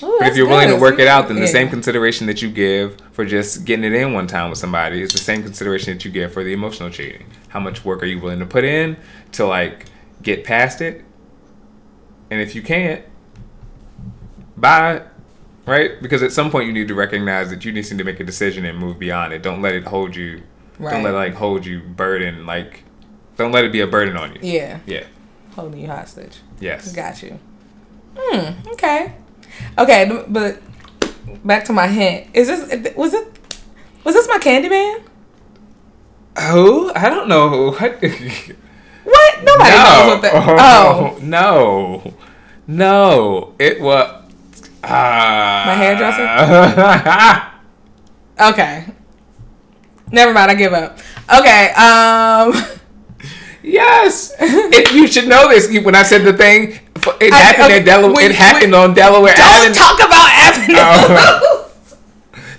Ooh, 0.01 0.17
But 0.19 0.27
if 0.29 0.35
you're 0.37 0.47
willing 0.47 0.67
to 0.69 0.75
work 0.75 0.99
it 0.99 1.07
out, 1.07 1.27
then 1.27 1.35
the 1.37 1.43
Yeah. 1.45 1.47
same 1.51 1.69
consideration 1.69 2.27
that 2.27 2.41
you 2.41 2.49
give 2.49 2.97
for 3.13 3.23
just 3.25 3.63
getting 3.63 3.85
it 3.85 3.93
in 3.93 4.11
one 4.13 4.27
time 4.27 4.49
with 4.49 4.59
somebody 4.59 5.01
is 5.01 5.13
the 5.13 5.17
same 5.19 5.43
consideration 5.43 5.93
that 5.93 6.03
you 6.03 6.11
give 6.11 6.33
for 6.33 6.43
the 6.43 6.51
emotional 6.51 6.89
cheating. 6.89 7.23
How 7.49 7.59
much 7.59 7.85
work 7.85 8.01
are 8.03 8.05
you 8.05 8.19
willing 8.19 8.39
to 8.39 8.45
put 8.45 8.63
in 8.65 8.97
to 9.33 9.45
like 9.45 9.85
get 10.23 10.43
past 10.43 10.81
it? 10.81 11.03
And 12.31 12.41
if 12.41 12.55
you 12.55 12.61
can't, 12.61 13.03
bye. 14.57 15.03
Right? 15.65 16.01
Because 16.01 16.21
at 16.23 16.31
some 16.33 16.51
point 16.51 16.67
you 16.67 16.73
need 16.73 16.87
to 16.89 16.95
recognize 16.95 17.49
that 17.49 17.63
you 17.63 17.71
need 17.71 17.85
to 17.85 18.03
make 18.03 18.19
a 18.19 18.23
decision 18.23 18.65
and 18.65 18.77
move 18.77 18.99
beyond 18.99 19.31
it. 19.33 19.41
Don't 19.41 19.61
let 19.61 19.73
it 19.75 19.85
hold 19.85 20.15
you. 20.15 20.41
Right. 20.79 20.91
Don't 20.91 21.03
let 21.03 21.13
it 21.13 21.17
like 21.17 21.35
hold 21.35 21.65
you 21.65 21.79
burden. 21.79 22.45
Like, 22.45 22.83
don't 23.37 23.51
let 23.51 23.63
it 23.63 23.71
be 23.71 23.79
a 23.79 23.87
burden 23.87 24.17
on 24.17 24.33
you. 24.35 24.39
Yeah, 24.41 24.79
Yeah. 24.85 25.05
holding 25.55 25.79
you 25.79 25.87
hostage. 25.87 26.39
Yes. 26.59 26.91
Got 26.93 27.21
you. 27.23 27.39
Hmm. 28.17 28.67
Okay. 28.71 29.13
Okay, 29.77 30.23
but 30.27 30.59
back 31.45 31.63
to 31.65 31.73
my 31.73 31.87
hint. 31.87 32.27
Is 32.33 32.47
this 32.47 32.95
was 32.95 33.13
it? 33.13 33.27
Was 34.03 34.15
this 34.15 34.27
my 34.27 34.39
Candyman? 34.39 35.01
Who? 36.51 36.91
I 36.93 37.09
don't 37.09 37.27
know. 37.29 37.71
What? 37.79 38.03
Nobody 39.45 39.69
knows 39.69 40.07
what 40.07 40.21
that. 40.21 40.33
Oh, 40.59 41.17
no, 41.21 42.13
no! 42.67 43.53
It 43.59 43.79
was 43.81 44.07
uh, 44.83 44.87
My 45.67 45.75
hairdresser. 45.75 46.27
okay. 48.51 48.85
Never 50.11 50.33
mind. 50.33 50.51
I 50.51 50.55
give 50.55 50.73
up. 50.73 50.97
Okay. 51.33 51.69
Um. 51.73 52.53
yes, 53.63 54.33
it, 54.39 54.91
you 54.93 55.07
should 55.07 55.27
know 55.27 55.49
this. 55.49 55.67
When 55.83 55.95
I 55.95 56.03
said 56.03 56.23
the 56.23 56.33
thing, 56.33 56.79
it 57.21 57.33
I- 57.33 57.37
happened 57.37 57.65
okay, 57.65 57.77
in 57.79 57.85
Delaware. 57.85 58.23
it 58.25 58.35
happened 58.35 58.75
on 58.75 58.93
Delaware 58.93 59.33
Don't 59.35 59.45
Avenue. 59.47 59.73
talk 59.75 59.99
about 59.99 60.29
Avenue. 60.31 60.75
Oh. 60.77 61.59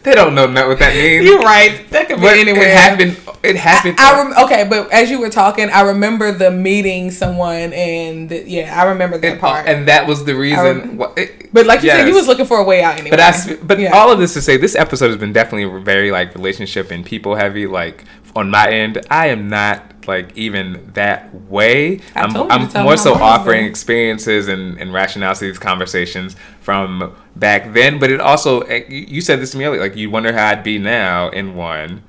They 0.05 0.15
don't 0.15 0.35
know 0.35 0.47
what 0.47 0.79
that 0.79 0.95
means. 1.03 1.25
You're 1.25 1.41
right. 1.41 1.89
That 1.91 2.09
could 2.09 2.17
be 2.17 2.23
But 2.23 2.37
anywhere. 2.39 2.63
It 2.69 2.77
happened. 2.77 3.17
It 3.43 3.57
happened. 3.57 3.97
I 3.99 4.23
rem- 4.23 4.45
okay, 4.45 4.67
but 4.69 4.91
as 4.93 5.11
you 5.11 5.19
were 5.21 5.29
talking, 5.31 5.69
I 5.71 5.81
remember 5.83 6.31
the 6.33 6.51
meeting 6.51 7.11
someone, 7.11 7.73
and 7.75 8.29
the, 8.29 8.43
yeah, 8.49 8.81
I 8.81 8.87
remember 8.87 9.19
that 9.19 9.27
and, 9.27 9.39
uh, 9.39 9.41
part. 9.41 9.67
and 9.67 9.89
that 9.89 10.07
was 10.07 10.25
the 10.25 10.35
reason. 10.35 10.65
rem- 10.65 10.97
why- 10.99 11.13
it- 11.17 11.53
but 11.53 11.67
like 11.67 11.83
you 11.83 11.91
said, 11.91 12.01
you 12.07 12.15
yes. 12.15 12.15
was 12.15 12.27
looking 12.27 12.47
for 12.47 12.59
a 12.59 12.65
way 12.65 12.83
out 12.83 12.95
anyway. 12.95 13.11
But 13.11 13.21
I, 13.21 13.57
but 13.63 13.79
Yeah. 13.79 13.93
all 13.95 14.11
of 14.13 14.19
this 14.19 14.33
to 14.35 14.43
say, 14.43 14.57
this 14.57 14.75
episode 14.75 15.09
has 15.09 15.17
been 15.17 15.33
definitely 15.33 15.81
very 15.83 16.11
like 16.11 16.35
relationship 16.35 16.91
and 16.91 17.05
people 17.05 17.35
heavy. 17.35 17.67
Like 17.67 18.05
on 18.37 18.51
my 18.51 18.71
end, 18.71 19.01
I 19.11 19.29
am 19.29 19.49
not 19.49 19.94
like 20.07 20.37
even 20.37 20.91
that 20.95 21.35
way. 21.49 22.01
I 22.15 22.23
I'm, 22.23 22.33
told 22.33 22.51
you 22.53 22.69
to 22.69 22.79
I'm 22.79 22.85
more 22.85 22.97
so 22.97 23.15
how 23.15 23.21
long 23.21 23.31
it's 23.31 23.41
offering 23.41 23.65
experiences 23.67 24.49
and, 24.49 24.79
and 24.81 24.93
rationale 24.93 25.35
to 25.35 25.41
these 25.47 25.59
conversations 25.59 26.37
from 26.61 27.15
back 27.37 27.73
then. 27.73 27.99
But 27.99 28.11
it 28.11 28.21
also, 28.21 28.61
eh, 28.63 28.85
you 28.89 29.21
said 29.21 29.41
this 29.41 29.53
to 29.53 29.59
me 29.59 29.65
earlier, 29.65 29.81
like 29.81 29.97
you 29.97 30.11
wonder 30.11 30.33
how 30.33 30.49
I'd 30.49 30.63
be 30.65 30.79
now 30.79 31.29
in 31.31 31.55
one. 31.55 32.03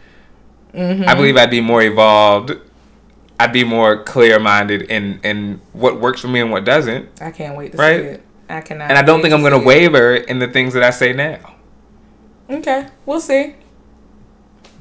Mm-hmm. 0.73 1.07
I 1.07 1.13
believe 1.15 1.37
I'd 1.37 1.49
be 1.51 1.61
more 1.61 1.81
evolved. 1.81 2.53
I'd 3.39 3.53
be 3.53 3.63
more 3.63 4.03
clear 4.03 4.39
minded 4.39 4.83
in 4.83 5.19
in 5.23 5.61
what 5.73 5.99
works 5.99 6.21
for 6.21 6.27
me 6.27 6.39
and 6.39 6.51
what 6.51 6.63
doesn't. 6.65 7.09
I 7.21 7.31
can't 7.31 7.57
wait 7.57 7.73
to 7.73 7.77
Right? 7.77 8.01
see 8.01 8.07
it. 8.07 8.23
I 8.49 8.61
cannot. 8.61 8.89
And 8.89 8.97
I 8.97 9.01
don't 9.01 9.21
think 9.21 9.33
I'm 9.33 9.41
gonna 9.43 9.59
waver 9.63 10.15
in 10.15 10.39
the 10.39 10.47
things 10.47 10.73
that 10.73 10.83
I 10.83 10.91
say 10.91 11.13
now. 11.13 11.55
Okay, 12.49 12.87
we'll 13.05 13.19
see. 13.19 13.55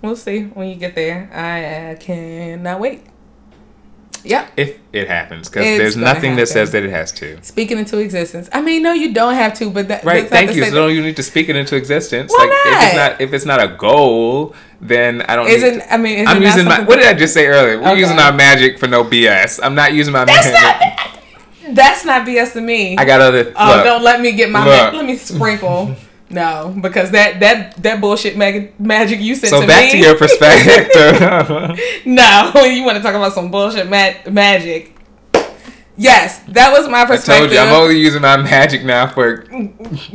We'll 0.04 0.16
see 0.16 0.42
when 0.44 0.68
you 0.68 0.74
get 0.76 0.94
there. 0.94 1.30
I 1.32 1.92
uh, 1.92 1.96
cannot 1.96 2.78
wait. 2.78 3.00
Yep. 4.26 4.52
if 4.56 4.78
it 4.90 5.06
happens 5.06 5.50
because 5.50 5.64
there's 5.64 5.96
nothing 5.98 6.36
that 6.36 6.48
says 6.48 6.72
that 6.72 6.82
it 6.82 6.88
has 6.90 7.12
to 7.12 7.42
Speaking 7.42 7.76
into 7.76 7.98
existence. 7.98 8.48
I 8.52 8.62
mean, 8.62 8.82
no, 8.82 8.94
you 8.94 9.12
don't 9.12 9.34
have 9.34 9.52
to, 9.58 9.68
but 9.68 9.88
that. 9.88 10.02
right 10.02 10.26
thank 10.26 10.54
you 10.54 10.64
so 10.64 10.86
that- 10.86 10.92
you 10.94 11.02
need 11.02 11.16
to 11.16 11.22
speak 11.22 11.50
it 11.50 11.56
into 11.56 11.76
existence 11.76 12.32
Why 12.32 12.44
like 12.46 12.50
if 12.50 12.64
it's 12.64 12.96
not? 12.96 13.10
not 13.12 13.20
if 13.20 13.32
it's 13.34 13.44
not 13.44 13.62
a 13.62 13.68
goal 13.76 14.54
then 14.80 15.20
i 15.28 15.36
don't 15.36 15.46
Isn't 15.48 15.80
to- 15.80 15.92
I 15.92 15.98
mean? 15.98 16.26
I'm 16.26 16.40
not 16.40 16.46
using 16.46 16.64
my 16.64 16.80
what 16.80 16.96
did 16.96 17.04
i 17.06 17.12
just 17.12 17.34
say 17.34 17.46
earlier 17.46 17.78
we're 17.78 17.90
Okay. 17.90 18.00
using 18.00 18.18
our 18.18 18.32
magic 18.32 18.78
for 18.78 18.86
no 18.86 19.04
bs 19.04 19.60
i'm 19.62 19.74
not 19.74 19.92
using 19.92 20.12
my 20.14 20.24
That's 20.24 20.46
magic 20.46 20.62
not. 20.62 21.74
That's 21.74 22.04
not 22.04 22.26
BS 22.26 22.52
to 22.54 22.60
me. 22.62 22.96
i 22.96 23.04
got 23.04 23.20
other 23.20 23.52
Oh, 23.56 23.84
don't 23.84 24.02
let 24.02 24.20
me 24.22 24.32
get 24.32 24.50
my. 24.50 24.64
Look. 24.64 24.92
Ma- 24.92 24.98
let 25.00 25.06
me 25.06 25.16
sprinkle. 25.16 25.94
No, 26.30 26.74
because 26.80 27.10
that 27.12 27.40
that 27.40 27.76
that 27.82 28.00
bullshit 28.00 28.36
mag- 28.36 28.78
magic 28.80 29.20
you 29.20 29.34
sent 29.34 29.50
so 29.50 29.60
to 29.60 29.66
back 29.66 29.84
me. 29.92 29.92
to 29.92 29.98
your 29.98 30.16
perspective 30.16 30.90
no, 32.06 32.52
you 32.64 32.82
want 32.84 32.96
to 32.96 33.02
talk 33.02 33.14
about 33.14 33.32
some 33.32 33.50
bullshit 33.50 33.88
ma- 33.88 34.14
magic. 34.30 34.90
Yes, 35.96 36.40
that 36.48 36.72
was 36.72 36.88
my 36.88 37.04
perspective. 37.04 37.34
i 37.34 37.38
told 37.38 37.52
you 37.52 37.58
i'm 37.58 37.72
only 37.72 38.00
using 38.00 38.22
my 38.22 38.36
magic 38.36 38.84
now 38.84 39.06
for 39.06 39.36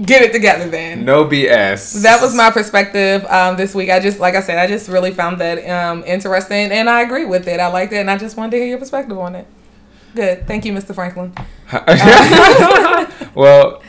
Get 0.01 0.21
it 0.23 0.33
together, 0.33 0.67
then. 0.67 1.05
no 1.05 1.23
bs 1.23 2.01
That 2.03 2.21
was 2.21 2.35
my 2.35 2.51
perspective 2.51 3.23
um, 3.27 3.55
this 3.55 3.73
week. 3.73 3.89
I 3.89 4.01
just, 4.01 4.19
like 4.19 4.35
I 4.35 4.41
said, 4.41 4.57
I 4.57 4.67
just 4.67 4.89
really 4.89 5.11
found 5.11 5.39
that 5.39 5.57
um, 5.69 6.03
interesting, 6.05 6.71
and 6.71 6.89
I 6.89 7.01
agree 7.03 7.23
with 7.23 7.47
it. 7.47 7.61
I 7.61 7.67
liked 7.67 7.93
it, 7.93 7.97
and 7.97 8.11
I 8.11 8.17
just 8.17 8.35
wanted 8.35 8.51
to 8.51 8.57
hear 8.57 8.65
your 8.67 8.77
perspective 8.77 9.17
on 9.17 9.35
it. 9.35 9.47
Good, 10.15 10.45
thank 10.47 10.65
you, 10.65 10.73
Mr. 10.73 10.93
Franklin. 10.93 11.31
well 13.35 13.81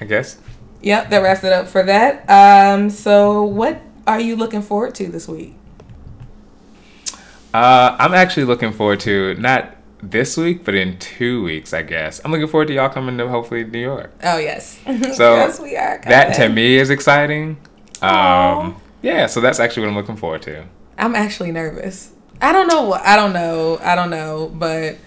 i 0.00 0.04
guess 0.04 0.38
Yep, 0.86 1.10
that 1.10 1.18
wraps 1.18 1.42
it 1.42 1.52
up 1.52 1.66
for 1.66 1.82
that. 1.82 2.30
Um, 2.30 2.90
so 2.90 3.42
what 3.42 3.82
are 4.06 4.20
you 4.20 4.36
looking 4.36 4.62
forward 4.62 4.94
to 4.94 5.08
this 5.08 5.26
week? 5.26 5.56
Uh, 7.52 7.96
I'm 7.98 8.14
actually 8.14 8.44
looking 8.44 8.72
forward 8.72 9.00
to 9.00 9.34
not 9.34 9.74
this 10.00 10.36
week, 10.36 10.64
but 10.64 10.76
in 10.76 10.96
two 11.00 11.42
weeks, 11.42 11.74
I 11.74 11.82
guess. 11.82 12.20
I'm 12.24 12.30
looking 12.30 12.46
forward 12.46 12.68
to 12.68 12.74
y'all 12.74 12.88
coming 12.88 13.18
to 13.18 13.28
hopefully 13.28 13.64
New 13.64 13.80
York. 13.80 14.12
Oh 14.22 14.38
yes. 14.38 14.78
So 15.16 15.34
yes, 15.34 15.58
we 15.58 15.76
are. 15.76 16.00
that 16.04 16.36
to 16.36 16.48
me 16.48 16.76
is 16.76 16.90
exciting. 16.90 17.56
Um, 18.00 18.80
yeah, 19.02 19.26
so 19.26 19.40
that's 19.40 19.58
actually 19.58 19.86
what 19.86 19.88
I'm 19.88 19.96
looking 19.96 20.16
forward 20.16 20.42
to. 20.42 20.66
I'm 20.98 21.16
actually 21.16 21.50
nervous. 21.50 22.12
I 22.40 22.52
don't 22.52 22.68
know 22.68 22.82
what 22.84 23.02
I 23.04 23.16
don't 23.16 23.32
know. 23.32 23.80
I 23.82 23.96
don't 23.96 24.10
know, 24.10 24.52
but 24.54 24.98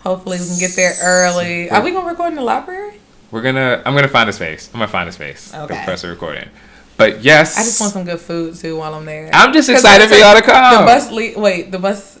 hopefully 0.00 0.38
we 0.38 0.46
can 0.46 0.58
get 0.58 0.72
there 0.76 0.92
early. 1.02 1.70
Are 1.70 1.82
we 1.82 1.92
gonna 1.92 2.06
record 2.06 2.28
in 2.28 2.34
the 2.34 2.42
library? 2.42 3.00
We're 3.30 3.42
gonna. 3.42 3.82
I'm 3.84 3.94
gonna 3.94 4.08
find 4.08 4.28
a 4.28 4.32
space. 4.32 4.68
I'm 4.72 4.80
gonna 4.80 4.88
find 4.90 5.08
a 5.08 5.12
space 5.12 5.52
Okay. 5.54 5.74
to 5.76 5.84
press 5.84 6.04
a 6.04 6.08
recording. 6.08 6.48
But 6.96 7.22
yes, 7.22 7.56
I 7.58 7.62
just 7.62 7.80
want 7.80 7.92
some 7.92 8.04
good 8.04 8.20
food 8.20 8.56
too 8.56 8.76
while 8.78 8.94
I'm 8.94 9.04
there. 9.04 9.30
I'm 9.32 9.52
just 9.52 9.68
excited 9.68 10.08
for 10.08 10.14
y'all 10.16 10.34
to 10.34 10.42
come. 10.42 10.80
The 10.80 10.86
bus 10.86 11.10
le- 11.10 11.38
wait, 11.40 11.70
the 11.70 11.78
bus 11.78 12.18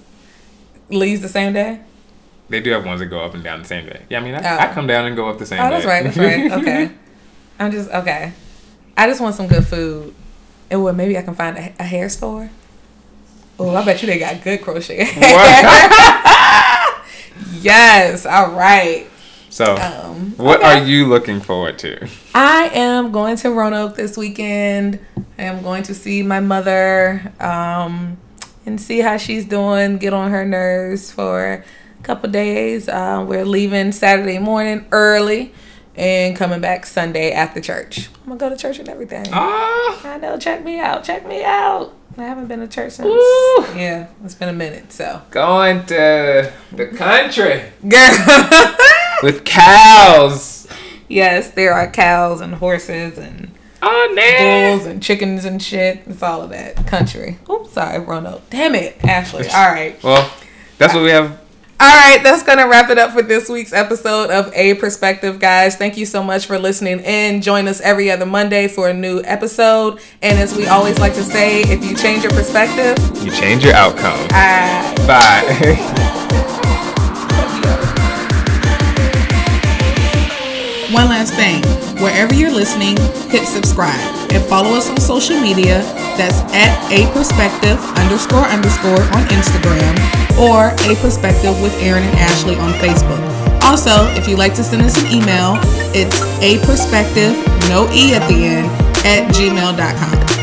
leaves 0.90 1.20
the 1.22 1.28
same 1.28 1.52
day? 1.52 1.80
They 2.48 2.60
do 2.60 2.70
have 2.70 2.84
ones 2.86 3.00
that 3.00 3.06
go 3.06 3.20
up 3.20 3.34
and 3.34 3.42
down 3.44 3.58
the 3.60 3.64
same 3.66 3.86
day. 3.86 4.02
Yeah, 4.08 4.20
I 4.20 4.22
mean, 4.22 4.34
I, 4.34 4.38
Oh. 4.38 4.58
I 4.70 4.72
come 4.72 4.86
down 4.86 5.04
and 5.06 5.14
go 5.16 5.28
up 5.28 5.38
the 5.38 5.44
same 5.46 5.60
Oh, 5.60 5.64
day. 5.64 5.70
that's 5.70 5.84
right. 5.86 6.04
That's 6.04 6.16
right. 6.16 6.52
Okay. 6.60 6.90
I'm 7.58 7.72
just 7.72 7.90
okay. 7.90 8.32
I 8.96 9.06
just 9.06 9.20
want 9.20 9.34
some 9.34 9.48
good 9.48 9.66
food. 9.66 10.14
And 10.70 10.82
what? 10.82 10.94
Maybe 10.94 11.18
I 11.18 11.22
can 11.22 11.34
find 11.34 11.56
a, 11.58 11.72
a 11.80 11.84
hair 11.84 12.08
store. 12.08 12.50
Oh, 13.58 13.74
I 13.74 13.84
bet 13.84 14.00
you 14.02 14.06
they 14.06 14.18
got 14.20 14.42
good 14.44 14.62
crochet. 14.62 14.98
yes. 17.60 18.24
All 18.26 18.52
right. 18.52 19.06
So, 19.50 19.76
Um, 19.76 20.34
what 20.36 20.60
okay. 20.60 20.80
are 20.80 20.84
you 20.84 21.06
looking 21.06 21.40
forward 21.40 21.78
to? 21.80 22.08
I 22.34 22.70
am 22.74 23.10
going 23.12 23.36
to 23.38 23.50
Roanoke 23.50 23.96
this 23.96 24.16
weekend. 24.16 24.98
I 25.38 25.42
am 25.44 25.62
going 25.62 25.82
to 25.84 25.94
see 25.94 26.22
my 26.22 26.40
mother 26.40 27.32
um, 27.40 28.18
and 28.66 28.80
see 28.80 29.00
how 29.00 29.16
she's 29.16 29.44
doing. 29.44 29.98
Get 29.98 30.12
on 30.12 30.30
her 30.30 30.44
nerves 30.44 31.10
for 31.12 31.64
a 32.00 32.02
couple 32.02 32.30
days. 32.30 32.88
Uh, 32.88 33.24
we're 33.26 33.44
leaving 33.44 33.92
Saturday 33.92 34.38
morning 34.38 34.86
early 34.92 35.52
and 35.96 36.36
coming 36.36 36.60
back 36.60 36.86
Sunday 36.86 37.32
after 37.32 37.60
church. 37.60 38.08
I'm 38.22 38.36
gonna 38.36 38.38
go 38.38 38.48
to 38.50 38.56
church 38.56 38.78
and 38.78 38.88
everything. 38.88 39.26
Ah, 39.32 40.00
I 40.14 40.18
know. 40.18 40.38
Check 40.38 40.64
me 40.64 40.78
out. 40.78 41.02
Check 41.04 41.26
me 41.26 41.42
out. 41.42 41.94
I 42.16 42.22
haven't 42.22 42.46
been 42.48 42.60
to 42.60 42.68
church 42.68 42.92
since. 42.92 43.06
Ooh. 43.08 43.64
Yeah, 43.76 44.08
it's 44.24 44.34
been 44.34 44.48
a 44.48 44.52
minute. 44.52 44.92
So, 44.92 45.22
going 45.30 45.86
to 45.86 46.52
the 46.72 46.86
country 46.88 47.62
girl. 47.88 48.00
with 49.22 49.44
cows. 49.44 50.66
yes, 51.08 51.50
there 51.52 51.72
are 51.72 51.90
cows 51.90 52.40
and 52.40 52.54
horses 52.54 53.18
and 53.18 53.50
Oh, 53.80 54.12
man. 54.12 54.76
bulls 54.78 54.86
and 54.86 55.00
chickens 55.02 55.44
and 55.44 55.62
shit. 55.62 56.00
It's 56.06 56.22
all 56.22 56.42
of 56.42 56.50
that 56.50 56.84
country. 56.88 57.38
Oops, 57.48 57.72
sorry, 57.72 58.00
Roanoke. 58.00 58.42
Damn 58.50 58.74
it, 58.74 58.96
Ashley. 59.04 59.46
All 59.48 59.68
right. 59.70 60.02
Well, 60.02 60.28
that's 60.78 60.94
what 60.94 61.04
we 61.04 61.10
have. 61.10 61.38
All 61.80 61.86
right, 61.86 62.20
that's 62.24 62.42
going 62.42 62.58
to 62.58 62.64
wrap 62.64 62.90
it 62.90 62.98
up 62.98 63.12
for 63.12 63.22
this 63.22 63.48
week's 63.48 63.72
episode 63.72 64.30
of 64.30 64.52
A 64.52 64.74
Perspective, 64.74 65.38
guys. 65.38 65.76
Thank 65.76 65.96
you 65.96 66.06
so 66.06 66.24
much 66.24 66.46
for 66.46 66.58
listening 66.58 66.98
in. 66.98 67.40
Join 67.40 67.68
us 67.68 67.80
every 67.80 68.10
other 68.10 68.26
Monday 68.26 68.66
for 68.66 68.88
a 68.88 68.92
new 68.94 69.22
episode. 69.24 70.00
And 70.20 70.36
as 70.40 70.56
we 70.56 70.66
always 70.66 70.98
like 70.98 71.14
to 71.14 71.22
say, 71.22 71.60
if 71.60 71.84
you 71.84 71.94
change 71.96 72.24
your 72.24 72.32
perspective, 72.32 72.98
You 73.24 73.30
change 73.30 73.64
your 73.64 73.74
outcome. 73.74 74.26
I. 74.32 74.92
Bye. 75.06 76.14
One 80.98 81.10
last 81.10 81.32
thing. 81.34 81.62
Wherever 82.02 82.34
you're 82.34 82.50
listening, 82.50 82.96
hit 83.30 83.46
subscribe 83.46 84.00
and 84.32 84.42
follow 84.46 84.70
us 84.70 84.90
on 84.90 84.96
social 84.96 85.40
media. 85.40 85.78
That's 86.18 86.42
at 86.52 86.74
a 86.90 87.06
perspective 87.12 87.78
underscore 87.94 88.42
underscore 88.50 89.02
on 89.14 89.22
Instagram 89.30 89.94
or 90.42 90.74
a 90.90 90.96
perspective 91.00 91.54
with 91.62 91.72
Aaron 91.80 92.02
and 92.02 92.18
Ashley 92.18 92.56
on 92.56 92.72
Facebook. 92.82 93.22
Also, 93.62 94.06
if 94.18 94.26
you'd 94.26 94.40
like 94.40 94.54
to 94.54 94.64
send 94.64 94.82
us 94.82 95.00
an 95.00 95.06
email, 95.12 95.54
it's 95.94 96.20
a 96.42 96.58
perspective, 96.66 97.30
no 97.68 97.88
e 97.92 98.12
at 98.12 98.26
the 98.26 98.34
end, 98.34 98.66
at 99.06 99.32
gmail.com. 99.32 100.37